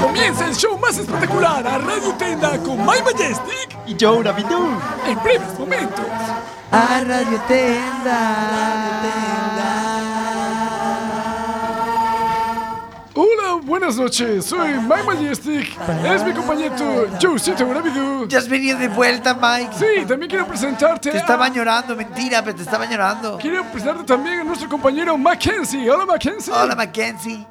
Comienza 0.02 0.48
el 0.48 0.56
show 0.56 0.78
más 0.78 0.98
espectacular 0.98 1.66
a 1.68 1.78
Radio 1.78 2.14
Tenda 2.18 2.58
con 2.60 2.78
My 2.80 3.02
Majestic 3.04 3.78
Y 3.88 3.96
yo, 3.96 4.24
Navidú. 4.24 4.70
en 5.08 5.24
breves 5.24 5.60
momentos. 5.60 6.06
A 6.72 7.02
Radio 7.06 7.40
Tenda 7.48 8.92
Hola, 9.02 9.51
buenas 13.72 13.96
noches. 13.96 14.46
Soy 14.46 14.74
My 14.82 15.02
Majestic. 15.06 15.78
Es 16.04 16.26
mi 16.26 16.34
compañero 16.34 17.08
Joecito 17.22 17.66
Gravidú. 17.70 18.28
Ya 18.28 18.40
has 18.40 18.50
venido 18.50 18.78
de 18.78 18.90
vuelta, 18.90 19.34
Mike 19.34 19.72
Sí, 19.80 20.06
también 20.06 20.30
quiero 20.30 20.46
presentarte. 20.46 21.10
Te 21.10 21.18
estaba 21.18 21.48
llorando, 21.48 21.96
mentira, 21.96 22.44
pero 22.44 22.58
te 22.58 22.64
estaba 22.64 22.86
llorando 22.86 23.38
Quiero 23.38 23.64
presentarte 23.72 24.04
también 24.04 24.42
a 24.42 24.44
nuestro 24.44 24.68
compañero 24.68 25.18
Mackenzie. 25.18 25.90
Hola, 25.90 26.06
Mackenzie. 26.06 26.54
Hola, 26.54 26.76
Mackenzie 26.76 27.48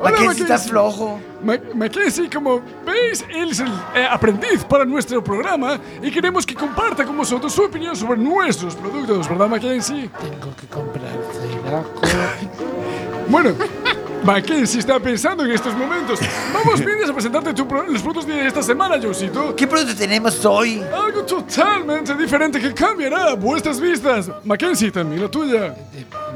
Hola, 0.00 0.10
Mackenzie 0.10 0.42
está 0.42 0.58
flojo 0.58 1.20
Ma- 1.42 1.58
Mackenzie, 1.74 2.28
como 2.30 2.60
veis, 2.84 3.24
él 3.28 3.50
es 3.50 3.60
el 3.60 3.68
eh, 3.94 4.06
aprendiz 4.08 4.64
para 4.64 4.84
nuestro 4.84 5.22
programa 5.24 5.80
y 6.02 6.10
queremos 6.10 6.44
que 6.46 6.54
comparta 6.54 7.04
con 7.04 7.16
vosotros 7.16 7.52
su 7.52 7.62
opinión 7.64 7.96
sobre 7.96 8.20
nuestros 8.20 8.76
productos, 8.76 9.28
¿verdad, 9.28 9.48
Mackenzie? 9.48 10.10
Tengo 10.20 10.54
que 10.56 10.66
comprar 10.66 11.12
Ceiraco. 11.32 12.67
Bueno, 13.28 13.54
Mackenzie 14.24 14.80
está 14.80 14.98
pensando 14.98 15.44
en 15.44 15.50
estos 15.52 15.74
momentos. 15.76 16.18
Vamos, 16.52 16.80
vienes 16.84 17.08
a 17.08 17.12
presentarte 17.12 17.52
tu 17.54 17.66
pro- 17.68 17.84
los 17.86 18.02
productos 18.02 18.26
de 18.26 18.46
esta 18.46 18.62
semana, 18.62 18.96
Josito. 19.00 19.54
¿Qué 19.54 19.66
producto 19.66 19.94
tenemos 19.94 20.44
hoy? 20.44 20.82
Algo 20.94 21.22
totalmente 21.24 22.14
diferente 22.14 22.58
que 22.60 22.72
cambiará 22.72 23.34
vuestras 23.34 23.80
vistas. 23.80 24.30
Mackenzie, 24.44 24.90
también 24.90 25.22
la 25.22 25.28
tuya. 25.30 25.74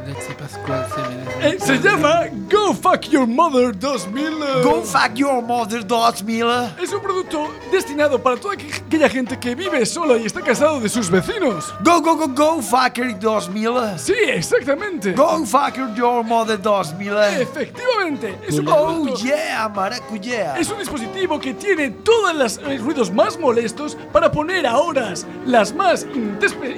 Se 0.03 1.49
Eh, 1.49 1.57
se 1.61 1.79
llama 1.79 2.23
Go 2.51 2.75
Fuck 2.75 3.03
Your 3.11 3.27
Mother 3.27 3.73
2000. 3.79 4.43
eh, 4.43 4.63
Go 4.65 4.83
fuck 4.83 5.15
your 5.15 5.41
mother, 5.43 5.85
2000 5.87 6.75
Es 6.83 6.93
un 6.93 7.01
producto 7.01 7.49
destinado 7.71 8.21
para 8.21 8.37
toda 8.37 8.55
aqu- 8.55 8.83
aquella 8.87 9.09
gente 9.09 9.39
que 9.39 9.55
vive 9.55 9.87
sola 9.87 10.17
y 10.17 10.27
está 10.27 10.41
casado 10.41 10.81
de 10.81 10.89
sus 10.89 11.09
vecinos. 11.09 11.73
Go, 11.85 12.01
go, 12.01 12.17
go, 12.17 12.27
go, 12.29 12.61
fucker 12.63 13.17
2000 13.19 13.97
Sí, 13.99 14.15
exactamente. 14.27 15.13
Go 15.13 15.45
fucker 15.47 15.95
your 15.95 16.25
mother 16.25 16.61
2000 16.61 17.17
Efectivamente, 17.41 18.37
es 18.49 18.59
un 18.59 18.69
Oh 18.69 19.15
yeah, 19.17 19.69
maracuyá 19.69 20.57
Es 20.59 20.69
un 20.71 20.79
dispositivo 20.79 21.39
que 21.39 21.55
tiene 21.55 21.91
todos 21.91 22.35
los 22.35 22.59
eh, 22.59 22.79
ruidos 22.79 23.13
más 23.13 23.39
molestos 23.39 23.97
para 24.13 24.31
poner 24.33 24.67
a 24.67 24.79
horas 24.79 25.25
las 25.47 25.73
más 25.73 26.05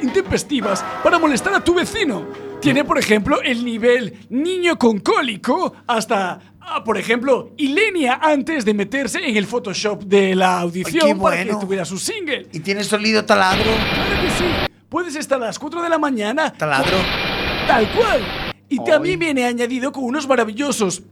intempestivas 0.03 0.85
para 1.03 1.19
molestar 1.19 1.55
a 1.55 1.61
tu 1.61 1.75
vecino. 1.75 2.44
Tiene, 2.65 2.83
por 2.83 2.99
ejemplo, 2.99 3.43
el 3.43 3.63
nivel 3.63 4.27
niño 4.31 4.79
con 4.79 4.99
cólico 5.01 5.75
hasta, 5.87 6.41
ah, 6.63 6.83
por 6.83 6.97
ejemplo, 6.97 7.53
Ilenia 7.59 8.21
antes 8.23 8.65
de 8.65 8.73
meterse 8.73 9.19
en 9.19 9.37
el 9.37 9.47
Photoshop 9.47 10.05
de 10.05 10.35
la 10.35 10.61
audición 10.61 11.05
Ay, 11.05 11.13
qué 11.13 11.21
para 11.21 11.45
que 11.45 11.55
tuviera 11.57 11.85
su 11.85 11.99
single. 11.99 12.49
¿Y 12.53 12.61
tiene 12.61 12.83
sonido 12.83 13.23
taladro? 13.23 13.65
Claro 13.65 14.23
que 14.23 14.31
sí. 14.31 14.45
Puedes 14.89 15.15
estar 15.15 15.43
a 15.43 15.45
las 15.45 15.59
4 15.59 15.83
de 15.83 15.91
la 15.91 15.99
mañana. 15.99 16.55
Taladro. 16.55 16.97
Tal 17.67 17.87
cual. 17.93 18.55
Y 18.71 18.83
también 18.83 19.19
viene 19.19 19.45
añadido 19.45 19.93
con 19.93 20.05
unos 20.05 20.27
maravillosos 20.27 21.03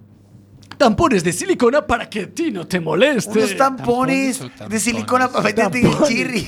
tampones 0.79 1.23
de 1.23 1.35
silicona 1.35 1.87
para 1.87 2.09
que 2.09 2.21
a 2.21 2.31
ti 2.31 2.51
no 2.51 2.67
te 2.67 2.81
moleste. 2.81 3.39
Unos 3.39 3.57
tampones 3.59 4.41
de 4.71 4.81
silicona 4.81 5.31
para 5.31 5.45
meterte 5.45 5.81
en 5.81 5.87
el 5.87 6.03
chirri. 6.05 6.47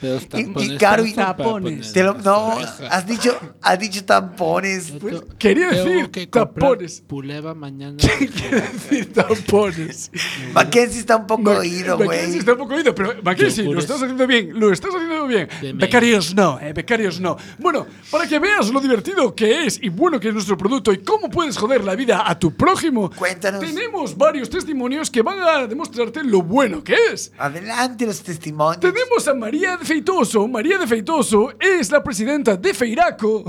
Pero 0.00 0.14
los 0.14 0.22
Y, 0.24 0.26
tampones 0.26 0.68
y 0.70 0.76
caro 0.78 1.04
y 1.06 1.12
poner 1.12 1.92
Te 1.92 2.02
lo- 2.02 2.14
no, 2.14 2.58
has 2.90 3.06
dicho, 3.06 3.36
has 3.60 3.78
dicho 3.78 4.04
tampones. 4.04 4.92
Pues, 5.00 5.22
quería 5.38 5.70
decir 5.70 6.10
que 6.10 6.26
tapones. 6.26 7.02
Puleva 7.06 7.54
mañana. 7.54 7.96
Quiero 7.98 8.56
decir 8.72 9.12
tampones. 9.12 10.10
Mackenzie 10.54 11.00
está 11.00 11.16
un 11.16 11.26
poco 11.26 11.50
oído, 11.50 11.98
Mackenzie 11.98 12.26
güey. 12.26 12.38
está 12.38 12.52
un 12.52 12.58
poco 12.58 12.74
oído, 12.74 12.94
pero 12.94 13.14
Mackenzie, 13.22 13.64
lo 13.64 13.78
estás 13.78 14.02
haciendo 14.02 14.26
bien, 14.26 14.58
lo 14.58 14.72
estás 14.72 14.94
haciendo 14.94 15.26
bien. 15.26 15.48
Becarios 15.74 16.34
no, 16.34 16.58
eh, 16.60 16.72
becarios 16.72 17.20
no. 17.20 17.36
Bueno, 17.58 17.86
para 18.10 18.26
que 18.26 18.38
veas 18.38 18.70
lo 18.70 18.80
divertido 18.80 19.34
que 19.34 19.66
es 19.66 19.78
y 19.82 19.88
bueno 19.88 20.18
que 20.18 20.28
es 20.28 20.34
nuestro 20.34 20.56
producto 20.56 20.92
y 20.92 20.98
cómo 20.98 21.28
puedes 21.30 21.56
joder 21.56 21.84
la 21.84 21.94
vida 21.94 22.28
a 22.28 22.38
tu 22.38 22.52
prójimo, 22.52 23.10
Cuéntanos. 23.10 23.60
tenemos 23.60 24.16
varios 24.16 24.48
testimonios 24.48 25.10
que 25.10 25.22
van 25.22 25.40
a 25.40 25.66
demostrarte 25.66 26.22
lo 26.24 26.42
bueno 26.42 26.82
que 26.82 26.96
es. 27.12 27.32
Adelante 27.38 28.06
los 28.06 28.22
testimonios. 28.22 28.80
Tenemos 28.80 29.26
a 29.28 29.34
María 29.34 29.76
de 29.76 29.84
Feitoso, 29.90 30.46
María 30.46 30.78
de 30.78 30.86
Feitoso, 30.86 31.54
es 31.58 31.90
la 31.90 32.00
presidenta 32.00 32.56
de 32.56 32.72
Feiraco, 32.72 33.42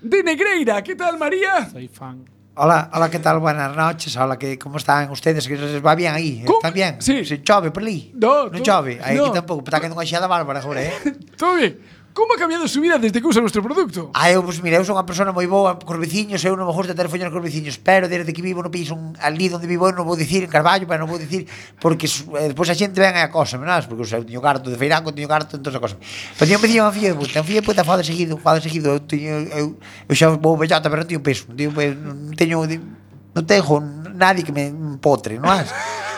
de 0.00 0.20
Negreira. 0.20 0.82
¿Qué 0.82 0.96
tal, 0.96 1.16
María? 1.16 1.70
Soy 1.70 1.86
fan. 1.86 2.24
Hola, 2.56 2.90
hola, 2.92 3.08
¿qué 3.08 3.20
tal? 3.20 3.38
Buenas 3.38 3.76
noches. 3.76 4.16
Hola, 4.16 4.36
¿qué, 4.36 4.58
¿cómo 4.58 4.78
están 4.78 5.08
ustedes? 5.12 5.46
Que 5.46 5.54
les 5.56 5.84
va 5.84 5.94
bien 5.94 6.12
ahí? 6.12 6.42
¿Cómo? 6.44 6.58
Están 6.58 6.74
bien? 6.74 6.96
Sí. 6.98 7.24
Se 7.24 7.40
chove 7.40 7.70
por 7.70 7.84
ahí? 7.84 8.10
No, 8.16 8.46
no. 8.46 8.50
non 8.50 8.62
chove. 8.64 8.98
Ahí 9.00 9.16
no. 9.16 9.30
tampouco, 9.30 9.62
está 9.62 9.78
quedando 9.78 9.94
non 9.94 10.02
xeada 10.02 10.26
bárbara 10.26 10.58
agora, 10.58 10.82
eh? 10.82 10.90
Todo 11.38 11.54
bien. 11.54 11.78
Como 12.16 12.32
ha 12.32 12.38
cambiado 12.38 12.64
a 12.64 12.68
súa 12.72 12.80
vida 12.80 12.96
desde 12.96 13.20
que 13.20 13.28
usa 13.28 13.44
nuestro 13.44 13.60
producto? 13.60 14.08
Ah, 14.16 14.32
eu, 14.32 14.40
pues, 14.40 14.56
mira, 14.64 14.80
eu 14.80 14.84
son 14.88 14.96
unha 14.96 15.04
persona 15.04 15.36
moi 15.36 15.44
boa 15.44 15.76
cos 15.76 16.00
veciños, 16.00 16.40
eu 16.48 16.56
non 16.56 16.64
me 16.64 16.72
gusta 16.72 16.96
ter 16.96 17.12
follón 17.12 17.28
cos 17.28 17.44
veciños, 17.44 17.76
pero 17.76 18.08
desde 18.08 18.32
que 18.32 18.40
vivo 18.40 18.64
no 18.64 18.72
piso 18.72 18.96
ali 19.20 19.52
onde 19.52 19.68
vivo, 19.68 19.92
non 19.92 20.08
vou 20.08 20.16
dicir 20.16 20.40
en 20.40 20.48
Carballo, 20.48 20.88
pero 20.88 21.04
non 21.04 21.12
vou 21.12 21.20
dicir 21.20 21.44
porque 21.76 22.08
eh, 22.08 22.48
despois 22.48 22.72
a 22.72 22.76
xente 22.80 23.04
ven 23.04 23.20
a 23.20 23.28
cosa, 23.28 23.60
menas, 23.60 23.84
porque 23.84 24.00
o 24.00 24.08
sea, 24.08 24.24
teño 24.24 24.40
carto 24.40 24.72
de 24.72 24.80
Feirán, 24.80 25.04
teño 25.12 25.28
carto, 25.28 25.60
entón 25.60 25.76
a 25.76 25.80
cosa. 25.84 26.00
Pero 26.40 26.48
teño 26.48 26.56
un 26.56 26.64
veciño, 26.64 26.88
a 26.88 26.92
filla 26.96 27.12
de 27.12 27.20
puta, 27.20 27.44
un 27.44 27.48
filla 27.52 27.60
de 27.60 27.66
puta, 27.68 27.84
fado 27.84 28.00
seguido, 28.00 28.40
fado 28.40 28.64
seguido, 28.64 28.96
eu, 28.96 29.04
teño, 29.04 29.52
eu, 29.52 29.76
eu 30.08 30.14
xa 30.16 30.32
vou 30.32 30.56
bellata, 30.56 30.88
pero 30.88 31.04
non 31.04 31.08
teño 31.12 31.20
peso, 31.20 31.52
non 31.52 31.60
teño, 31.60 31.76
non 31.76 32.32
teño, 32.32 32.64
non 32.64 32.68
teño 32.72 32.95
non 33.36 33.44
tengo 33.44 33.84
nadie 34.16 34.40
que 34.40 34.48
me 34.48 34.72
empotre, 34.72 35.36
non 35.36 35.52
as? 35.52 35.68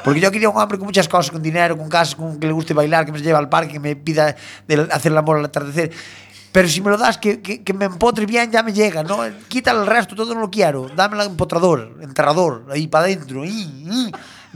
Porque 0.07 0.23
yo 0.23 0.31
quería 0.31 0.47
un 0.47 0.55
hombre 0.55 0.79
con 0.79 0.87
muchas 0.87 1.11
cosas, 1.11 1.35
con 1.35 1.43
dinero, 1.43 1.75
con 1.75 1.91
casa, 1.91 2.15
con 2.15 2.39
que 2.39 2.47
le 2.47 2.55
guste 2.55 2.73
bailar, 2.73 3.03
que 3.03 3.11
me 3.11 3.19
lleve 3.19 3.35
al 3.35 3.51
parque, 3.51 3.75
que 3.75 3.83
me 3.83 3.99
pida 3.99 4.39
de 4.71 4.87
hacer 4.95 5.11
el 5.11 5.19
amor 5.19 5.43
al 5.43 5.51
atardecer. 5.51 5.91
Pero 6.53 6.69
si 6.69 6.81
me 6.81 6.91
lo 6.91 6.97
das, 6.97 7.19
que, 7.19 7.43
que, 7.43 7.63
que 7.63 7.75
me 7.75 7.87
empotre 7.87 8.25
bien, 8.25 8.51
ya 8.51 8.63
me 8.63 8.73
llega, 8.73 9.03
¿no? 9.03 9.19
Quita 9.49 9.73
el 9.73 9.85
resto, 9.85 10.15
todo 10.15 10.33
no 10.35 10.41
lo 10.41 10.51
quiero. 10.51 10.89
Dame 10.95 11.21
el 11.21 11.27
empotrador, 11.27 11.99
enterrador, 12.01 12.67
ahí 12.71 12.87
para 12.87 13.05
adentro. 13.05 13.43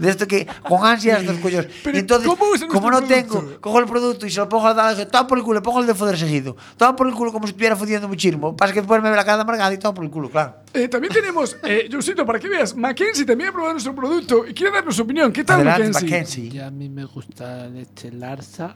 De 0.03 0.11
esto 0.11 0.27
que 0.27 0.49
con 0.69 0.85
ansias 0.85 1.25
los 1.25 1.37
cuellos. 1.37 1.65
Y 1.85 1.99
entonces, 1.99 2.29
¿cómo 2.29 2.51
usa 2.51 2.67
como 2.67 2.91
no 2.91 2.99
nuestro 3.01 3.17
tengo, 3.17 3.61
cojo 3.61 3.79
el 3.79 3.87
producto 3.87 4.27
y 4.27 4.33
se 4.33 4.41
lo 4.41 4.49
pongo 4.49 4.67
al 4.67 4.75
dale, 4.75 5.07
toma 5.07 5.29
por 5.29 5.39
el 5.39 5.45
culo, 5.45 5.61
le 5.61 5.63
pongo 5.63 5.79
el 5.79 5.87
de 5.87 5.95
foder 5.95 6.19
seguido. 6.19 6.57
Toma 6.77 6.97
por 6.97 7.07
el 7.07 7.15
culo 7.15 7.31
como 7.31 7.47
si 7.47 7.53
estuviera 7.53 7.77
fudiendo 7.77 8.09
muchísimo. 8.09 8.57
Pasa 8.57 8.73
que 8.73 8.81
después 8.81 9.01
me 9.01 9.11
ve 9.11 9.15
la 9.15 9.25
cara 9.25 9.43
amargada 9.43 9.73
y 9.73 9.79
toma 9.79 9.95
por 9.95 10.05
el 10.05 10.11
culo, 10.11 10.29
claro. 10.29 10.57
Eh, 10.75 10.89
también 10.89 11.13
tenemos, 11.13 11.57
eh, 11.63 11.89
Josito, 11.91 12.27
para 12.27 12.41
que 12.41 12.49
veas, 12.49 12.75
Mackenzie 12.75 13.25
también 13.25 13.51
ha 13.51 13.53
probado 13.53 13.75
nuestro 13.75 13.95
producto 13.95 14.45
y 14.45 14.53
quiere 14.55 14.73
darnos 14.73 14.97
su 14.97 15.03
opinión. 15.03 15.33
¿Qué 15.33 15.45
tal, 15.45 15.61
Adelante, 15.61 15.93
Mackenzie? 15.93 16.11
Mackenzie. 16.11 16.57
Y 16.57 16.59
a 16.59 16.71
mí 16.73 16.89
me 16.89 17.05
gusta 17.05 17.59
la 17.59 17.69
leche 17.69 18.11
Larsa. 18.11 18.75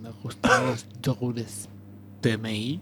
Me 0.00 0.10
gustan 0.22 0.66
los 0.66 0.86
yogures 1.02 1.68
PMI. 2.20 2.80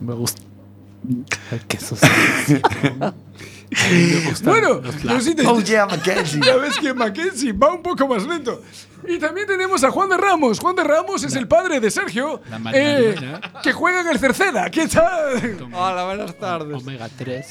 Me 0.00 0.14
gusta 0.14 0.42
gustan 4.28 4.52
Bueno, 4.52 4.74
los 4.74 4.84
lácteos. 5.04 5.12
Josito, 5.12 5.42
Oh, 5.50 5.60
yeah, 5.60 5.86
Mackenzie. 5.86 6.40
ya 6.44 6.56
ves 6.56 6.78
que 6.78 6.94
Mackenzie 6.94 7.52
va 7.52 7.72
un 7.72 7.82
poco 7.82 8.06
más 8.08 8.26
lento. 8.26 8.62
Y 9.06 9.18
también 9.18 9.46
tenemos 9.46 9.82
a 9.82 9.90
Juan 9.90 10.10
de 10.10 10.16
Ramos. 10.16 10.60
Juan 10.60 10.76
de 10.76 10.84
Ramos 10.84 11.24
es 11.24 11.34
el 11.34 11.48
padre 11.48 11.80
de 11.80 11.90
Sergio, 11.90 12.42
La 12.50 12.60
eh, 12.74 13.14
que 13.62 13.72
juega 13.72 14.02
en 14.02 14.08
el 14.08 14.18
Cerceda. 14.18 14.70
¿Qué 14.70 14.86
tal? 14.88 15.56
Hola, 15.72 16.04
buenas 16.04 16.38
tardes. 16.38 16.82
Omega 16.82 17.08
3. 17.16 17.46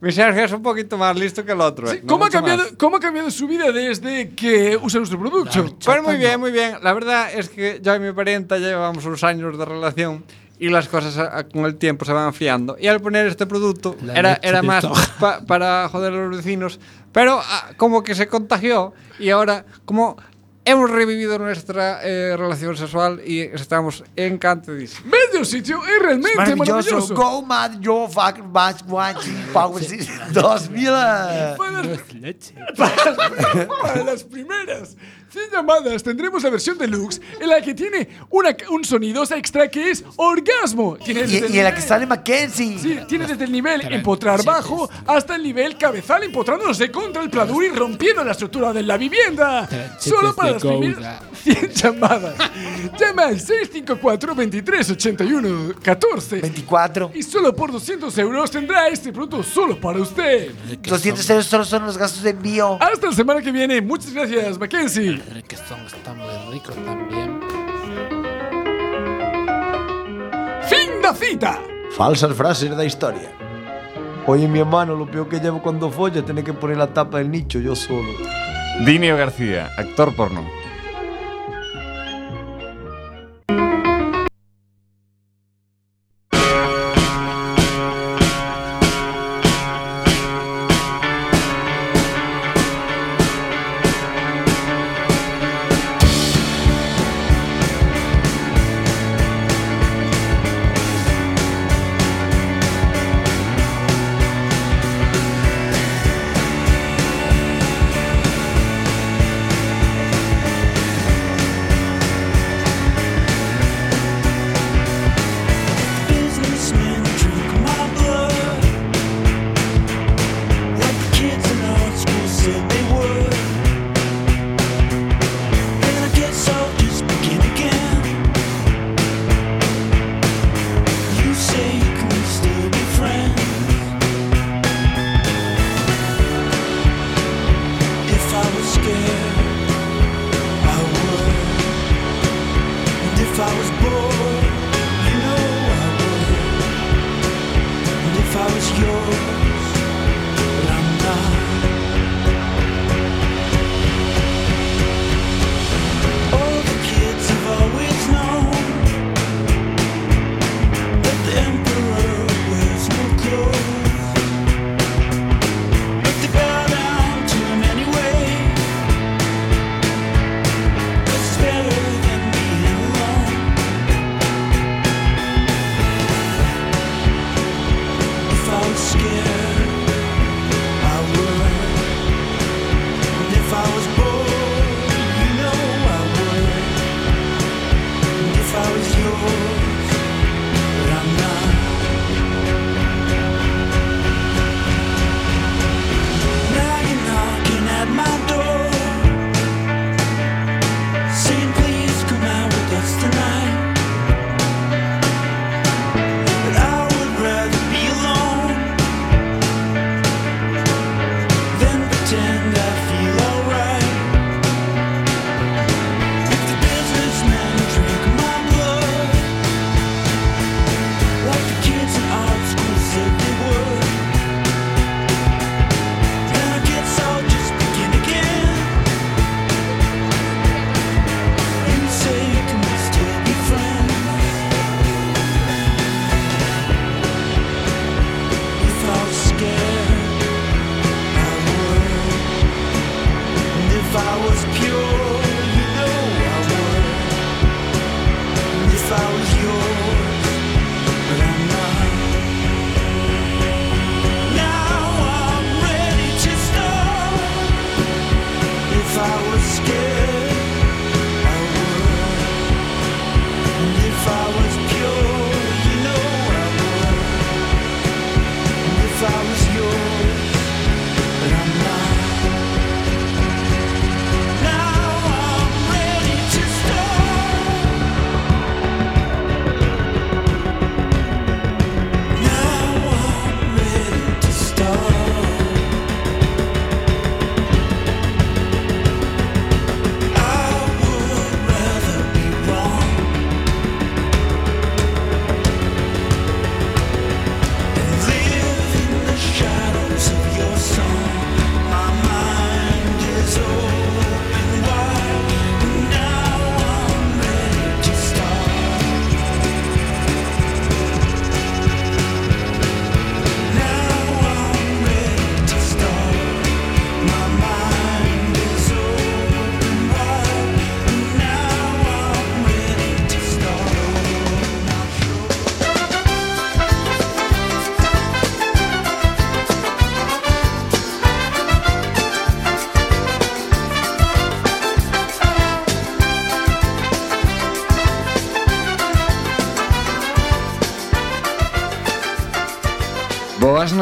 mi, 0.00 0.12
Sergio 0.12 0.44
es 0.44 0.52
un 0.52 0.62
poquito 0.62 0.98
más 0.98 1.16
listo 1.16 1.44
que 1.44 1.52
el 1.52 1.60
otro. 1.62 1.88
Sí, 1.88 1.96
eh, 1.96 2.00
no 2.02 2.08
¿Cómo, 2.08 2.26
ha 2.26 2.30
cambiado, 2.30 2.64
más. 2.64 2.72
¿Cómo 2.76 2.96
ha 2.96 3.00
cambiado 3.00 3.30
su 3.30 3.48
vida 3.48 3.72
desde 3.72 4.30
que 4.30 4.76
usa 4.76 4.98
nuestro 4.98 5.18
producto? 5.18 5.74
Pues 5.82 6.02
muy 6.02 6.16
bien, 6.16 6.38
muy 6.38 6.52
bien. 6.52 6.76
La 6.82 6.92
verdad 6.92 7.32
es 7.32 7.48
que 7.48 7.80
yo 7.82 7.94
y 7.94 8.00
mi 8.00 8.12
parienta 8.12 8.58
llevamos 8.58 9.04
unos 9.06 9.24
años 9.24 9.56
de 9.56 9.64
relación 9.64 10.24
y 10.58 10.68
las 10.68 10.88
cosas 10.88 11.16
a- 11.18 11.44
con 11.48 11.64
el 11.66 11.76
tiempo 11.76 12.04
se 12.04 12.12
van 12.12 12.34
fiando. 12.34 12.76
Y 12.80 12.86
al 12.88 13.00
poner 13.00 13.26
este 13.26 13.46
producto 13.46 13.96
La 14.02 14.14
era, 14.14 14.40
era 14.42 14.62
más 14.62 14.84
pa- 15.20 15.40
para 15.46 15.88
joder 15.88 16.12
a 16.12 16.16
los 16.16 16.36
vecinos, 16.36 16.80
pero 17.12 17.40
ah, 17.42 17.70
como 17.76 18.02
que 18.02 18.14
se 18.14 18.26
contagió 18.28 18.92
y 19.18 19.30
ahora 19.30 19.64
como 19.84 20.16
hemos 20.64 20.90
revivido 20.90 21.38
nuestra 21.38 22.00
eh, 22.02 22.36
relación 22.36 22.76
sexual 22.76 23.22
y 23.24 23.40
estamos 23.40 24.04
encantadísimos. 24.16 25.06
Medio 25.06 25.42
sitio 25.46 25.80
es 25.86 26.02
realmente 26.02 26.36
Maravilloso. 26.36 26.72
maravilloso. 26.74 27.14
Go 27.14 27.40
mad, 27.42 27.80
yo 27.80 28.06
fuck, 28.08 28.38
match, 28.52 28.82
watch, 28.86 29.26
power 29.54 29.82
system 29.82 30.14
2000. 30.32 30.90
Para 31.56 31.70
No 31.70 31.82
las, 31.84 31.86
es 32.00 32.14
leche. 32.14 32.54
para 32.76 34.04
las 34.04 34.24
primeras 34.24 34.96
100 35.30 35.50
llamadas 35.52 36.02
tendremos 36.02 36.42
la 36.42 36.50
versión 36.50 36.78
deluxe 36.78 37.20
en 37.38 37.48
la 37.48 37.60
que 37.60 37.74
tiene 37.74 38.08
una, 38.30 38.56
un 38.70 38.82
sonido 38.84 39.22
extra 39.24 39.68
que 39.68 39.90
es 39.90 40.02
orgasmo. 40.16 40.96
Tiene 40.96 41.24
Y, 41.26 41.54
y 41.54 41.58
en 41.58 41.64
la 41.64 41.74
que 41.74 41.82
sale 41.82 42.06
Mackenzie. 42.06 42.78
Sí, 42.78 42.98
tiene 43.06 43.26
desde 43.26 43.44
el 43.44 43.52
nivel 43.52 43.82
empotrar 43.92 44.42
bajo 44.42 44.88
hasta 45.06 45.36
el 45.36 45.42
nivel 45.42 45.76
cabezal 45.76 46.22
empotrándose 46.22 46.90
contra 46.90 47.22
el 47.22 47.28
pladur 47.28 47.64
y 47.64 47.68
rompiendo 47.68 48.24
la 48.24 48.32
estructura 48.32 48.72
de 48.72 48.82
la 48.82 48.96
vivienda. 48.96 49.68
Solo 49.98 50.34
para 50.34 50.52
las 50.52 50.62
primeras 50.62 51.22
100 51.42 51.72
llamadas. 51.72 52.34
Llama 52.98 53.24
al 53.24 53.38
654 53.38 54.34
23 54.34 54.90
81 54.90 55.74
14 55.82 56.40
24. 56.40 57.10
y 57.14 57.22
solo 57.22 57.54
por 57.54 57.70
200 57.70 58.16
euros 58.18 58.50
tendrá 58.50 58.88
este 58.88 59.12
producto 59.12 59.42
solo 59.42 59.78
para 59.78 59.98
usted. 59.98 60.52
200 60.82 61.30
euros 61.30 61.46
solo 61.46 61.64
son 61.64 61.84
los 61.84 61.98
gastos 61.98 62.22
de 62.22 62.30
envío. 62.30 62.78
Hasta 62.80 63.08
la 63.08 63.12
semana 63.12 63.42
que 63.42 63.52
viene. 63.52 63.80
Muchas 63.82 64.12
gracias, 64.12 64.58
Mackenzie. 64.58 65.17
El 65.18 65.34
requesón 65.34 65.80
está 65.86 66.14
muy 66.14 66.28
rico 66.52 66.72
también. 66.72 67.40
Fin 70.62 71.02
da 71.02 71.12
cita. 71.12 71.60
Falsas 71.96 72.34
frases 72.36 72.76
da 72.76 72.84
historia. 72.84 73.32
Oye, 74.26 74.46
mi 74.46 74.60
hermano, 74.60 74.94
lo 74.94 75.10
peor 75.10 75.28
que 75.28 75.40
llevo 75.40 75.60
cuando 75.60 75.90
folla 75.90 76.22
tiene 76.22 76.44
que 76.44 76.52
poner 76.52 76.76
la 76.76 76.92
tapa 76.92 77.18
del 77.18 77.30
nicho 77.30 77.58
yo 77.58 77.74
solo. 77.74 78.12
Dinio 78.86 79.16
García, 79.16 79.70
actor 79.76 80.14
porno. 80.14 80.57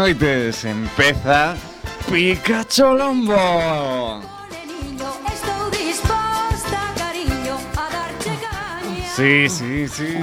Noites. 0.07 0.65
Empeza 0.65 1.57
Pikachu 2.11 2.93
Lombo. 2.93 4.23
Sí, 9.17 9.49
sí, 9.49 9.89
sí. 9.89 10.15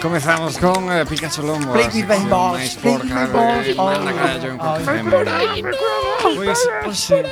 Comezamos 0.00 0.58
con 0.58 0.90
eh, 0.90 1.04
Pikachu 1.06 1.42
Lombo. 1.42 1.72
Play 1.72 1.84
a 1.84 1.88
with 1.88 2.06
my 2.06 2.14
sección 2.16 2.30
balls, 2.30 2.58
máis 2.58 2.76
play 2.76 2.96
with 2.96 3.04
my 3.04 3.10
porca 3.10 3.32
balls. 3.32 3.66
de 3.66 3.74
Manda 3.74 4.12
Carallo 4.12 4.48
en 4.50 4.58
Confirme. 4.58 5.10
por 5.10 5.28
aí 5.28 5.62
Pois, 6.22 6.68
hoxe... 6.86 7.22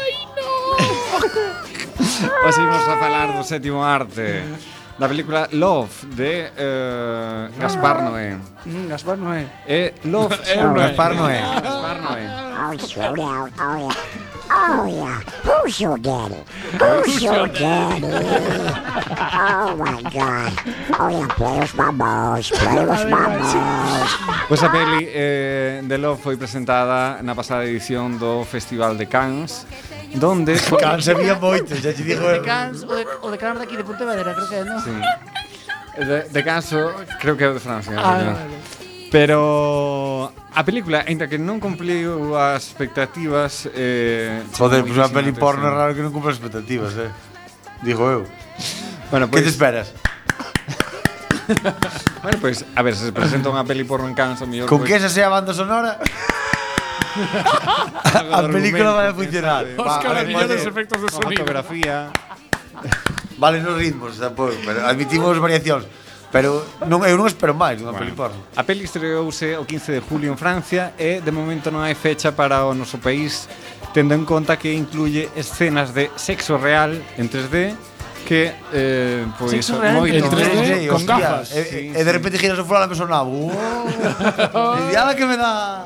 Hoxe 2.46 2.60
imos 2.62 2.88
a 2.88 2.96
falar 2.98 3.32
do 3.34 3.42
sétimo 3.42 3.82
arte 3.82 4.44
da 4.98 5.08
película 5.08 5.48
Love 5.50 6.06
de 6.14 6.52
eh, 6.54 7.48
Gaspar 7.58 8.04
Noé. 8.04 8.38
Gaspar 8.90 9.16
Noé. 9.16 9.46
Eh, 9.68 9.94
é 9.94 10.08
Love 10.08 10.34
Noé. 10.34 10.50
Eh, 10.50 10.80
Gaspar 10.82 11.14
Noé. 11.14 11.38
Gaspar 11.62 12.00
Noé. 12.02 13.50
Oh. 13.60 13.88
Oh, 14.52 14.82
yeah. 14.82 14.82
Oh, 14.82 14.86
yeah. 14.88 15.22
Who's 15.46 15.80
your 15.80 15.96
daddy? 15.96 16.42
Who's 16.74 17.22
your 17.22 17.46
daddy? 17.46 18.02
Oh, 18.02 19.76
my 19.78 20.02
God. 20.10 20.52
Oh, 20.98 21.08
yeah. 21.08 21.28
Play 21.38 21.60
with 21.60 21.74
my 21.76 21.90
balls. 21.92 22.50
Play 22.50 22.84
with 22.84 23.06
my 23.06 23.38
balls. 23.38 24.10
Pois 24.48 24.58
pues 24.58 24.62
a 24.64 24.72
peli 24.72 25.06
eh, 25.06 25.82
de 25.84 25.98
Love 25.98 26.18
foi 26.18 26.36
presentada 26.36 27.22
na 27.22 27.36
pasada 27.36 27.62
edición 27.62 28.18
do 28.18 28.42
Festival 28.42 28.98
de 28.98 29.06
Cannes 29.06 29.66
Donde? 30.18 30.58
Cans 30.80 31.06
había 31.06 31.38
moitos, 31.38 31.78
xa 31.78 31.94
te 31.94 32.02
digo. 32.02 32.26
De 32.26 32.42
Cans, 32.42 32.82
o 32.82 32.90
de, 32.90 33.06
o 33.22 33.30
de 33.30 33.38
Cans 33.38 33.62
daqui 33.62 33.76
de 33.76 33.84
Pontevedra, 33.84 34.34
creo 34.34 34.48
que 34.50 34.56
é, 34.58 34.64
non? 34.66 34.82
Sí. 34.82 34.90
De, 35.94 36.26
de 36.26 36.40
Cans, 36.42 36.74
creo 37.22 37.38
que 37.38 37.44
é 37.46 37.54
de 37.54 37.62
Francia. 37.62 37.94
Ah, 37.94 38.18
vale. 38.18 38.79
Pero 39.10 40.32
a 40.54 40.62
película, 40.64 41.02
ainda 41.06 41.26
que 41.26 41.34
non 41.34 41.58
cumpliu 41.58 42.38
as 42.38 42.62
expectativas 42.70 43.66
eh, 43.74 44.42
Joder, 44.54 44.86
pues 44.86 44.94
unha 44.94 45.10
peli 45.10 45.34
porno 45.34 45.66
é 45.66 45.72
raro 45.74 45.90
eh. 45.90 45.96
que 45.98 46.02
non 46.06 46.14
cumpla 46.14 46.30
as 46.30 46.38
expectativas 46.38 46.94
eh. 46.94 47.10
Digo 47.82 48.06
eu. 48.06 48.22
Bueno, 49.10 49.26
pues, 49.26 49.42
Que 49.42 49.50
te 49.50 49.50
pois- 49.50 49.58
esperas? 49.58 49.86
bueno, 52.22 52.38
pois, 52.38 52.62
pues, 52.62 52.78
a 52.78 52.82
ver, 52.86 52.94
se 52.94 53.10
presenta 53.10 53.50
unha 53.50 53.66
peli 53.66 53.82
porno 53.82 54.06
en 54.06 54.14
Cannes 54.14 54.38
o 54.38 54.46
mellor 54.46 54.70
Con 54.70 54.86
pues... 54.86 54.94
que 54.94 54.96
esa 55.02 55.10
sea 55.10 55.26
a 55.26 55.34
banda 55.34 55.50
sonora? 55.50 55.98
A 58.30 58.46
película 58.46 58.94
vai 58.94 59.10
a 59.10 59.14
funcionar. 59.14 59.66
Os 59.74 59.94
maravillosos 60.06 60.62
efectos 60.62 61.02
de 61.02 61.08
sonido. 61.10 61.42
fotografía 61.42 62.14
Vale, 63.34 63.58
nos 63.58 63.74
ritmos, 63.74 64.14
tampouco, 64.20 64.54
pero 64.62 64.86
admitimos 64.86 65.34
variacións 65.42 65.90
Pero 66.30 66.62
non 66.86 67.02
eu 67.02 67.18
non 67.18 67.26
espero 67.26 67.50
máis 67.58 67.82
dunha 67.82 67.90
bueno, 67.90 68.06
peli 68.06 68.14
porno. 68.14 68.38
A 68.54 68.62
peli 68.62 68.86
estreouse 68.86 69.58
o 69.58 69.66
15 69.66 69.98
de 69.98 70.00
julio 70.00 70.30
en 70.30 70.38
Francia 70.38 70.94
e 70.94 71.18
de 71.18 71.32
momento 71.34 71.74
non 71.74 71.82
hai 71.82 71.98
fecha 71.98 72.30
para 72.30 72.62
o 72.66 72.72
noso 72.72 73.02
país 73.02 73.50
tendo 73.90 74.14
en 74.14 74.22
conta 74.22 74.54
que 74.54 74.70
incluye 74.70 75.26
escenas 75.34 75.90
de 75.90 76.06
sexo 76.14 76.54
real 76.54 76.94
en 77.18 77.26
3D 77.26 77.74
que 78.30 78.54
eh, 78.70 79.26
pois 79.34 79.58
pues, 79.58 79.74
moito 79.90 80.22
en 80.22 80.30
3D, 80.30 80.50
3D 80.54 80.86
con 80.86 81.02
hostia, 81.02 81.18
gafas. 81.18 81.50
E, 81.50 81.60
sí, 81.66 81.80
e 81.90 82.02
de 82.04 82.12
repente 82.14 82.38
giras 82.38 82.62
o 82.62 82.64
fulano 82.64 82.86
e 82.86 82.90
me 82.94 82.96
sonaba. 82.96 83.26
Oh, 83.26 84.78
e 84.78 85.14
que 85.18 85.26
me 85.26 85.34
dá 85.34 85.82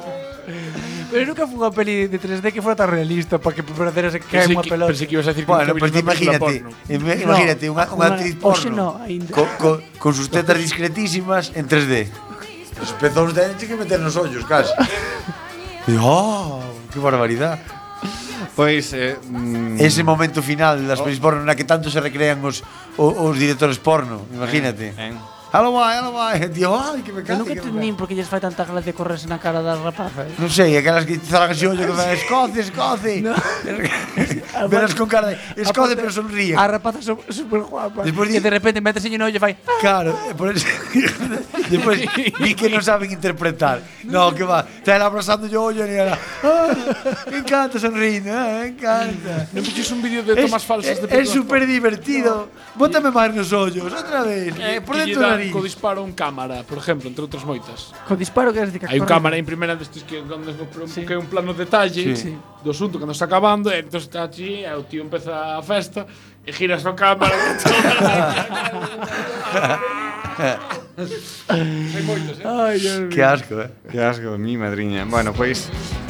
Pero 1.14 1.30
nunca 1.30 1.46
fue 1.46 1.62
unha 1.62 1.70
peli 1.70 2.10
de 2.10 2.18
3D 2.18 2.50
que 2.50 2.58
fora 2.58 2.74
tan 2.74 2.90
realista 2.90 3.38
para 3.38 3.54
que 3.54 3.62
perderas 3.62 4.18
que 4.18 4.34
hai 4.34 4.50
unha 4.50 4.66
pelota. 4.66 4.90
Pensei 4.90 5.06
que 5.06 5.14
ibas 5.14 5.30
a 5.30 5.30
decir 5.30 5.46
que 5.46 5.54
bueno, 5.54 5.70
que 5.70 5.78
pues 5.78 5.94
imagínate, 5.94 6.66
imagínate 6.90 7.64
no, 7.70 7.78
unha, 7.78 7.86
unha 7.94 8.06
actriz 8.18 8.34
porno 8.42 8.74
no, 8.74 8.88
aínda. 8.98 9.30
con, 9.30 9.78
con 9.94 10.10
sus 10.10 10.26
tetas 10.26 10.58
discretísimas 10.58 11.54
en 11.54 11.70
3D. 11.70 12.10
Os 12.82 12.90
pezóns 12.98 13.30
de 13.30 13.46
que 13.54 13.78
meter 13.78 14.02
nos 14.02 14.18
ollos, 14.18 14.42
casi. 14.42 14.74
E, 15.86 15.94
oh, 16.00 16.64
que 16.90 16.98
barbaridade. 16.98 17.60
Pois 18.56 18.90
eh, 18.96 19.14
mm, 19.20 19.78
ese 19.84 20.02
momento 20.02 20.42
final 20.42 20.82
das 20.82 20.98
oh. 20.98 21.06
pelis 21.06 21.22
porno 21.22 21.46
na 21.46 21.54
que 21.54 21.62
tanto 21.62 21.94
se 21.94 22.02
recrean 22.02 22.42
os 22.42 22.66
os, 22.98 23.12
os 23.14 23.34
directores 23.38 23.78
porno, 23.78 24.26
eh, 24.30 24.34
imagínate. 24.34 24.90
Eh, 24.98 25.14
eh. 25.14 25.34
Alo 25.55 25.70
vai, 25.70 25.98
alo 25.98 26.11
vai. 26.11 26.42
E 26.42 26.48
tío, 26.48 26.74
ai, 26.74 27.00
que 27.00 27.12
me 27.12 27.22
cate. 27.22 27.30
que 27.30 27.38
nunca 27.38 27.52
entendín 27.52 27.94
porque 27.94 28.12
lles 28.12 28.26
fai 28.26 28.40
tanta 28.40 28.64
gracia 28.64 28.90
correrse 28.90 29.30
na 29.30 29.38
cara 29.38 29.62
das 29.62 29.78
rapazas. 29.78 30.34
Non 30.34 30.50
sei, 30.50 30.74
aquelas 30.74 31.07
que 31.07 31.14
zargan 31.22 31.55
xe 31.55 31.70
ollo 31.70 31.86
que 31.86 31.94
fan 31.94 32.11
escoce, 32.11 32.59
escoce. 32.66 33.22
No. 33.22 33.38
Verás 34.66 34.98
con 34.98 35.07
cara 35.07 35.30
de 35.30 35.38
escoce, 35.62 35.94
pero 35.94 36.11
sonríe. 36.11 36.59
A 36.59 36.66
rapaza 36.66 36.98
son 37.07 37.22
super 37.30 37.62
guapa. 37.62 38.02
Despois, 38.02 38.34
e 38.34 38.42
de 38.42 38.50
repente 38.50 38.82
metes 38.82 39.07
en 39.07 39.14
ollo 39.22 39.30
e 39.30 39.38
fai... 39.38 39.55
Ah". 39.62 39.78
Claro, 39.78 40.18
por 40.34 40.50
eso... 40.50 40.66
Despois, 41.70 42.02
vi 42.02 42.59
que 42.59 42.66
non 42.66 42.82
saben 42.82 43.14
interpretar. 43.14 43.78
No, 44.11 44.34
que 44.34 44.42
va. 44.42 44.66
Está 44.66 44.98
ela 44.98 45.07
abrazando 45.07 45.46
yo 45.46 45.70
ollo 45.70 45.86
e 45.86 45.94
ela... 45.94 46.18
Me 47.30 47.46
encanta 47.46 47.78
sonrindo, 47.78 48.26
me 48.26 48.74
encanta. 48.74 49.46
Non 49.55 49.62
piches 49.62 49.86
un 49.94 50.02
vídeo 50.02 50.26
de 50.26 50.34
tomas 50.34 50.66
falsas 50.66 50.98
de... 50.98 51.07
É 51.14 51.22
super 51.22 51.62
divertido. 51.62 52.50
Bótame 52.74 53.14
máis 53.14 53.30
nos 53.30 53.55
ollos, 53.55 53.86
outra 53.86 54.26
vez. 54.26 54.50
Por 54.82 54.98
dentro 54.98 55.22
da 55.22 55.43
David. 55.49 55.53
co 55.53 55.62
disparo 55.62 56.01
en 56.05 56.12
cámara, 56.12 56.64
por 56.64 56.78
exemplo, 56.78 57.09
entre 57.09 57.22
outras 57.22 57.45
moitas. 57.45 57.92
Co 58.09 58.16
disparo 58.16 58.53
que 58.53 58.61
decir 58.64 58.80
de 58.80 58.88
Hai 58.88 59.01
un 59.01 59.07
cámara 59.07 59.36
en 59.36 59.45
primeira 59.45 59.76
destes 59.76 60.03
que 60.03 60.22
sí. 60.88 61.05
que 61.05 61.14
é 61.14 61.18
un 61.18 61.26
plano 61.26 61.53
detalle 61.53 62.16
sí. 62.16 62.32
do 62.64 62.70
asunto 62.72 62.99
cando 62.99 63.12
está 63.12 63.24
acabando, 63.28 63.70
e 63.70 63.80
entón 63.80 64.01
está 64.01 64.24
allí, 64.24 64.64
e 64.64 64.72
o 64.72 64.84
tío 64.84 65.03
empeza 65.05 65.59
a 65.59 65.62
festa, 65.62 66.07
e 66.45 66.51
giras 66.53 66.84
a 66.84 66.92
cámara. 66.97 67.34
Hai 71.45 72.03
moitos, 72.07 72.38
eh? 72.38 72.47
Ay, 72.47 72.78
que 73.11 73.22
asco, 73.22 73.61
eh? 73.61 73.70
Que 73.90 74.01
asco, 74.01 74.38
mi 74.38 74.57
madriña. 74.57 75.05
Bueno, 75.05 75.32
pois... 75.32 75.66
Pues, 75.66 76.03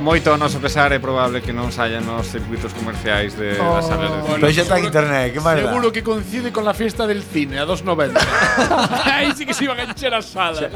moito 0.00 0.30
ao 0.30 0.38
noso 0.38 0.58
pesar 0.60 0.92
é 0.92 0.98
probable 0.98 1.40
que 1.42 1.52
non 1.52 1.70
saia 1.74 2.00
nos 2.00 2.30
circuitos 2.30 2.72
comerciais 2.72 3.34
de 3.34 3.58
oh. 3.58 3.78
das 3.78 3.86
salas 3.86 4.10
de 4.10 4.18
cine. 4.24 4.40
Pero 4.40 4.52
xa 4.52 4.62
está 4.62 4.76
en 4.78 4.84
internet, 4.86 5.26
que 5.34 5.40
máis 5.42 5.58
Seguro 5.60 5.88
que 5.90 6.02
coincide 6.02 6.48
con 6.54 6.64
la 6.64 6.74
fiesta 6.74 7.06
del 7.06 7.22
cine 7.22 7.58
a 7.58 7.66
2.90. 7.66 8.14
Aí 9.18 9.34
sí 9.34 9.44
que 9.44 9.54
se 9.54 9.64
iban 9.66 9.78
a 9.78 9.84
encher 9.90 10.14
as 10.14 10.30
salas. 10.30 10.70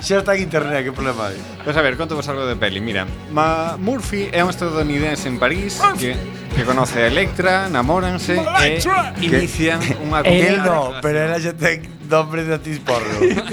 Xa, 0.00 0.18
está 0.22 0.34
en 0.34 0.46
internet, 0.46 0.86
que 0.86 0.92
problema 0.92 1.30
hai? 1.30 1.38
Pois 1.64 1.76
a 1.76 1.82
ver, 1.82 1.98
conto 1.98 2.14
vos 2.14 2.26
algo 2.30 2.46
de 2.46 2.56
peli. 2.56 2.80
Mira, 2.80 3.06
Ma 3.30 3.76
Murphy 3.76 4.30
é 4.30 4.44
un 4.44 4.50
estadounidense 4.50 5.26
en 5.26 5.38
París 5.38 5.78
que 5.98 6.14
que 6.50 6.64
conoce 6.64 7.02
a 7.02 7.06
Electra, 7.06 7.68
namóranse 7.68 8.34
Electra. 8.34 9.14
e 9.16 9.24
inician 9.24 9.78
unha 10.02 10.20
El 10.26 10.62
no, 10.66 10.98
pero 10.98 11.30
era 11.30 11.38
xa 11.38 11.54
ten 11.54 11.86
nombre 12.10 12.42
de 12.42 12.58
Otis 12.58 12.82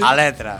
a 0.02 0.12
letra. 0.18 0.58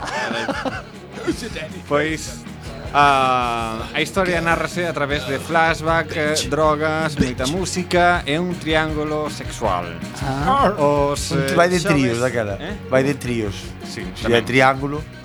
Pois 1.87 2.48
A, 2.93 3.89
a 3.93 4.01
historia 4.01 4.41
narrase 4.41 4.87
a 4.87 4.93
través 4.93 5.27
de 5.27 5.37
flashback, 5.37 6.09
eh, 6.17 6.33
drogas, 6.49 7.13
moita 7.15 7.45
música 7.45 8.23
e 8.25 8.41
un 8.41 8.57
triángulo 8.57 9.29
sexual. 9.29 9.85
Ah. 10.25 10.73
Os, 10.73 11.31
eh, 11.31 11.53
vai 11.53 11.69
de 11.69 11.79
tríos 11.79 12.17
daquela. 12.17 12.57
Eh? 12.57 12.73
Vai 12.89 13.05
de 13.05 13.13
tríos. 13.13 13.53
Sí, 13.85 14.01
tamén. 14.17 14.41
Triángulo 14.41 15.18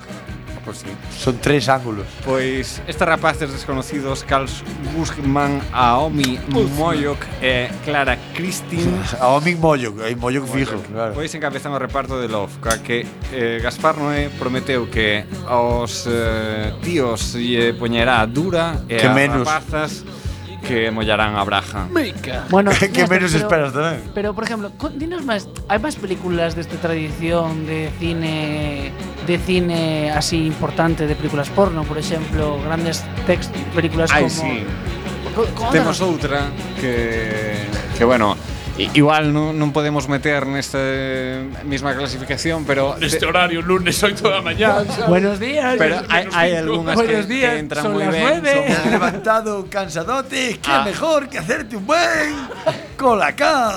pois 0.65 0.77
sí. 0.77 0.87
Son 1.17 1.37
tres 1.37 1.69
ángulos. 1.69 2.07
Pois 2.25 2.81
estes 2.87 3.07
rapaces 3.07 3.51
desconocidos, 3.51 4.23
Carl 4.23 4.47
Guzman, 4.95 5.57
eh, 5.57 5.61
Aomi 5.71 6.39
Moyok 6.49 7.21
e 7.41 7.69
eh, 7.69 7.71
Clara 7.85 8.17
Christine. 8.33 8.97
Aomi 9.19 9.55
Moyok, 9.55 10.01
hai 10.01 10.15
Moyok 10.15 10.49
fijo, 10.49 10.81
claro. 10.91 11.13
Pois 11.13 11.33
encabezan 11.37 11.71
o 11.71 11.79
reparto 11.79 12.19
de 12.19 12.27
Love, 12.27 12.57
coa 12.59 12.81
que 12.81 13.05
eh, 13.31 13.61
Gaspar 13.61 13.95
Noé 13.95 14.33
prometeu 14.39 14.89
que 14.89 15.23
aos 15.45 16.09
eh, 16.09 16.73
tíos 16.81 17.37
lle 17.37 17.77
poñerá 17.77 18.25
dura 18.25 18.81
e 18.89 18.97
que 18.97 19.07
as 19.07 19.13
menos. 19.13 19.45
rapazas 19.45 20.03
que 20.65 20.89
mollarán 20.89 21.37
a 21.37 21.43
Braja. 21.45 21.85
Mica. 21.93 22.45
Bueno, 22.49 22.71
que 22.79 23.05
menos 23.07 23.31
pero, 23.31 23.45
esperas 23.45 23.71
tamén. 23.71 24.01
Pero, 24.17 24.33
por 24.33 24.43
ejemplo, 24.43 24.73
con- 24.75 24.97
dinos 24.97 25.21
máis, 25.21 25.45
hai 25.69 25.77
máis 25.77 25.93
películas 25.95 26.57
desta 26.57 26.75
tradición 26.81 27.69
de 27.69 27.93
cine 28.01 28.89
de 29.29 29.35
cine 29.41 30.09
así 30.09 30.41
importante 30.45 31.05
de 31.05 31.13
películas 31.13 31.49
porno, 31.53 31.85
por 31.85 31.97
exemplo, 32.01 32.57
grandes 32.65 33.05
textos, 33.29 33.57
películas 33.77 34.09
Ai, 34.09 34.25
como 34.25 34.33
sí. 34.33 34.65
Co- 35.35 35.69
Temos 35.69 35.99
outra 36.01 36.49
que 36.81 37.53
que 37.97 38.03
bueno, 38.05 38.33
Igual 38.77 39.33
no, 39.33 39.73
podemos 39.73 40.09
meter 40.09 40.43
en 40.43 40.57
esta 40.57 40.79
misma 41.63 41.95
clasificación, 41.95 42.65
pero. 42.65 42.97
Este 42.99 43.19
de, 43.19 43.25
horario, 43.25 43.61
lunes, 43.61 44.03
8 44.03 44.15
de 44.15 44.29
la 44.29 44.41
mañana. 44.41 44.83
Buenos 45.07 45.39
días. 45.39 45.75
Pero 45.77 46.01
hay, 46.09 46.61
Buenos 46.65 47.01
que, 47.01 47.23
días, 47.23 47.53
que 47.53 47.59
entran 47.59 47.83
son 47.83 47.93
muy 47.93 48.03
las 48.03 48.13
Son... 48.13 48.43
levantado 48.91 49.67
cansadote. 49.69 50.59
¿Qué 50.61 50.71
ah. 50.71 50.83
mejor 50.83 51.29
que 51.29 51.39
hacerte 51.39 51.77
un 51.77 51.85
buen 51.85 52.35
colacao? 52.97 53.75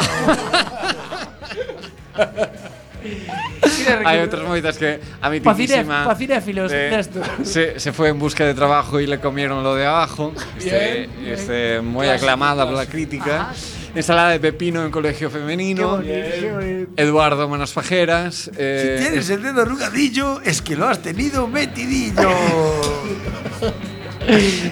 Hay 4.04 4.18
otras 4.18 4.42
movidas 4.42 4.76
que 4.76 5.00
a 5.20 5.30
mi 5.30 5.40
tiquísima 5.40 6.14
de, 6.14 7.06
se, 7.44 7.78
se, 7.78 7.92
fue 7.92 8.08
en 8.08 8.18
busca 8.18 8.44
de 8.44 8.54
trabajo 8.54 8.98
y 8.98 9.06
le 9.06 9.20
comieron 9.20 9.62
lo 9.62 9.76
de 9.76 9.86
abajo. 9.86 10.32
Bien, 10.58 10.74
este, 10.74 11.06
bien. 11.20 11.32
Este, 11.32 11.80
muy 11.80 12.08
aclamada 12.08 12.66
por 12.66 12.74
la 12.74 12.86
crítica. 12.86 13.48
Ah, 13.48 13.52
Ajá 13.52 13.77
ensalada 13.94 14.30
de 14.30 14.40
pepino 14.40 14.84
en 14.84 14.90
colegio 14.90 15.30
femenino 15.30 16.00
Qué 16.02 16.50
bonito. 16.52 16.92
Eduardo 16.96 17.48
Manos 17.48 17.72
Fajeras 17.72 18.50
eh, 18.56 18.96
Si 18.98 19.04
tienes 19.04 19.30
el 19.30 19.42
dedo 19.42 19.62
arrugadillo, 19.62 20.40
es 20.42 20.62
que 20.62 20.76
lo 20.76 20.86
has 20.88 21.00
tenido 21.00 21.46
metidillo. 21.48 22.30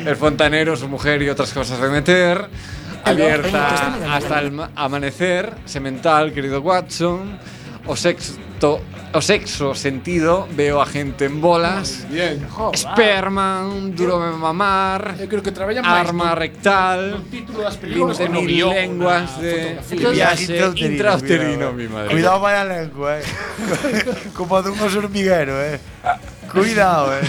El 0.04 0.16
fontanero, 0.16 0.76
su 0.76 0.86
mujer 0.86 1.22
y 1.22 1.28
otras 1.30 1.52
cosas 1.52 1.80
de 1.80 1.88
meter. 1.88 2.46
Abierta 3.04 4.14
hasta 4.14 4.38
el 4.40 4.52
ma- 4.52 4.70
amanecer. 4.74 5.54
Semental, 5.64 6.32
querido 6.32 6.60
Watson. 6.60 7.38
O 7.86 7.96
sexto. 7.96 8.80
o 9.12 9.20
sexo 9.20 9.74
sentido, 9.74 10.46
veo 10.56 10.80
a 10.80 10.86
gente 10.86 11.24
en 11.26 11.40
bolas, 11.40 12.06
Bien. 12.10 12.42
Jo, 12.50 12.70
esperma, 12.74 13.66
un 13.66 13.94
duro 13.94 14.18
de 14.20 14.32
mamar, 14.36 15.14
eu 15.20 15.28
creo 15.28 15.42
que 15.42 15.52
traballan 15.52 15.84
máis 15.86 16.08
arma 16.08 16.32
no- 16.32 16.38
rectal, 16.38 17.00
no 17.16 17.22
título 17.30 17.62
das 17.64 17.76
películas 17.80 18.18
20.000 18.18 18.26
que 18.26 18.28
no 18.32 18.40
guión, 18.44 18.72
lenguas 18.74 19.30
na 19.36 19.42
de 19.42 19.54
fotografía. 19.80 20.10
Viaxe 20.10 20.42
intrauterino, 20.52 20.92
intrauterino, 20.92 21.66
cuidado. 21.70 21.72
mi 21.78 21.86
madre. 21.88 22.10
Cuidado 22.12 22.38
vaya 22.40 22.62
lengua, 22.64 23.10
eh. 23.20 23.24
Como 24.36 24.60
de 24.62 24.68
un 24.70 24.78
oso 24.80 24.98
hormiguero, 24.98 25.54
eh. 25.64 25.80
Cuidado, 26.50 27.12
eh. 27.14 27.22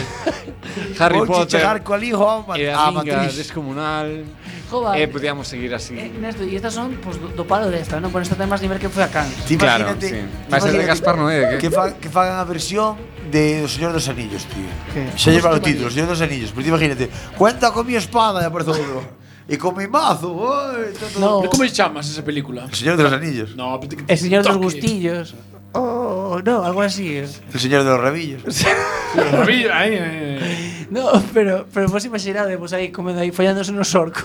Harry 1.00 1.18
Vou 1.20 1.28
Potter. 1.28 1.60
chegar 1.60 1.84
co 1.84 1.94
ali 1.94 2.12
jo, 2.12 2.46
a, 2.48 2.88
a 2.88 2.92
matriz. 2.92 3.36
descomunal. 3.36 4.24
Joba, 4.70 5.00
eh, 5.00 5.08
podíamos 5.08 5.48
seguir 5.48 5.74
así. 5.74 5.96
Eh, 5.98 6.12
Néstor, 6.20 6.44
e 6.48 6.56
estas 6.60 6.74
son 6.74 6.92
pues, 7.00 7.16
do, 7.16 7.32
do 7.32 7.46
palo 7.48 7.72
desta, 7.72 8.04
non? 8.04 8.12
Por 8.12 8.20
esta 8.20 8.36
ten 8.36 8.52
máis 8.52 8.60
nivel 8.60 8.78
que 8.84 8.92
foi 8.92 9.08
a 9.08 9.12
Cannes. 9.12 9.48
Ti 9.48 9.56
claro, 9.56 9.96
sí. 9.96 10.12
Vai 10.52 10.60
ser 10.60 10.76
de 10.76 10.84
Gaspar 10.84 11.16
Noé, 11.16 11.56
que? 11.56 11.68
Que, 11.68 11.70
fa, 11.72 11.96
que 11.96 12.10
fagan 12.12 12.36
a 12.36 12.46
versión 12.46 13.00
de 13.32 13.64
O 13.64 13.70
Señor 13.72 13.96
dos 13.96 14.08
Anillos, 14.12 14.44
tío. 14.52 14.68
¿Qué? 14.92 15.08
Se 15.16 15.32
lleva 15.32 15.56
o 15.56 15.60
título, 15.64 15.88
O 15.88 15.92
Señor 15.92 16.12
dos 16.12 16.20
Anillos. 16.20 16.52
Pero 16.52 16.68
imagínate, 16.68 17.08
cuenta 17.40 17.72
con 17.72 17.88
mi 17.88 17.96
espada 17.96 18.44
e 18.44 18.46
aparece 18.48 18.76
outro. 18.76 19.08
E 19.48 19.56
con 19.56 19.72
mi 19.80 19.88
mazo, 19.88 20.36
oi, 20.36 20.92
todo. 21.00 21.16
No. 21.24 21.48
Como 21.48 21.64
se 21.64 21.72
chamas 21.72 22.12
esa 22.12 22.20
película? 22.20 22.68
O 22.68 22.76
Señor 22.76 23.00
dos 23.00 23.08
Anillos. 23.08 23.56
No, 23.56 23.80
El 23.80 24.18
Señor 24.20 24.44
dos 24.44 24.60
Gustillos. 24.60 25.32
Oh, 25.74 26.40
no, 26.44 26.64
algo 26.64 26.82
así. 26.82 27.18
El 27.18 27.60
señor 27.60 27.84
de 27.84 27.90
los 27.92 28.00
rabillos. 28.00 28.42
los 29.16 29.32
rabillos, 29.32 29.72
ahí, 29.72 29.96
ahí, 29.96 30.40
ahí. 30.42 30.88
No, 30.90 31.22
pero, 31.34 31.66
pero 31.74 31.90
vos 31.90 32.06
imaginades, 32.06 32.58
vos 32.58 32.72
aí 32.72 32.92
comendo 32.92 33.22
aí, 33.22 33.32
follándose 33.32 33.74
no 33.74 33.84
sorco. 33.84 34.22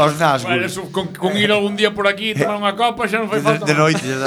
Os 0.00 0.18
nas, 0.18 0.42
vale, 0.42 0.66
con, 0.90 1.08
con 1.14 1.36
ir 1.36 1.52
algún 1.52 1.76
día 1.76 1.94
por 1.94 2.08
aquí, 2.08 2.34
tomar 2.34 2.58
unha 2.58 2.74
copa, 2.74 3.06
xa 3.06 3.22
non 3.22 3.30
fai 3.30 3.38
falta. 3.38 3.62
De, 3.62 3.70
de 3.70 3.78
noite, 3.78 4.02
xa 4.02 4.18